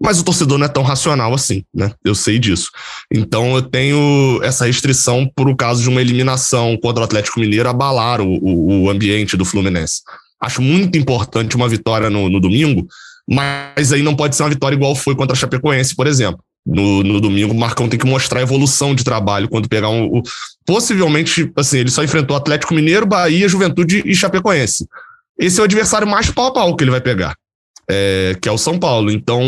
Mas 0.00 0.18
o 0.18 0.24
torcedor 0.24 0.58
não 0.58 0.66
é 0.66 0.68
tão 0.68 0.82
racional 0.82 1.32
assim, 1.32 1.64
né? 1.72 1.92
Eu 2.04 2.14
sei 2.14 2.38
disso. 2.38 2.70
Então 3.10 3.54
eu 3.54 3.62
tenho 3.62 4.40
essa 4.42 4.66
restrição 4.66 5.30
por 5.34 5.48
o 5.48 5.56
caso 5.56 5.80
de 5.80 5.88
uma 5.88 6.00
eliminação 6.00 6.76
contra 6.82 7.02
o 7.02 7.04
Atlético 7.04 7.38
Mineiro 7.38 7.68
abalar 7.68 8.20
o, 8.20 8.26
o, 8.26 8.82
o 8.82 8.90
ambiente 8.90 9.36
do 9.36 9.44
Fluminense. 9.44 10.02
Acho 10.40 10.60
muito 10.60 10.98
importante 10.98 11.54
uma 11.54 11.68
vitória 11.68 12.10
no, 12.10 12.28
no 12.28 12.40
domingo, 12.40 12.86
mas 13.28 13.92
aí 13.92 14.02
não 14.02 14.16
pode 14.16 14.34
ser 14.34 14.42
uma 14.42 14.50
vitória 14.50 14.74
igual 14.74 14.94
foi 14.94 15.14
contra 15.14 15.36
a 15.36 15.38
Chapecoense, 15.38 15.94
por 15.94 16.08
exemplo. 16.08 16.42
No, 16.64 17.02
no 17.02 17.20
domingo, 17.20 17.52
o 17.52 17.58
Marcão 17.58 17.88
tem 17.88 17.98
que 17.98 18.06
mostrar 18.06 18.38
a 18.38 18.42
evolução 18.42 18.94
de 18.94 19.02
trabalho 19.02 19.48
quando 19.48 19.68
pegar 19.68 19.88
um. 19.88 20.18
um 20.18 20.22
possivelmente, 20.64 21.50
assim, 21.56 21.78
ele 21.78 21.90
só 21.90 22.04
enfrentou 22.04 22.36
Atlético 22.36 22.74
Mineiro, 22.74 23.04
Bahia, 23.04 23.48
Juventude 23.48 24.02
e 24.06 24.14
Chapecoense. 24.14 24.86
Esse 25.38 25.58
é 25.58 25.62
o 25.62 25.64
adversário 25.64 26.06
mais 26.06 26.30
pau 26.30 26.46
a 26.46 26.52
pau 26.52 26.76
que 26.76 26.84
ele 26.84 26.92
vai 26.92 27.00
pegar, 27.00 27.34
é, 27.90 28.36
que 28.40 28.48
é 28.48 28.52
o 28.52 28.58
São 28.58 28.78
Paulo. 28.78 29.10
Então, 29.10 29.42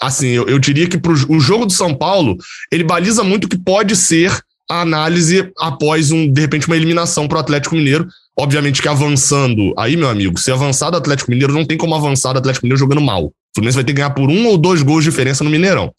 assim, 0.00 0.28
eu, 0.28 0.48
eu 0.48 0.58
diria 0.58 0.88
que 0.88 0.98
pro, 0.98 1.12
o 1.12 1.38
jogo 1.38 1.64
do 1.64 1.72
São 1.72 1.94
Paulo, 1.94 2.36
ele 2.72 2.82
baliza 2.82 3.22
muito 3.22 3.44
o 3.44 3.48
que 3.48 3.56
pode 3.58 3.94
ser 3.94 4.36
a 4.68 4.82
análise 4.82 5.50
após, 5.58 6.10
um, 6.10 6.30
de 6.30 6.40
repente, 6.40 6.66
uma 6.66 6.76
eliminação 6.76 7.26
para 7.26 7.38
o 7.38 7.40
Atlético 7.40 7.76
Mineiro. 7.76 8.06
Obviamente 8.38 8.82
que 8.82 8.88
avançando, 8.88 9.72
aí, 9.76 9.96
meu 9.96 10.08
amigo, 10.08 10.38
se 10.38 10.52
avançar 10.52 10.90
do 10.90 10.96
Atlético 10.96 11.30
Mineiro, 11.30 11.52
não 11.52 11.64
tem 11.64 11.76
como 11.76 11.94
avançar 11.94 12.32
do 12.32 12.38
Atlético 12.38 12.66
Mineiro 12.66 12.78
jogando 12.78 13.00
mal. 13.00 13.32
Fluminense 13.54 13.76
vai 13.76 13.84
ter 13.84 13.92
que 13.92 13.96
ganhar 13.96 14.10
por 14.10 14.28
um 14.28 14.46
ou 14.46 14.58
dois 14.58 14.82
gols 14.82 15.04
de 15.04 15.10
diferença 15.10 15.42
no 15.42 15.50
Mineirão. 15.50 15.92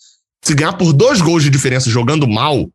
Se 0.44 0.54
ganhar 0.54 0.74
por 0.74 0.94
dois 0.94 1.22
gols 1.22 1.44
de 1.44 1.50
diferença 1.50 1.90
jogando 1.90 2.28
mal, 2.28 2.70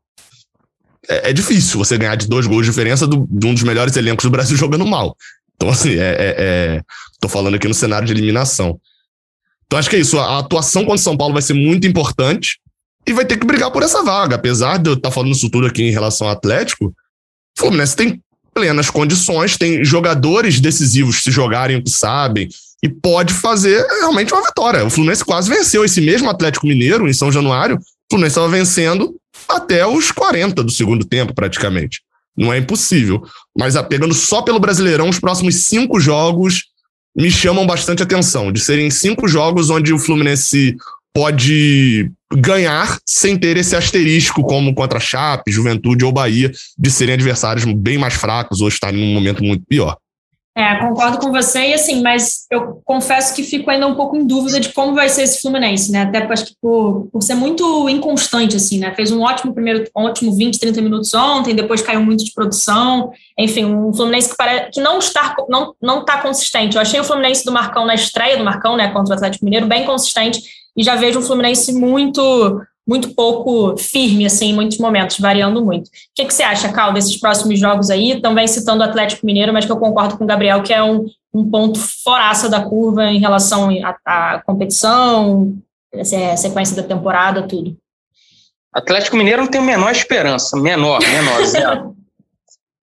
é, 1.09 1.31
é 1.31 1.33
difícil 1.33 1.79
você 1.79 1.97
ganhar 1.97 2.17
de 2.17 2.27
dois 2.27 2.47
gols 2.47 2.67
de 2.67 2.71
diferença 2.71 3.07
do, 3.07 3.27
de 3.31 3.47
um 3.47 3.55
dos 3.55 3.63
melhores 3.63 3.97
elencos 3.97 4.25
do 4.25 4.31
Brasil 4.31 4.57
jogando 4.59 4.87
mal. 4.87 5.17
Então, 5.57 5.69
assim, 5.69 5.91
é, 5.91 6.11
é, 6.11 6.35
é, 6.39 6.83
tô 7.21 7.29
falando 7.29 7.55
aqui 7.55 7.69
no 7.69 7.75
cenário 7.75 8.07
de 8.07 8.13
eliminação. 8.13 8.79
Então, 9.67 9.79
acho 9.79 9.89
que 9.89 9.97
é 9.97 10.01
isso. 10.01 10.19
A 10.19 10.39
atuação 10.39 10.83
contra 10.83 10.97
o 10.97 10.99
São 10.99 11.17
Paulo 11.17 11.33
vai 11.33 11.43
ser 11.43 11.55
muito 11.55 11.87
importante 11.87 12.59
e 13.07 13.13
vai 13.13 13.25
ter 13.25 13.39
que 13.39 13.47
brigar 13.47 13.71
por 13.71 13.83
essa 13.83 14.03
vaga. 14.03 14.37
Apesar 14.37 14.79
de 14.79 14.91
eu 14.91 14.95
estar 14.95 15.09
tá 15.09 15.15
falando 15.15 15.33
isso 15.33 15.51
tudo 15.51 15.67
aqui 15.67 15.83
em 15.83 15.91
relação 15.91 16.27
ao 16.27 16.33
Atlético, 16.33 16.87
o 16.87 16.93
Fluminense 17.61 17.97
tem 17.97 18.21
plenas 18.53 18.89
condições, 18.89 19.57
tem 19.57 19.85
jogadores 19.85 20.61
decisivos 20.61 21.23
se 21.23 21.31
jogarem 21.31 21.77
o 21.77 21.83
que 21.83 21.91
sabem, 21.91 22.49
e 22.85 22.89
pode 22.91 23.33
fazer 23.33 23.83
realmente 23.99 24.35
uma 24.35 24.45
vitória. 24.45 24.85
O 24.85 24.91
Fluminense 24.91 25.25
quase 25.25 25.49
venceu 25.49 25.87
esse 25.87 26.03
mesmo 26.03 26.29
Atlético 26.29 26.67
Mineiro 26.67 27.09
em 27.09 27.15
São 27.15 27.33
Januário. 27.33 27.77
O 27.77 27.81
Fluminense 28.11 28.33
estava 28.33 28.49
vencendo 28.49 29.17
até 29.49 29.87
os 29.87 30.13
40 30.13 30.63
do 30.63 30.71
segundo 30.71 31.03
tempo, 31.03 31.35
praticamente. 31.35 32.03
Não 32.37 32.53
é 32.53 32.59
impossível. 32.59 33.23
Mas 33.59 33.75
pegando 33.89 34.13
só 34.13 34.43
pelo 34.43 34.61
Brasileirão, 34.61 35.09
os 35.09 35.19
próximos 35.19 35.65
cinco 35.65 35.99
jogos 35.99 36.65
me 37.17 37.31
chamam 37.31 37.67
bastante 37.67 38.03
atenção. 38.03 38.53
De 38.53 38.61
serem 38.61 38.91
cinco 38.91 39.27
jogos 39.27 39.71
onde 39.71 39.91
o 39.91 39.99
Fluminense 39.99 40.77
pode 41.15 42.11
ganhar 42.35 42.99
sem 43.09 43.39
ter 43.39 43.57
esse 43.57 43.75
asterisco, 43.75 44.43
como 44.43 44.75
contra 44.75 45.01
Chape, 45.01 45.51
Juventude 45.51 46.05
ou 46.05 46.13
Bahia, 46.13 46.53
de 46.77 46.91
serem 46.91 47.15
adversários 47.15 47.65
bem 47.65 47.97
mais 47.97 48.13
fracos 48.13 48.61
ou 48.61 48.69
estarem 48.69 49.01
num 49.01 49.15
momento 49.15 49.43
muito 49.43 49.65
pior. 49.67 49.97
É, 50.57 50.77
concordo 50.77 51.19
com 51.19 51.33
você, 51.33 51.71
e 51.71 51.75
assim, 51.75 52.01
mas 52.01 52.47
eu 52.49 52.81
confesso 52.85 53.35
que 53.35 53.43
fico 53.43 53.69
ainda 53.69 53.89
um 53.89 53.97
pouco 53.97 54.17
em 54.17 54.25
dúvida 54.25 54.61
de 54.61 54.73
como 54.73 54.95
vai 54.95 55.09
ser 55.09 55.23
esse 55.23 55.43
Fluminense, 55.43 55.91
né? 55.91 56.03
Até 56.03 56.19
acho 56.33 56.47
que 56.47 56.57
por, 56.63 57.09
por 57.13 57.23
ser 57.23 57.35
muito 57.35 57.89
inconstante, 57.89 58.55
assim, 58.55 58.79
né? 58.79 58.95
Fez 58.95 59.11
um 59.11 59.21
ótimo 59.21 59.53
primeiro, 59.53 59.85
um 59.97 60.05
ótimo 60.05 60.33
20, 60.33 60.61
30 60.61 60.81
minutos 60.81 61.13
ontem, 61.13 61.57
depois 61.57 61.83
caiu 61.83 62.01
muito 62.05 62.25
de 62.25 62.33
produção. 62.33 63.11
Enfim, 63.37 63.65
um 63.65 63.93
Fluminense 63.93 64.31
que, 64.31 64.37
parece, 64.37 64.71
que 64.71 64.81
não 64.81 65.01
está 65.01 65.35
não, 65.49 65.75
não 65.83 66.05
tá 66.05 66.23
consistente. 66.23 66.77
Eu 66.77 66.83
achei 66.83 67.01
o 67.01 67.05
Fluminense 67.05 67.45
do 67.45 67.51
Marcão 67.51 67.85
na 67.85 67.97
estreia 67.97 68.37
do 68.37 68.45
Marcão, 68.45 68.77
né, 68.77 68.93
contra 68.93 69.13
o 69.13 69.17
Atlético 69.17 69.45
Mineiro, 69.45 69.67
bem 69.67 69.85
consistente, 69.85 70.41
e 70.77 70.85
já 70.85 70.95
vejo 70.95 71.19
um 71.19 71.23
Fluminense 71.23 71.73
muito 71.73 72.61
muito 72.87 73.15
pouco 73.15 73.77
firme, 73.79 74.27
assim, 74.27 74.51
em 74.51 74.55
muitos 74.55 74.79
momentos, 74.79 75.19
variando 75.19 75.65
muito. 75.65 75.87
O 75.87 75.91
que, 76.15 76.25
que 76.27 76.35
você 76.35 76.43
acha, 76.43 76.71
Cal, 76.71 76.93
desses 76.93 77.17
próximos 77.17 77.59
jogos 77.59 77.89
aí? 77.89 78.21
Também 78.21 78.47
citando 78.47 78.83
o 78.83 78.87
Atlético 78.87 79.25
Mineiro, 79.25 79.53
mas 79.53 79.65
que 79.65 79.73
eu 79.73 79.79
concordo 79.79 80.19
com 80.19 80.25
o 80.25 80.27
Gabriel, 80.27 80.63
que 80.63 80.73
é 80.73 80.83
um, 80.83 81.07
um 81.33 81.51
ponto 81.51 81.79
foraça 81.79 82.49
da 82.49 82.63
curva 82.63 83.05
em 83.05 83.19
relação 83.19 83.71
à, 84.05 84.43
competição, 84.45 85.57
a 85.95 86.37
sequência 86.37 86.77
da 86.77 86.83
temporada, 86.83 87.49
tudo. 87.49 87.77
Atlético 88.73 89.17
Mineiro 89.17 89.43
não 89.43 89.51
tem 89.51 89.61
a 89.61 89.65
menor 89.65 89.91
esperança, 89.91 90.57
menor, 90.57 91.01
menor, 91.01 91.45
zero. 91.47 91.95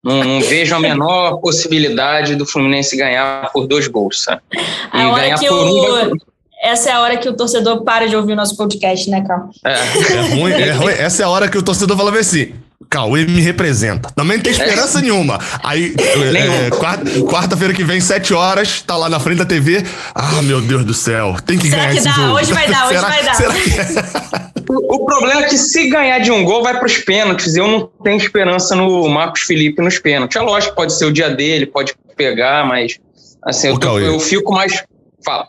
Não, 0.04 0.24
não, 0.24 0.42
vejo 0.42 0.74
a 0.74 0.80
menor 0.80 1.38
possibilidade 1.42 2.36
do 2.36 2.44
Fluminense 2.44 2.98
ganhar 2.98 3.52
por 3.52 3.68
dois 3.68 3.86
gols. 3.86 4.24
Sabe? 4.24 4.42
E 4.52 4.58
a 4.92 5.12
hora 5.12 5.22
ganhar 5.22 5.40
que 5.40 5.48
por 5.48 5.68
um, 5.68 6.18
essa 6.62 6.90
é 6.90 6.94
a 6.94 7.00
hora 7.00 7.18
que 7.18 7.28
o 7.28 7.34
torcedor 7.34 7.84
para 7.84 8.08
de 8.08 8.16
ouvir 8.16 8.34
o 8.34 8.36
nosso 8.36 8.56
podcast, 8.56 9.10
né, 9.10 9.24
Cal? 9.28 9.50
É, 9.66 9.74
é 9.74 10.22
ruim, 10.36 10.52
é 10.52 10.72
ruim. 10.72 10.94
Essa 10.94 11.24
é 11.24 11.26
a 11.26 11.30
hora 11.30 11.50
que 11.50 11.58
o 11.58 11.64
torcedor 11.64 11.98
fala 11.98 12.18
assim: 12.20 12.54
Cauê 12.90 13.26
me 13.26 13.42
representa. 13.42 14.12
Também 14.16 14.38
não 14.38 14.44
tem 14.44 14.52
esperança 14.52 15.00
é. 15.00 15.02
nenhuma. 15.02 15.40
Aí, 15.64 15.96
é, 15.98 16.70
quarta-feira 16.70 17.26
quarta 17.26 17.74
que 17.74 17.84
vem, 17.84 18.02
sete 18.02 18.34
horas, 18.34 18.82
tá 18.82 18.98
lá 18.98 19.10
na 19.10 19.20
frente 19.20 19.38
da 19.38 19.46
TV. 19.46 19.84
Ah, 20.14 20.42
meu 20.42 20.62
Deus 20.62 20.84
do 20.84 20.94
céu, 20.94 21.36
tem 21.46 21.58
que 21.58 21.70
Será 21.70 21.84
ganhar 21.84 21.92
que 21.94 21.98
esse 21.98 22.08
dá? 22.08 22.14
jogo. 22.14 22.34
Hoje 22.34 22.54
vai 22.54 22.70
dar, 22.70 22.88
hoje 22.88 23.00
Será, 23.00 23.10
vai 23.10 23.24
dar. 23.24 23.36
Será 23.36 23.54
que... 23.54 23.70
É? 23.80 24.52
o, 24.70 25.06
problema 25.06 25.42
é 25.42 25.48
que 25.48 25.58
se 25.58 25.90
ganhar 25.90 26.20
de 26.20 26.32
um 26.32 26.44
gol, 26.44 26.62
vai 26.62 26.78
para 26.78 26.86
os 26.86 26.98
pênaltis. 26.98 27.56
Eu 27.56 27.68
não 27.68 27.90
tenho 28.04 28.18
esperança 28.18 28.76
no 28.76 29.08
Marcos 29.10 29.42
Felipe 29.42 29.82
nos 29.82 29.98
pênaltis. 29.98 30.36
É 30.36 30.42
lógico, 30.42 30.76
pode 30.76 30.94
ser 30.94 31.06
o 31.06 31.14
dia 31.14 31.30
dele, 31.30 31.66
pode 31.66 31.96
pegar, 32.16 32.68
mas 32.68 33.00
assim, 33.44 33.70
eu, 33.70 33.80
tô, 33.80 34.00
eu 34.00 34.20
fico 34.20 34.54
mais 34.54 34.84
Fala. 35.24 35.48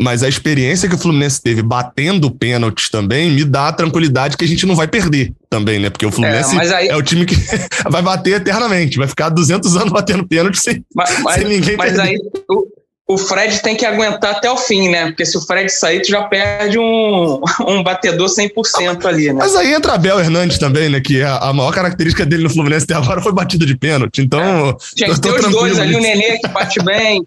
Mas 0.00 0.22
a 0.22 0.28
experiência 0.28 0.88
que 0.88 0.94
o 0.94 0.98
Fluminense 0.98 1.40
teve 1.40 1.62
batendo 1.62 2.30
pênaltis 2.30 2.88
também 2.88 3.30
me 3.30 3.44
dá 3.44 3.68
a 3.68 3.72
tranquilidade 3.72 4.36
que 4.36 4.44
a 4.44 4.48
gente 4.48 4.66
não 4.66 4.74
vai 4.74 4.88
perder 4.88 5.32
também, 5.48 5.78
né? 5.78 5.88
Porque 5.88 6.04
o 6.04 6.10
Fluminense 6.10 6.56
é, 6.56 6.74
aí... 6.74 6.88
é 6.88 6.96
o 6.96 7.02
time 7.02 7.24
que 7.24 7.36
vai 7.88 8.02
bater 8.02 8.40
eternamente, 8.40 8.98
vai 8.98 9.08
ficar 9.08 9.28
200 9.28 9.76
anos 9.76 9.92
batendo 9.92 10.26
pênalti 10.26 10.60
sem, 10.60 10.84
mas, 10.94 11.18
mas, 11.22 11.34
sem 11.36 11.44
ninguém 11.44 11.76
Mas 11.76 11.92
perder. 11.92 12.08
aí 12.08 12.18
o, 12.48 12.66
o, 13.14 13.18
Fred 13.18 13.62
tem 13.62 13.76
que 13.76 13.86
aguentar 13.86 14.32
até 14.32 14.50
o 14.50 14.56
fim, 14.56 14.88
né? 14.88 15.06
Porque 15.06 15.24
se 15.24 15.38
o 15.38 15.40
Fred 15.40 15.70
sair, 15.70 16.02
tu 16.02 16.10
já 16.10 16.22
perde 16.24 16.78
um, 16.78 17.40
um 17.68 17.82
batedor 17.82 18.28
100% 18.28 19.04
ali, 19.04 19.32
né? 19.32 19.38
Mas 19.38 19.54
aí 19.54 19.72
entra 19.72 19.94
Abel 19.94 20.18
Hernandes 20.18 20.58
também, 20.58 20.88
né? 20.88 21.00
Que 21.00 21.22
a, 21.22 21.36
a 21.36 21.52
maior 21.52 21.72
característica 21.72 22.26
dele 22.26 22.42
no 22.42 22.50
Fluminense 22.50 22.84
até 22.84 22.94
agora 22.94 23.22
foi 23.22 23.32
batida 23.32 23.64
de 23.64 23.76
pênalti. 23.76 24.20
Então. 24.22 24.40
É. 24.40 24.76
Tinha 24.96 25.10
que 25.10 25.20
ter 25.20 25.32
os 25.32 25.52
dois 25.52 25.78
ali, 25.78 25.94
o 25.94 26.00
Nenê 26.00 26.38
que 26.38 26.48
bate 26.48 26.82
bem. 26.82 27.24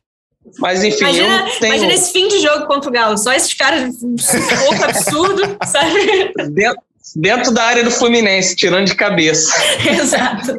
Mas 0.59 0.83
enfim, 0.83 1.01
imagina, 1.01 1.47
eu 1.47 1.59
tenho... 1.59 1.73
imagina 1.73 1.93
esse 1.93 2.11
fim 2.11 2.27
de 2.27 2.39
jogo 2.39 2.65
contra 2.65 2.89
o 2.89 2.93
Galo, 2.93 3.17
só 3.17 3.33
esses 3.33 3.53
caras 3.53 3.95
um 4.03 4.15
pouco 4.15 4.83
absurdo, 4.83 5.57
sabe? 5.65 6.33
Dentro, 6.49 6.81
dentro 7.15 7.51
da 7.51 7.63
área 7.63 7.83
do 7.83 7.91
Fluminense, 7.91 8.55
tirando 8.55 8.87
de 8.87 8.95
cabeça. 8.95 9.53
Exato. 9.99 10.57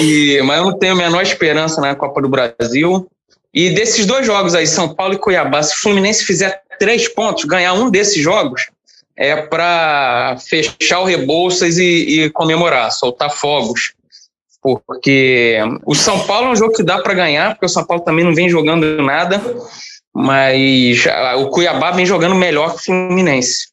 E, 0.00 0.40
mas 0.44 0.58
eu 0.58 0.64
não 0.64 0.78
tenho 0.78 0.92
a 0.92 0.96
menor 0.96 1.22
esperança 1.22 1.80
na 1.80 1.94
Copa 1.94 2.22
do 2.22 2.28
Brasil. 2.28 3.10
E 3.52 3.70
desses 3.70 4.06
dois 4.06 4.26
jogos 4.26 4.54
aí, 4.54 4.66
São 4.66 4.94
Paulo 4.94 5.14
e 5.14 5.18
Cuiabá, 5.18 5.62
se 5.62 5.74
o 5.74 5.78
Fluminense 5.78 6.24
fizer 6.24 6.62
três 6.78 7.08
pontos, 7.08 7.44
ganhar 7.44 7.72
um 7.72 7.90
desses 7.90 8.22
jogos, 8.22 8.66
é 9.16 9.34
para 9.34 10.36
fechar 10.46 11.00
o 11.00 11.04
Rebouças 11.04 11.78
e, 11.78 11.82
e 12.22 12.30
comemorar, 12.30 12.92
soltar 12.92 13.30
fogos 13.30 13.94
porque 14.62 15.58
o 15.86 15.94
São 15.94 16.26
Paulo 16.26 16.48
é 16.48 16.50
um 16.50 16.56
jogo 16.56 16.74
que 16.74 16.82
dá 16.82 17.00
para 17.00 17.14
ganhar, 17.14 17.50
porque 17.50 17.66
o 17.66 17.68
São 17.68 17.84
Paulo 17.84 18.02
também 18.02 18.24
não 18.24 18.34
vem 18.34 18.48
jogando 18.48 19.02
nada, 19.02 19.40
mas 20.14 21.04
o 21.38 21.48
Cuiabá 21.48 21.90
vem 21.92 22.04
jogando 22.04 22.34
melhor 22.34 22.74
que 22.74 22.80
o 22.80 22.84
Fluminense. 22.84 23.68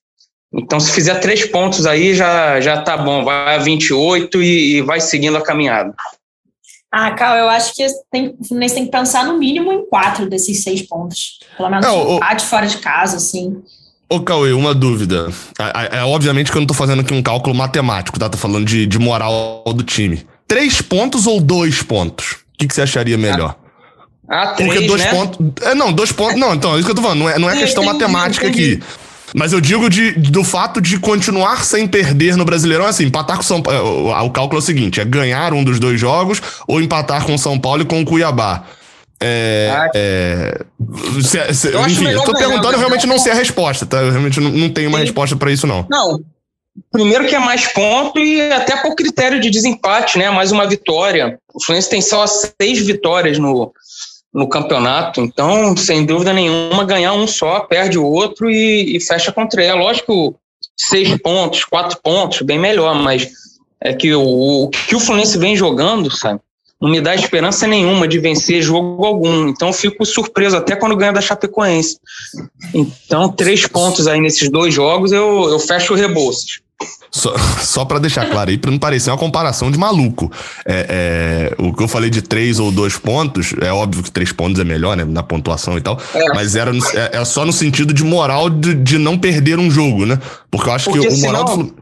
Então, 0.54 0.80
se 0.80 0.92
fizer 0.92 1.16
três 1.16 1.46
pontos 1.46 1.86
aí, 1.86 2.14
já, 2.14 2.62
já 2.62 2.82
tá 2.82 2.96
bom. 2.96 3.26
Vai 3.26 3.56
a 3.56 3.58
28 3.58 4.42
e, 4.42 4.78
e 4.78 4.82
vai 4.82 5.02
seguindo 5.02 5.36
a 5.36 5.42
caminhada. 5.42 5.94
Ah, 6.90 7.12
Cal, 7.12 7.36
eu 7.36 7.50
acho 7.50 7.74
que 7.74 7.86
tem, 8.10 8.36
o 8.40 8.48
Fluminense 8.48 8.76
tem 8.76 8.86
que 8.86 8.92
pensar 8.92 9.26
no 9.26 9.38
mínimo 9.38 9.74
em 9.74 9.86
quatro 9.86 10.30
desses 10.30 10.64
seis 10.64 10.82
pontos. 10.82 11.40
Pelo 11.58 11.70
menos 11.70 11.86
Não, 11.86 12.12
um 12.12 12.16
empate 12.16 12.46
fora 12.46 12.66
de 12.68 12.78
casa, 12.78 13.18
assim. 13.18 13.62
Ô, 14.10 14.22
Cauê, 14.22 14.54
uma 14.54 14.74
dúvida. 14.74 15.28
É, 15.60 15.98
é, 15.98 16.00
é, 16.00 16.04
obviamente 16.04 16.52
que 16.52 16.58
eu 16.58 16.62
não 16.62 16.68
tô 16.68 16.74
fazendo 16.74 17.02
aqui 17.02 17.14
um 17.14 17.22
cálculo 17.22 17.54
matemático, 17.54 18.18
tá? 18.18 18.30
Tô 18.30 18.38
falando 18.38 18.66
de, 18.66 18.88
de 18.88 18.98
moral 18.98 19.64
do 19.76 19.84
time. 19.84 20.26
Três 20.48 20.82
pontos 20.82 21.28
ou 21.28 21.40
dois 21.40 21.82
pontos? 21.82 22.34
O 22.34 22.58
que, 22.58 22.68
que 22.68 22.74
você 22.74 22.82
acharia 22.82 23.18
melhor? 23.18 23.56
Ah, 24.28 24.48
três, 24.48 24.72
Porque 24.72 24.88
dois 24.88 25.04
né? 25.04 25.12
pontos. 25.12 25.40
É, 25.62 25.76
não, 25.76 25.92
dois 25.92 26.12
pontos. 26.12 26.40
Não, 26.40 26.54
então, 26.54 26.74
é 26.74 26.78
isso 26.78 26.86
que 26.86 26.92
eu 26.92 26.96
tô 26.96 27.02
falando. 27.02 27.20
Não 27.20 27.30
é, 27.30 27.40
não 27.40 27.50
é 27.50 27.58
questão 27.58 27.84
matemática 27.84 28.48
aqui. 28.48 28.82
Mas 29.34 29.52
eu 29.52 29.60
digo 29.60 29.90
de, 29.90 30.12
do 30.12 30.44
fato 30.44 30.80
de 30.80 30.98
continuar 30.98 31.66
sem 31.66 31.88
perder 31.88 32.38
no 32.38 32.46
Brasileirão, 32.46 32.86
assim, 32.86 33.06
empatar 33.06 33.38
com 33.38 33.44
São 33.44 33.62
Paulo. 33.62 34.08
O, 34.08 34.26
o 34.26 34.30
cálculo 34.30 34.60
é 34.60 34.64
o 34.64 34.66
seguinte: 34.66 35.02
é 35.02 35.06
ganhar 35.06 35.54
um 35.54 35.64
dos 35.64 35.80
dois 35.80 36.00
jogos 36.00 36.42
ou 36.68 36.82
empatar 36.82 37.26
com 37.26 37.38
São 37.38 37.60
Paulo 37.60 37.82
e 37.82 37.86
com 37.86 38.02
o 38.02 38.06
Cuiabá. 38.06 38.64
É, 39.20 39.74
ah, 39.74 39.90
é, 39.96 40.62
se, 41.22 41.54
se, 41.54 41.74
eu 41.74 41.86
enfim, 41.88 42.08
eu 42.08 42.22
tô 42.24 42.34
perguntando, 42.34 42.74
eu 42.74 42.80
realmente 42.80 43.08
não 43.08 43.18
sei 43.18 43.32
a 43.32 43.36
resposta, 43.36 43.86
tá? 43.86 43.98
Eu 43.98 44.12
realmente 44.12 44.40
não, 44.40 44.52
não 44.52 44.70
tenho 44.70 44.90
uma 44.90 45.00
Sim. 45.00 45.06
resposta 45.06 45.36
para 45.36 45.52
isso, 45.52 45.66
não. 45.66 45.86
Não. 45.90 46.20
Primeiro 46.92 47.28
que 47.28 47.36
é 47.36 47.40
mais 47.40 47.72
ponto 47.72 48.20
e 48.20 48.42
até 48.52 48.76
por 48.82 48.96
critério 48.96 49.40
de 49.40 49.50
desempate, 49.50 50.18
né? 50.18 50.30
Mais 50.30 50.52
uma 50.52 50.68
vitória. 50.68 51.40
O 51.54 51.64
Fluminense 51.64 51.90
tem 51.90 52.02
só 52.02 52.26
seis 52.28 52.86
vitórias 52.86 53.38
no, 53.38 53.72
no 54.34 54.48
campeonato. 54.50 55.22
Então, 55.22 55.76
sem 55.78 56.06
dúvida 56.06 56.34
nenhuma, 56.34 56.84
ganhar 56.84 57.14
um 57.14 57.26
só, 57.26 57.62
perde 57.62 57.98
o 57.98 58.06
outro 58.06 58.52
e, 58.52 58.98
e 58.98 59.00
fecha 59.00 59.32
contra 59.32 59.62
ele. 59.62 59.72
É 59.72 59.74
lógico, 59.74 60.36
seis 60.76 61.16
pontos, 61.22 61.64
quatro 61.64 61.98
pontos, 62.04 62.42
bem 62.42 62.60
melhor, 62.60 62.94
mas 62.96 63.30
é 63.82 63.94
que 63.94 64.14
o, 64.14 64.66
o 64.66 64.70
que 64.70 64.96
o 64.96 65.00
Fluminense 65.00 65.38
vem 65.38 65.56
jogando, 65.56 66.12
sabe? 66.12 66.42
Não 66.82 66.90
me 66.90 67.00
dá 67.00 67.16
esperança 67.16 67.66
nenhuma 67.66 68.06
de 68.06 68.20
vencer 68.20 68.62
jogo 68.62 69.06
algum. 69.06 69.48
Então, 69.48 69.72
fico 69.72 70.06
surpreso 70.06 70.58
até 70.58 70.76
quando 70.76 70.98
ganha 70.98 71.14
da 71.14 71.22
Chapecoense. 71.22 71.98
Então, 72.74 73.30
três 73.32 73.66
pontos 73.66 74.08
aí 74.08 74.20
nesses 74.20 74.50
dois 74.50 74.74
jogos, 74.74 75.14
eu, 75.14 75.50
eu 75.50 75.58
fecho 75.58 75.94
o 75.94 75.96
Rebouças. 75.96 76.65
Só, 77.10 77.34
só 77.62 77.86
para 77.86 78.00
deixar 78.00 78.30
claro 78.30 78.50
aí, 78.50 78.58
para 78.58 78.70
não 78.70 78.78
parecer 78.78 79.10
uma 79.10 79.18
comparação 79.18 79.72
de 79.72 79.78
maluco. 79.78 80.30
É, 80.66 81.54
é, 81.58 81.64
o 81.64 81.74
que 81.74 81.82
eu 81.82 81.88
falei 81.88 82.10
de 82.10 82.22
três 82.22 82.60
ou 82.60 82.72
dois 82.72 82.98
pontos, 82.98 83.54
é 83.62 83.72
óbvio 83.72 84.04
que 84.04 84.12
três 84.12 84.34
pontos 84.34 84.60
é 84.60 84.66
melhor, 84.66 84.98
né? 84.98 85.06
Na 85.06 85.24
pontuação 85.24 85.78
e 85.78 85.82
tal. 85.82 85.98
É. 86.14 86.34
Mas 86.34 86.56
era 86.56 86.72
é, 86.94 87.22
é, 87.22 87.26
só 87.26 87.46
no 87.46 87.54
sentido 87.54 87.94
de 87.94 88.04
moral 88.04 88.50
de, 88.50 88.74
de 88.74 88.98
não 88.98 89.18
perder 89.18 89.58
um 89.58 89.72
jogo, 89.72 90.06
né? 90.06 90.20
Porque 90.52 90.68
eu 90.68 90.74
acho 90.74 90.90
Porque 90.90 91.08
que 91.08 91.14
o 91.14 91.18
moral. 91.20 91.48
Senão... 91.48 91.64
Do, 91.64 91.76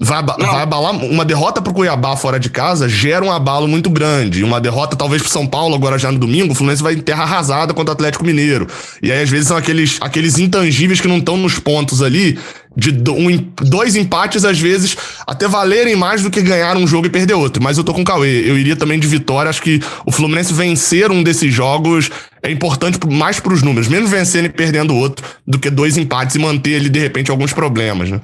Vai, 0.00 0.22
vai 0.22 0.62
abalar. 0.62 0.94
Uma 0.94 1.24
derrota 1.24 1.60
pro 1.60 1.74
Cuiabá 1.74 2.16
fora 2.16 2.38
de 2.38 2.48
casa 2.48 2.88
gera 2.88 3.24
um 3.24 3.32
abalo 3.32 3.66
muito 3.66 3.90
grande. 3.90 4.44
Uma 4.44 4.60
derrota, 4.60 4.94
talvez, 4.94 5.22
pro 5.22 5.30
São 5.30 5.44
Paulo, 5.44 5.74
agora 5.74 5.98
já 5.98 6.12
no 6.12 6.20
domingo, 6.20 6.52
o 6.52 6.54
Fluminense 6.54 6.82
vai 6.82 6.94
em 6.94 7.00
terra 7.00 7.24
arrasada 7.24 7.74
contra 7.74 7.90
o 7.90 7.94
Atlético 7.94 8.24
Mineiro. 8.24 8.68
E 9.02 9.10
aí, 9.10 9.22
às 9.22 9.28
vezes, 9.28 9.48
são 9.48 9.56
aqueles, 9.56 9.98
aqueles 10.00 10.38
intangíveis 10.38 11.00
que 11.00 11.08
não 11.08 11.18
estão 11.18 11.36
nos 11.36 11.58
pontos 11.58 12.00
ali. 12.00 12.38
De 12.76 12.90
um, 13.10 13.52
dois 13.62 13.96
empates, 13.96 14.44
às 14.44 14.58
vezes, 14.58 14.96
até 15.26 15.48
valerem 15.48 15.96
mais 15.96 16.22
do 16.22 16.30
que 16.30 16.40
ganhar 16.40 16.76
um 16.76 16.86
jogo 16.86 17.06
e 17.06 17.10
perder 17.10 17.34
outro. 17.34 17.62
Mas 17.62 17.76
eu 17.76 17.84
tô 17.84 17.92
com 17.92 18.02
o 18.02 18.04
Cauê. 18.04 18.48
Eu 18.48 18.56
iria 18.56 18.76
também 18.76 18.98
de 19.00 19.06
vitória. 19.06 19.48
Acho 19.48 19.62
que 19.62 19.80
o 20.06 20.12
Fluminense 20.12 20.52
vencer 20.52 21.10
um 21.10 21.22
desses 21.22 21.52
jogos 21.52 22.10
é 22.42 22.50
importante 22.50 22.98
mais 23.06 23.40
pros 23.40 23.62
números. 23.62 23.88
Menos 23.88 24.10
vencendo 24.10 24.46
e 24.46 24.48
perdendo 24.48 24.94
outro 24.94 25.26
do 25.46 25.58
que 25.58 25.70
dois 25.70 25.96
empates 25.96 26.36
e 26.36 26.38
manter 26.38 26.76
ali, 26.76 26.88
de 26.88 27.00
repente, 27.00 27.30
alguns 27.30 27.52
problemas, 27.52 28.10
né? 28.10 28.20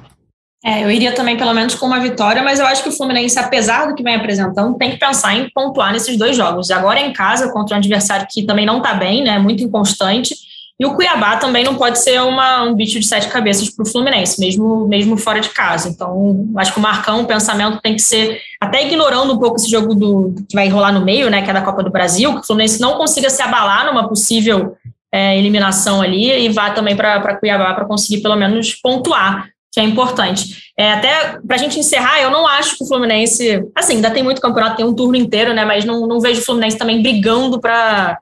É, 0.65 0.83
eu 0.83 0.89
iria 0.89 1.11
também 1.11 1.37
pelo 1.37 1.53
menos 1.53 1.75
com 1.75 1.85
uma 1.85 1.99
vitória, 1.99 2.41
mas 2.41 2.59
eu 2.59 2.65
acho 2.65 2.81
que 2.81 2.89
o 2.89 2.91
Fluminense, 2.91 3.37
apesar 3.37 3.85
do 3.85 3.93
que 3.93 4.01
vem 4.01 4.15
apresentando, 4.15 4.75
tem 4.79 4.89
que 4.89 4.97
pensar 4.97 5.35
em 5.35 5.47
pontuar 5.53 5.93
nesses 5.93 6.17
dois 6.17 6.35
jogos. 6.35 6.71
Agora 6.71 6.99
em 6.99 7.13
casa 7.13 7.51
contra 7.51 7.75
um 7.75 7.77
adversário 7.77 8.25
que 8.27 8.43
também 8.43 8.65
não 8.65 8.79
está 8.79 8.95
bem, 8.95 9.23
né, 9.23 9.37
muito 9.37 9.61
inconstante, 9.61 10.35
e 10.79 10.85
o 10.85 10.93
Cuiabá 10.93 11.37
também 11.37 11.63
não 11.63 11.75
pode 11.75 11.99
ser 11.99 12.21
uma, 12.21 12.63
um 12.63 12.75
bicho 12.75 12.99
de 12.99 13.07
sete 13.07 13.29
cabeças 13.29 13.69
para 13.69 13.83
o 13.83 13.87
Fluminense, 13.87 14.39
mesmo, 14.39 14.87
mesmo 14.87 15.15
fora 15.15 15.39
de 15.39 15.49
casa. 15.49 15.87
Então, 15.87 16.49
acho 16.57 16.73
que 16.73 16.79
o 16.79 16.81
Marcão, 16.81 17.21
o 17.21 17.25
pensamento 17.25 17.79
tem 17.81 17.95
que 17.95 18.01
ser, 18.01 18.41
até 18.59 18.85
ignorando 18.85 19.33
um 19.33 19.37
pouco 19.37 19.55
esse 19.55 19.69
jogo 19.69 19.95
do 19.95 20.35
que 20.49 20.55
vai 20.55 20.67
rolar 20.67 20.91
no 20.91 21.05
meio, 21.05 21.29
né, 21.29 21.41
que 21.41 21.49
é 21.49 21.53
da 21.53 21.61
Copa 21.61 21.81
do 21.81 21.91
Brasil, 21.91 22.33
que 22.33 22.39
o 22.39 22.45
Fluminense 22.45 22.81
não 22.81 22.97
consiga 22.97 23.29
se 23.29 23.41
abalar 23.41 23.85
numa 23.85 24.09
possível 24.09 24.75
é, 25.13 25.37
eliminação 25.37 26.01
ali 26.01 26.29
e 26.29 26.49
vá 26.49 26.71
também 26.71 26.95
para 26.95 27.37
Cuiabá 27.37 27.73
para 27.73 27.85
conseguir 27.85 28.21
pelo 28.21 28.35
menos 28.35 28.73
pontuar 28.75 29.49
que 29.75 29.79
é 29.81 29.83
importante. 29.83 30.71
É, 30.77 30.93
até 30.93 31.37
para 31.45 31.57
a 31.57 31.59
gente 31.59 31.77
encerrar, 31.77 32.21
eu 32.21 32.31
não 32.31 32.47
acho 32.47 32.77
que 32.77 32.83
o 32.85 32.87
Fluminense, 32.87 33.61
assim, 33.75 33.95
ainda 33.95 34.09
tem 34.09 34.23
muito 34.23 34.39
campeonato, 34.39 34.77
tem 34.77 34.85
um 34.85 34.93
turno 34.93 35.17
inteiro, 35.17 35.53
né? 35.53 35.65
Mas 35.65 35.83
não, 35.83 36.07
não 36.07 36.21
vejo 36.21 36.39
o 36.39 36.45
Fluminense 36.45 36.77
também 36.77 37.01
brigando 37.01 37.59
para 37.59 38.17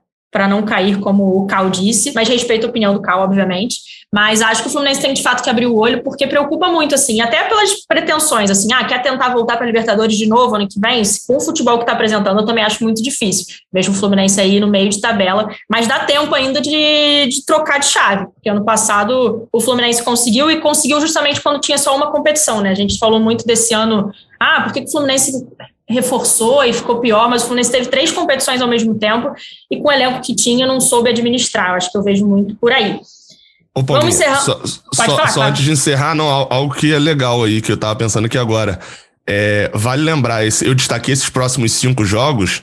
não 0.48 0.64
cair, 0.64 1.00
como 1.00 1.38
o 1.38 1.46
Cal 1.46 1.70
disse, 1.70 2.12
mas 2.14 2.28
respeito 2.28 2.66
a 2.66 2.70
opinião 2.70 2.94
do 2.94 3.02
Cal, 3.02 3.22
obviamente. 3.22 4.04
Mas 4.12 4.42
acho 4.44 4.62
que 4.62 4.68
o 4.68 4.72
Fluminense 4.72 5.02
tem 5.02 5.14
de 5.14 5.24
fato 5.24 5.44
que 5.44 5.50
abrir 5.50 5.66
o 5.66 5.76
olho, 5.76 6.04
porque 6.04 6.28
preocupa 6.28 6.68
muito, 6.70 6.94
assim, 6.94 7.20
até 7.20 7.44
pelas 7.46 7.86
pretensões, 7.88 8.52
assim, 8.52 8.72
ah, 8.72 8.84
quer 8.84 9.02
tentar 9.02 9.30
voltar 9.30 9.56
para 9.56 9.66
a 9.66 9.68
Libertadores 9.68 10.16
de 10.16 10.28
novo 10.28 10.56
ano 10.56 10.68
que 10.68 10.80
vem? 10.80 11.02
Com 11.28 11.38
o 11.38 11.42
futebol 11.42 11.78
que 11.78 11.84
está 11.84 11.94
apresentando, 11.94 12.40
eu 12.40 12.46
também 12.46 12.64
acho 12.64 12.84
muito 12.84 13.02
difícil. 13.02 13.46
Mesmo 13.72 13.94
o 13.94 13.98
Fluminense 13.98 14.40
aí 14.40 14.60
no 14.60 14.68
meio 14.68 14.90
de 14.90 15.02
tabela, 15.02 15.50
mas 15.68 15.88
dá 15.88 16.00
tempo 16.00 16.34
ainda 16.36 16.62
de, 16.62 17.28
de 17.28 17.46
trocar 17.46 17.80
de 17.80 17.88
chave, 17.88 18.28
porque 18.28 18.50
ano 18.50 18.64
passado 18.64 19.48
o 19.52 19.60
Fluminense 19.60 20.04
conseguiu 20.04 20.52
e 20.52 20.62
conseguiu 20.62 21.02
justamente 21.02 21.42
quando 21.42 21.60
tinha 21.60 21.78
só 21.78 21.96
uma 21.96 22.12
competição, 22.12 22.62
né? 22.62 22.70
A 22.70 22.76
gente 22.76 23.00
falou 23.00 23.20
muito 23.20 23.46
desse 23.46 23.74
ano, 23.74 24.12
ah, 24.40 24.62
por 24.62 24.74
que 24.74 24.82
o 24.82 24.92
Fluminense 24.92 25.44
reforçou 25.88 26.64
e 26.64 26.74
ficou 26.74 27.00
pior, 27.00 27.30
mas 27.30 27.44
o 27.44 27.46
Fluminense 27.46 27.72
teve 27.72 27.88
três 27.88 28.12
competições 28.12 28.62
ao 28.62 28.68
mesmo 28.68 28.96
tempo 28.96 29.34
e 29.70 29.78
com 29.78 29.90
o 29.90 29.92
elenco 29.92 30.22
que 30.22 30.36
tinha 30.36 30.66
não 30.66 30.80
soube 30.80 31.10
administrar. 31.10 31.72
Acho 31.72 31.92
que 31.92 31.98
eu 31.98 32.04
vejo 32.04 32.26
muito 32.26 32.56
por 32.56 32.72
aí. 32.72 33.00
Ô, 33.76 33.82
Vamos 33.82 34.16
encerrar. 34.16 34.42
Só, 34.42 34.62
só, 34.94 35.04
falar, 35.06 35.28
só 35.30 35.42
antes 35.44 35.64
de 35.64 35.72
encerrar, 35.72 36.14
não, 36.16 36.28
algo 36.28 36.74
que 36.74 36.94
é 36.94 37.00
legal 37.00 37.44
aí, 37.44 37.62
que 37.62 37.72
eu 37.72 37.78
tava 37.78 37.96
pensando 37.96 38.26
aqui 38.26 38.38
agora. 38.38 38.80
É, 39.28 39.72
vale 39.74 40.04
lembrar, 40.04 40.46
esse, 40.46 40.66
eu 40.66 40.76
destaquei 40.76 41.14
esses 41.14 41.30
próximos 41.30 41.72
cinco 41.74 42.06
jogos. 42.06 42.62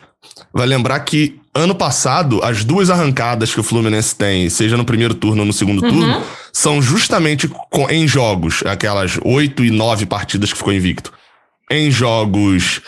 Vale 0.53 0.75
lembrar 0.75 1.01
que 1.01 1.41
ano 1.55 1.75
passado, 1.75 2.41
as 2.45 2.64
duas 2.64 2.91
arrancadas 2.91 3.53
que 3.53 3.61
o 3.61 3.62
Fluminense 3.62 4.14
tem, 4.14 4.49
seja 4.49 4.77
no 4.77 4.85
primeiro 4.85 5.14
turno 5.14 5.43
ou 5.43 5.47
no 5.47 5.53
segundo 5.53 5.83
uhum. 5.85 5.91
turno, 5.91 6.23
são 6.53 6.81
justamente 6.81 7.49
com, 7.49 7.91
em 7.91 8.07
jogos, 8.07 8.62
aquelas 8.64 9.18
oito 9.25 9.64
e 9.64 9.71
nove 9.71 10.07
partidas 10.07 10.53
que 10.53 10.59
ficou 10.59 10.73
invicto. 10.73 11.12
Em 11.71 11.91
jogos 11.91 12.83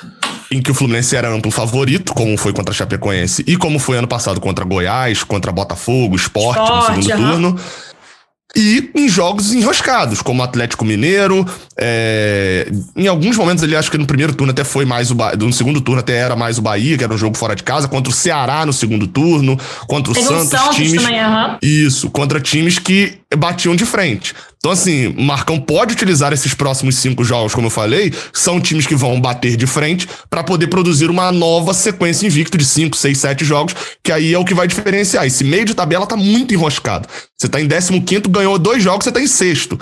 em 0.52 0.60
que 0.60 0.70
o 0.70 0.74
Fluminense 0.74 1.16
era 1.16 1.28
amplo 1.28 1.50
favorito, 1.50 2.12
como 2.14 2.36
foi 2.36 2.52
contra 2.52 2.72
a 2.72 2.76
Chapecoense 2.76 3.42
e 3.46 3.56
como 3.56 3.78
foi 3.78 3.96
ano 3.96 4.08
passado 4.08 4.40
contra 4.40 4.64
Goiás, 4.64 5.24
contra 5.24 5.50
Botafogo, 5.50 6.16
Sport, 6.16 6.58
no 6.58 7.02
segundo 7.02 7.16
turno 7.16 7.60
e 8.54 8.90
em 8.94 9.08
jogos 9.08 9.52
enroscados, 9.52 10.20
como 10.20 10.42
Atlético 10.42 10.84
Mineiro. 10.84 11.46
É, 11.76 12.70
em 12.94 13.06
alguns 13.06 13.36
momentos 13.36 13.64
ele 13.64 13.74
acho 13.74 13.90
que 13.90 13.96
no 13.96 14.06
primeiro 14.06 14.34
turno 14.34 14.52
até 14.52 14.62
foi 14.62 14.84
mais 14.84 15.10
o 15.10 15.14
ba... 15.14 15.34
no 15.34 15.52
segundo 15.52 15.80
turno 15.80 16.00
até 16.00 16.16
era 16.18 16.36
mais 16.36 16.58
o 16.58 16.62
Bahia, 16.62 16.98
que 16.98 17.04
era 17.04 17.12
um 17.12 17.18
jogo 17.18 17.36
fora 17.36 17.56
de 17.56 17.62
casa, 17.62 17.88
contra 17.88 18.10
o 18.10 18.14
Ceará 18.14 18.66
no 18.66 18.72
segundo 18.72 19.06
turno, 19.06 19.58
contra 19.88 20.12
o 20.12 20.14
Santos, 20.14 20.48
Santos, 20.48 20.76
times. 20.76 21.02
Também, 21.02 21.24
uhum. 21.24 21.58
Isso, 21.62 22.10
contra 22.10 22.40
times 22.40 22.78
que 22.78 23.18
batiam 23.36 23.74
de 23.74 23.86
frente. 23.86 24.34
Então, 24.64 24.70
assim, 24.70 25.12
Marcão 25.18 25.58
pode 25.58 25.92
utilizar 25.92 26.32
esses 26.32 26.54
próximos 26.54 26.94
cinco 26.94 27.24
jogos, 27.24 27.52
como 27.52 27.66
eu 27.66 27.70
falei, 27.70 28.14
são 28.32 28.60
times 28.60 28.86
que 28.86 28.94
vão 28.94 29.20
bater 29.20 29.56
de 29.56 29.66
frente 29.66 30.08
para 30.30 30.44
poder 30.44 30.68
produzir 30.68 31.10
uma 31.10 31.32
nova 31.32 31.74
sequência 31.74 32.28
invicto 32.28 32.56
de 32.56 32.64
cinco, 32.64 32.96
seis, 32.96 33.18
sete 33.18 33.44
jogos, 33.44 33.74
que 34.04 34.12
aí 34.12 34.32
é 34.32 34.38
o 34.38 34.44
que 34.44 34.54
vai 34.54 34.68
diferenciar. 34.68 35.26
Esse 35.26 35.42
meio 35.42 35.64
de 35.64 35.74
tabela 35.74 36.06
tá 36.06 36.16
muito 36.16 36.54
enroscado. 36.54 37.08
Você 37.36 37.48
tá 37.48 37.60
em 37.60 37.66
15 37.66 38.28
ganhou 38.28 38.56
dois 38.56 38.80
jogos, 38.80 39.02
você 39.02 39.10
tá 39.10 39.20
em 39.20 39.26
sexto. 39.26 39.76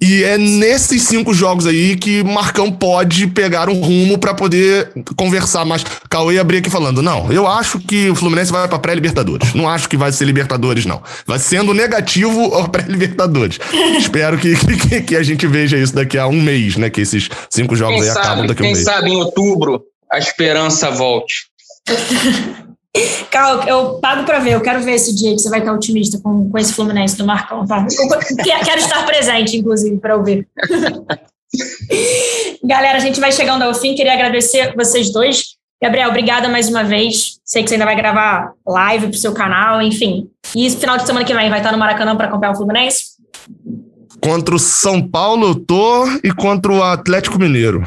E 0.00 0.22
é 0.22 0.36
nesses 0.36 1.02
cinco 1.02 1.32
jogos 1.32 1.66
aí 1.66 1.96
que 1.96 2.22
Marcão 2.22 2.70
pode 2.70 3.26
pegar 3.28 3.68
um 3.68 3.80
rumo 3.80 4.18
para 4.18 4.34
poder 4.34 4.92
conversar. 5.16 5.64
Mas 5.64 5.84
Cauê 6.10 6.38
abrir 6.38 6.58
aqui 6.58 6.70
falando: 6.70 7.02
não, 7.02 7.32
eu 7.32 7.46
acho 7.46 7.78
que 7.78 8.10
o 8.10 8.14
Fluminense 8.14 8.52
vai 8.52 8.66
para 8.68 8.78
pré-Libertadores. 8.78 9.54
Não 9.54 9.68
acho 9.68 9.88
que 9.88 9.96
vai 9.96 10.12
ser 10.12 10.24
Libertadores, 10.24 10.84
não. 10.86 11.02
Vai 11.26 11.38
sendo 11.38 11.72
negativo 11.72 12.54
a 12.56 12.68
pré-Libertadores. 12.68 13.58
Espero 13.98 14.38
que, 14.38 14.54
que, 14.56 15.00
que, 15.02 15.16
a 15.16 15.22
gente 15.22 15.46
veja 15.46 15.76
isso 15.76 15.94
daqui 15.94 16.18
a 16.18 16.26
um 16.26 16.40
mês, 16.40 16.76
né? 16.76 16.90
Que 16.90 17.00
esses 17.00 17.28
cinco 17.50 17.76
jogos 17.76 18.00
quem 18.00 18.08
aí 18.08 18.14
sabe, 18.14 18.26
acabam 18.26 18.46
daqui 18.46 18.62
a 18.62 18.64
um 18.64 18.68
mês. 18.68 18.84
Quem 18.84 18.94
sabe 18.94 19.10
em 19.10 19.16
outubro 19.16 19.82
a 20.10 20.18
esperança 20.18 20.90
volte. 20.90 21.46
Cal, 23.30 23.66
eu 23.66 23.98
pago 23.98 24.24
para 24.24 24.38
ver, 24.38 24.52
eu 24.52 24.60
quero 24.60 24.80
ver 24.80 24.92
esse 24.92 25.14
dia 25.14 25.32
que 25.32 25.40
você 25.40 25.50
vai 25.50 25.58
estar 25.58 25.72
otimista 25.72 26.20
com, 26.22 26.48
com 26.48 26.58
esse 26.58 26.72
Fluminense 26.72 27.16
do 27.16 27.26
Marcão, 27.26 27.66
tá? 27.66 27.84
Quero 28.64 28.80
estar 28.80 29.04
presente, 29.04 29.56
inclusive, 29.56 29.98
para 29.98 30.16
ouvir. 30.16 30.46
Galera, 32.62 32.96
a 32.96 33.00
gente 33.00 33.18
vai 33.18 33.32
chegando 33.32 33.62
ao 33.62 33.74
fim, 33.74 33.96
queria 33.96 34.12
agradecer 34.12 34.74
vocês 34.76 35.12
dois. 35.12 35.56
Gabriel, 35.82 36.08
obrigada 36.08 36.48
mais 36.48 36.68
uma 36.68 36.84
vez. 36.84 37.38
Sei 37.44 37.62
que 37.62 37.68
você 37.68 37.74
ainda 37.74 37.84
vai 37.84 37.96
gravar 37.96 38.52
live 38.66 39.08
para 39.08 39.16
o 39.16 39.18
seu 39.18 39.34
canal, 39.34 39.82
enfim. 39.82 40.30
E 40.56 40.70
final 40.70 40.96
de 40.96 41.04
semana 41.04 41.26
que 41.26 41.34
vem 41.34 41.50
vai 41.50 41.58
estar 41.58 41.72
no 41.72 41.78
Maracanã 41.78 42.16
para 42.16 42.28
acompanhar 42.28 42.52
o 42.52 42.56
Fluminense? 42.56 43.13
Contra 44.24 44.54
o 44.54 44.58
São 44.58 45.06
Paulo 45.06 45.48
eu 45.48 45.54
tô 45.54 46.06
e 46.24 46.32
contra 46.32 46.72
o 46.72 46.82
Atlético 46.82 47.38
Mineiro. 47.38 47.84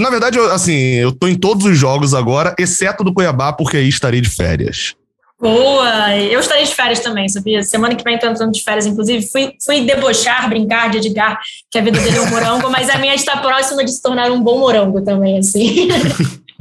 Na 0.00 0.10
verdade, 0.10 0.36
eu, 0.36 0.50
assim, 0.50 0.74
eu 0.94 1.12
tô 1.12 1.28
em 1.28 1.36
todos 1.36 1.64
os 1.64 1.78
jogos 1.78 2.12
agora, 2.12 2.56
exceto 2.58 3.04
do 3.04 3.14
Cuiabá, 3.14 3.52
porque 3.52 3.76
aí 3.76 3.88
estarei 3.88 4.20
de 4.20 4.28
férias. 4.28 4.96
Boa! 5.40 6.16
Eu 6.16 6.40
estarei 6.40 6.64
de 6.64 6.74
férias 6.74 6.98
também, 6.98 7.28
sabia? 7.28 7.62
Semana 7.62 7.94
que 7.94 8.02
vem 8.02 8.16
estou 8.16 8.28
entrando 8.28 8.50
de 8.50 8.64
férias, 8.64 8.84
inclusive. 8.84 9.24
Fui, 9.30 9.52
fui 9.64 9.82
debochar, 9.82 10.48
brincar 10.48 10.90
de 10.90 10.98
Edgar, 10.98 11.38
que 11.70 11.78
a 11.78 11.82
vida 11.82 12.00
dele 12.00 12.16
é 12.16 12.20
um 12.20 12.30
morango, 12.30 12.68
mas 12.68 12.90
a 12.90 12.98
minha 12.98 13.14
está 13.14 13.36
próxima 13.36 13.84
de 13.84 13.92
se 13.92 14.02
tornar 14.02 14.28
um 14.32 14.42
bom 14.42 14.58
morango 14.58 15.04
também, 15.04 15.38
assim. 15.38 15.86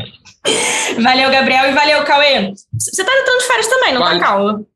valeu, 1.02 1.32
Gabriel, 1.32 1.72
e 1.72 1.74
valeu, 1.74 2.04
Cauê. 2.04 2.54
Você 2.78 3.02
está 3.02 3.12
entrando 3.12 3.40
de 3.40 3.48
férias 3.48 3.68
também, 3.68 3.94
não 3.94 4.02
tá, 4.02 4.08
vale. 4.08 4.20
tá, 4.20 4.26
Cauê? 4.28 4.75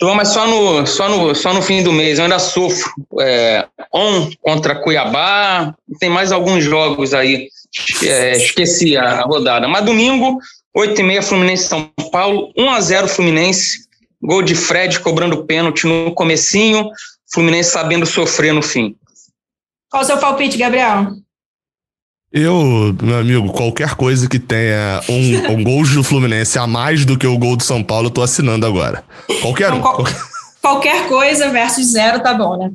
Tô, 0.00 0.14
mas 0.14 0.28
só 0.28 0.46
no, 0.46 0.86
só, 0.86 1.10
no, 1.10 1.34
só 1.34 1.52
no 1.52 1.60
fim 1.60 1.82
do 1.82 1.92
mês. 1.92 2.18
Eu 2.18 2.24
ainda 2.24 2.38
sofro. 2.38 2.90
É, 3.20 3.68
on 3.92 4.30
contra 4.40 4.74
Cuiabá. 4.74 5.74
Tem 6.00 6.08
mais 6.08 6.32
alguns 6.32 6.64
jogos 6.64 7.12
aí. 7.12 7.48
É, 8.02 8.34
esqueci 8.34 8.96
a, 8.96 9.20
a 9.20 9.22
rodada. 9.24 9.68
Mas 9.68 9.84
domingo, 9.84 10.38
8 10.74 10.98
e 10.98 11.04
meia, 11.04 11.22
Fluminense 11.22 11.68
São 11.68 11.92
Paulo. 12.10 12.50
1 12.56 12.70
a 12.70 12.80
0 12.80 13.08
Fluminense. 13.08 13.90
Gol 14.22 14.42
de 14.42 14.54
Fred 14.54 15.00
cobrando 15.00 15.44
pênalti 15.44 15.86
no 15.86 16.14
comecinho. 16.14 16.90
Fluminense 17.30 17.70
sabendo 17.70 18.06
sofrer 18.06 18.54
no 18.54 18.62
fim. 18.62 18.96
Qual 19.90 20.02
o 20.02 20.06
seu 20.06 20.16
palpite, 20.16 20.56
Gabriel? 20.56 21.08
Eu, 22.32 22.96
meu 23.02 23.18
amigo, 23.18 23.52
qualquer 23.52 23.96
coisa 23.96 24.28
que 24.28 24.38
tenha 24.38 25.00
um, 25.08 25.54
um 25.54 25.64
gol 25.64 25.82
do 25.82 26.04
Fluminense 26.04 26.56
a 26.60 26.66
mais 26.66 27.04
do 27.04 27.18
que 27.18 27.26
o 27.26 27.36
gol 27.36 27.56
do 27.56 27.64
São 27.64 27.82
Paulo, 27.82 28.06
eu 28.06 28.10
tô 28.10 28.22
assinando 28.22 28.64
agora. 28.64 29.02
Qualquer 29.42 29.72
então, 29.72 29.78
um. 29.78 29.82
Qual, 29.82 30.04
qualquer 30.62 31.08
coisa 31.08 31.50
versus 31.50 31.86
zero 31.90 32.20
tá 32.20 32.32
bom, 32.32 32.56
né? 32.56 32.70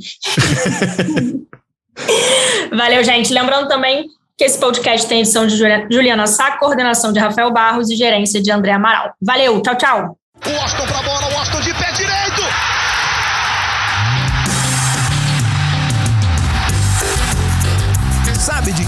Valeu, 2.76 3.02
gente. 3.02 3.34
Lembrando 3.34 3.70
também 3.70 4.08
que 4.38 4.44
esse 4.44 4.60
podcast 4.60 5.08
tem 5.08 5.22
edição 5.22 5.48
de 5.48 5.56
Juliana 5.56 6.28
Sá, 6.28 6.58
coordenação 6.58 7.14
de 7.14 7.20
Rafael 7.20 7.54
Barros 7.54 7.90
e 7.90 7.96
gerência 7.96 8.42
de 8.42 8.52
André 8.52 8.74
Amaral. 8.74 9.14
Valeu, 9.22 9.62
tchau, 9.62 9.78
tchau. 9.78 10.18
O 10.46 10.50
Austin 10.50 10.86
pra 10.86 11.02
bola, 11.02 11.34
o 11.34 11.38
Austin 11.38 11.62
de 11.62 11.74
pé 11.76 11.94
direito. 11.94 12.42
Sabe 18.38 18.74
de 18.74 18.85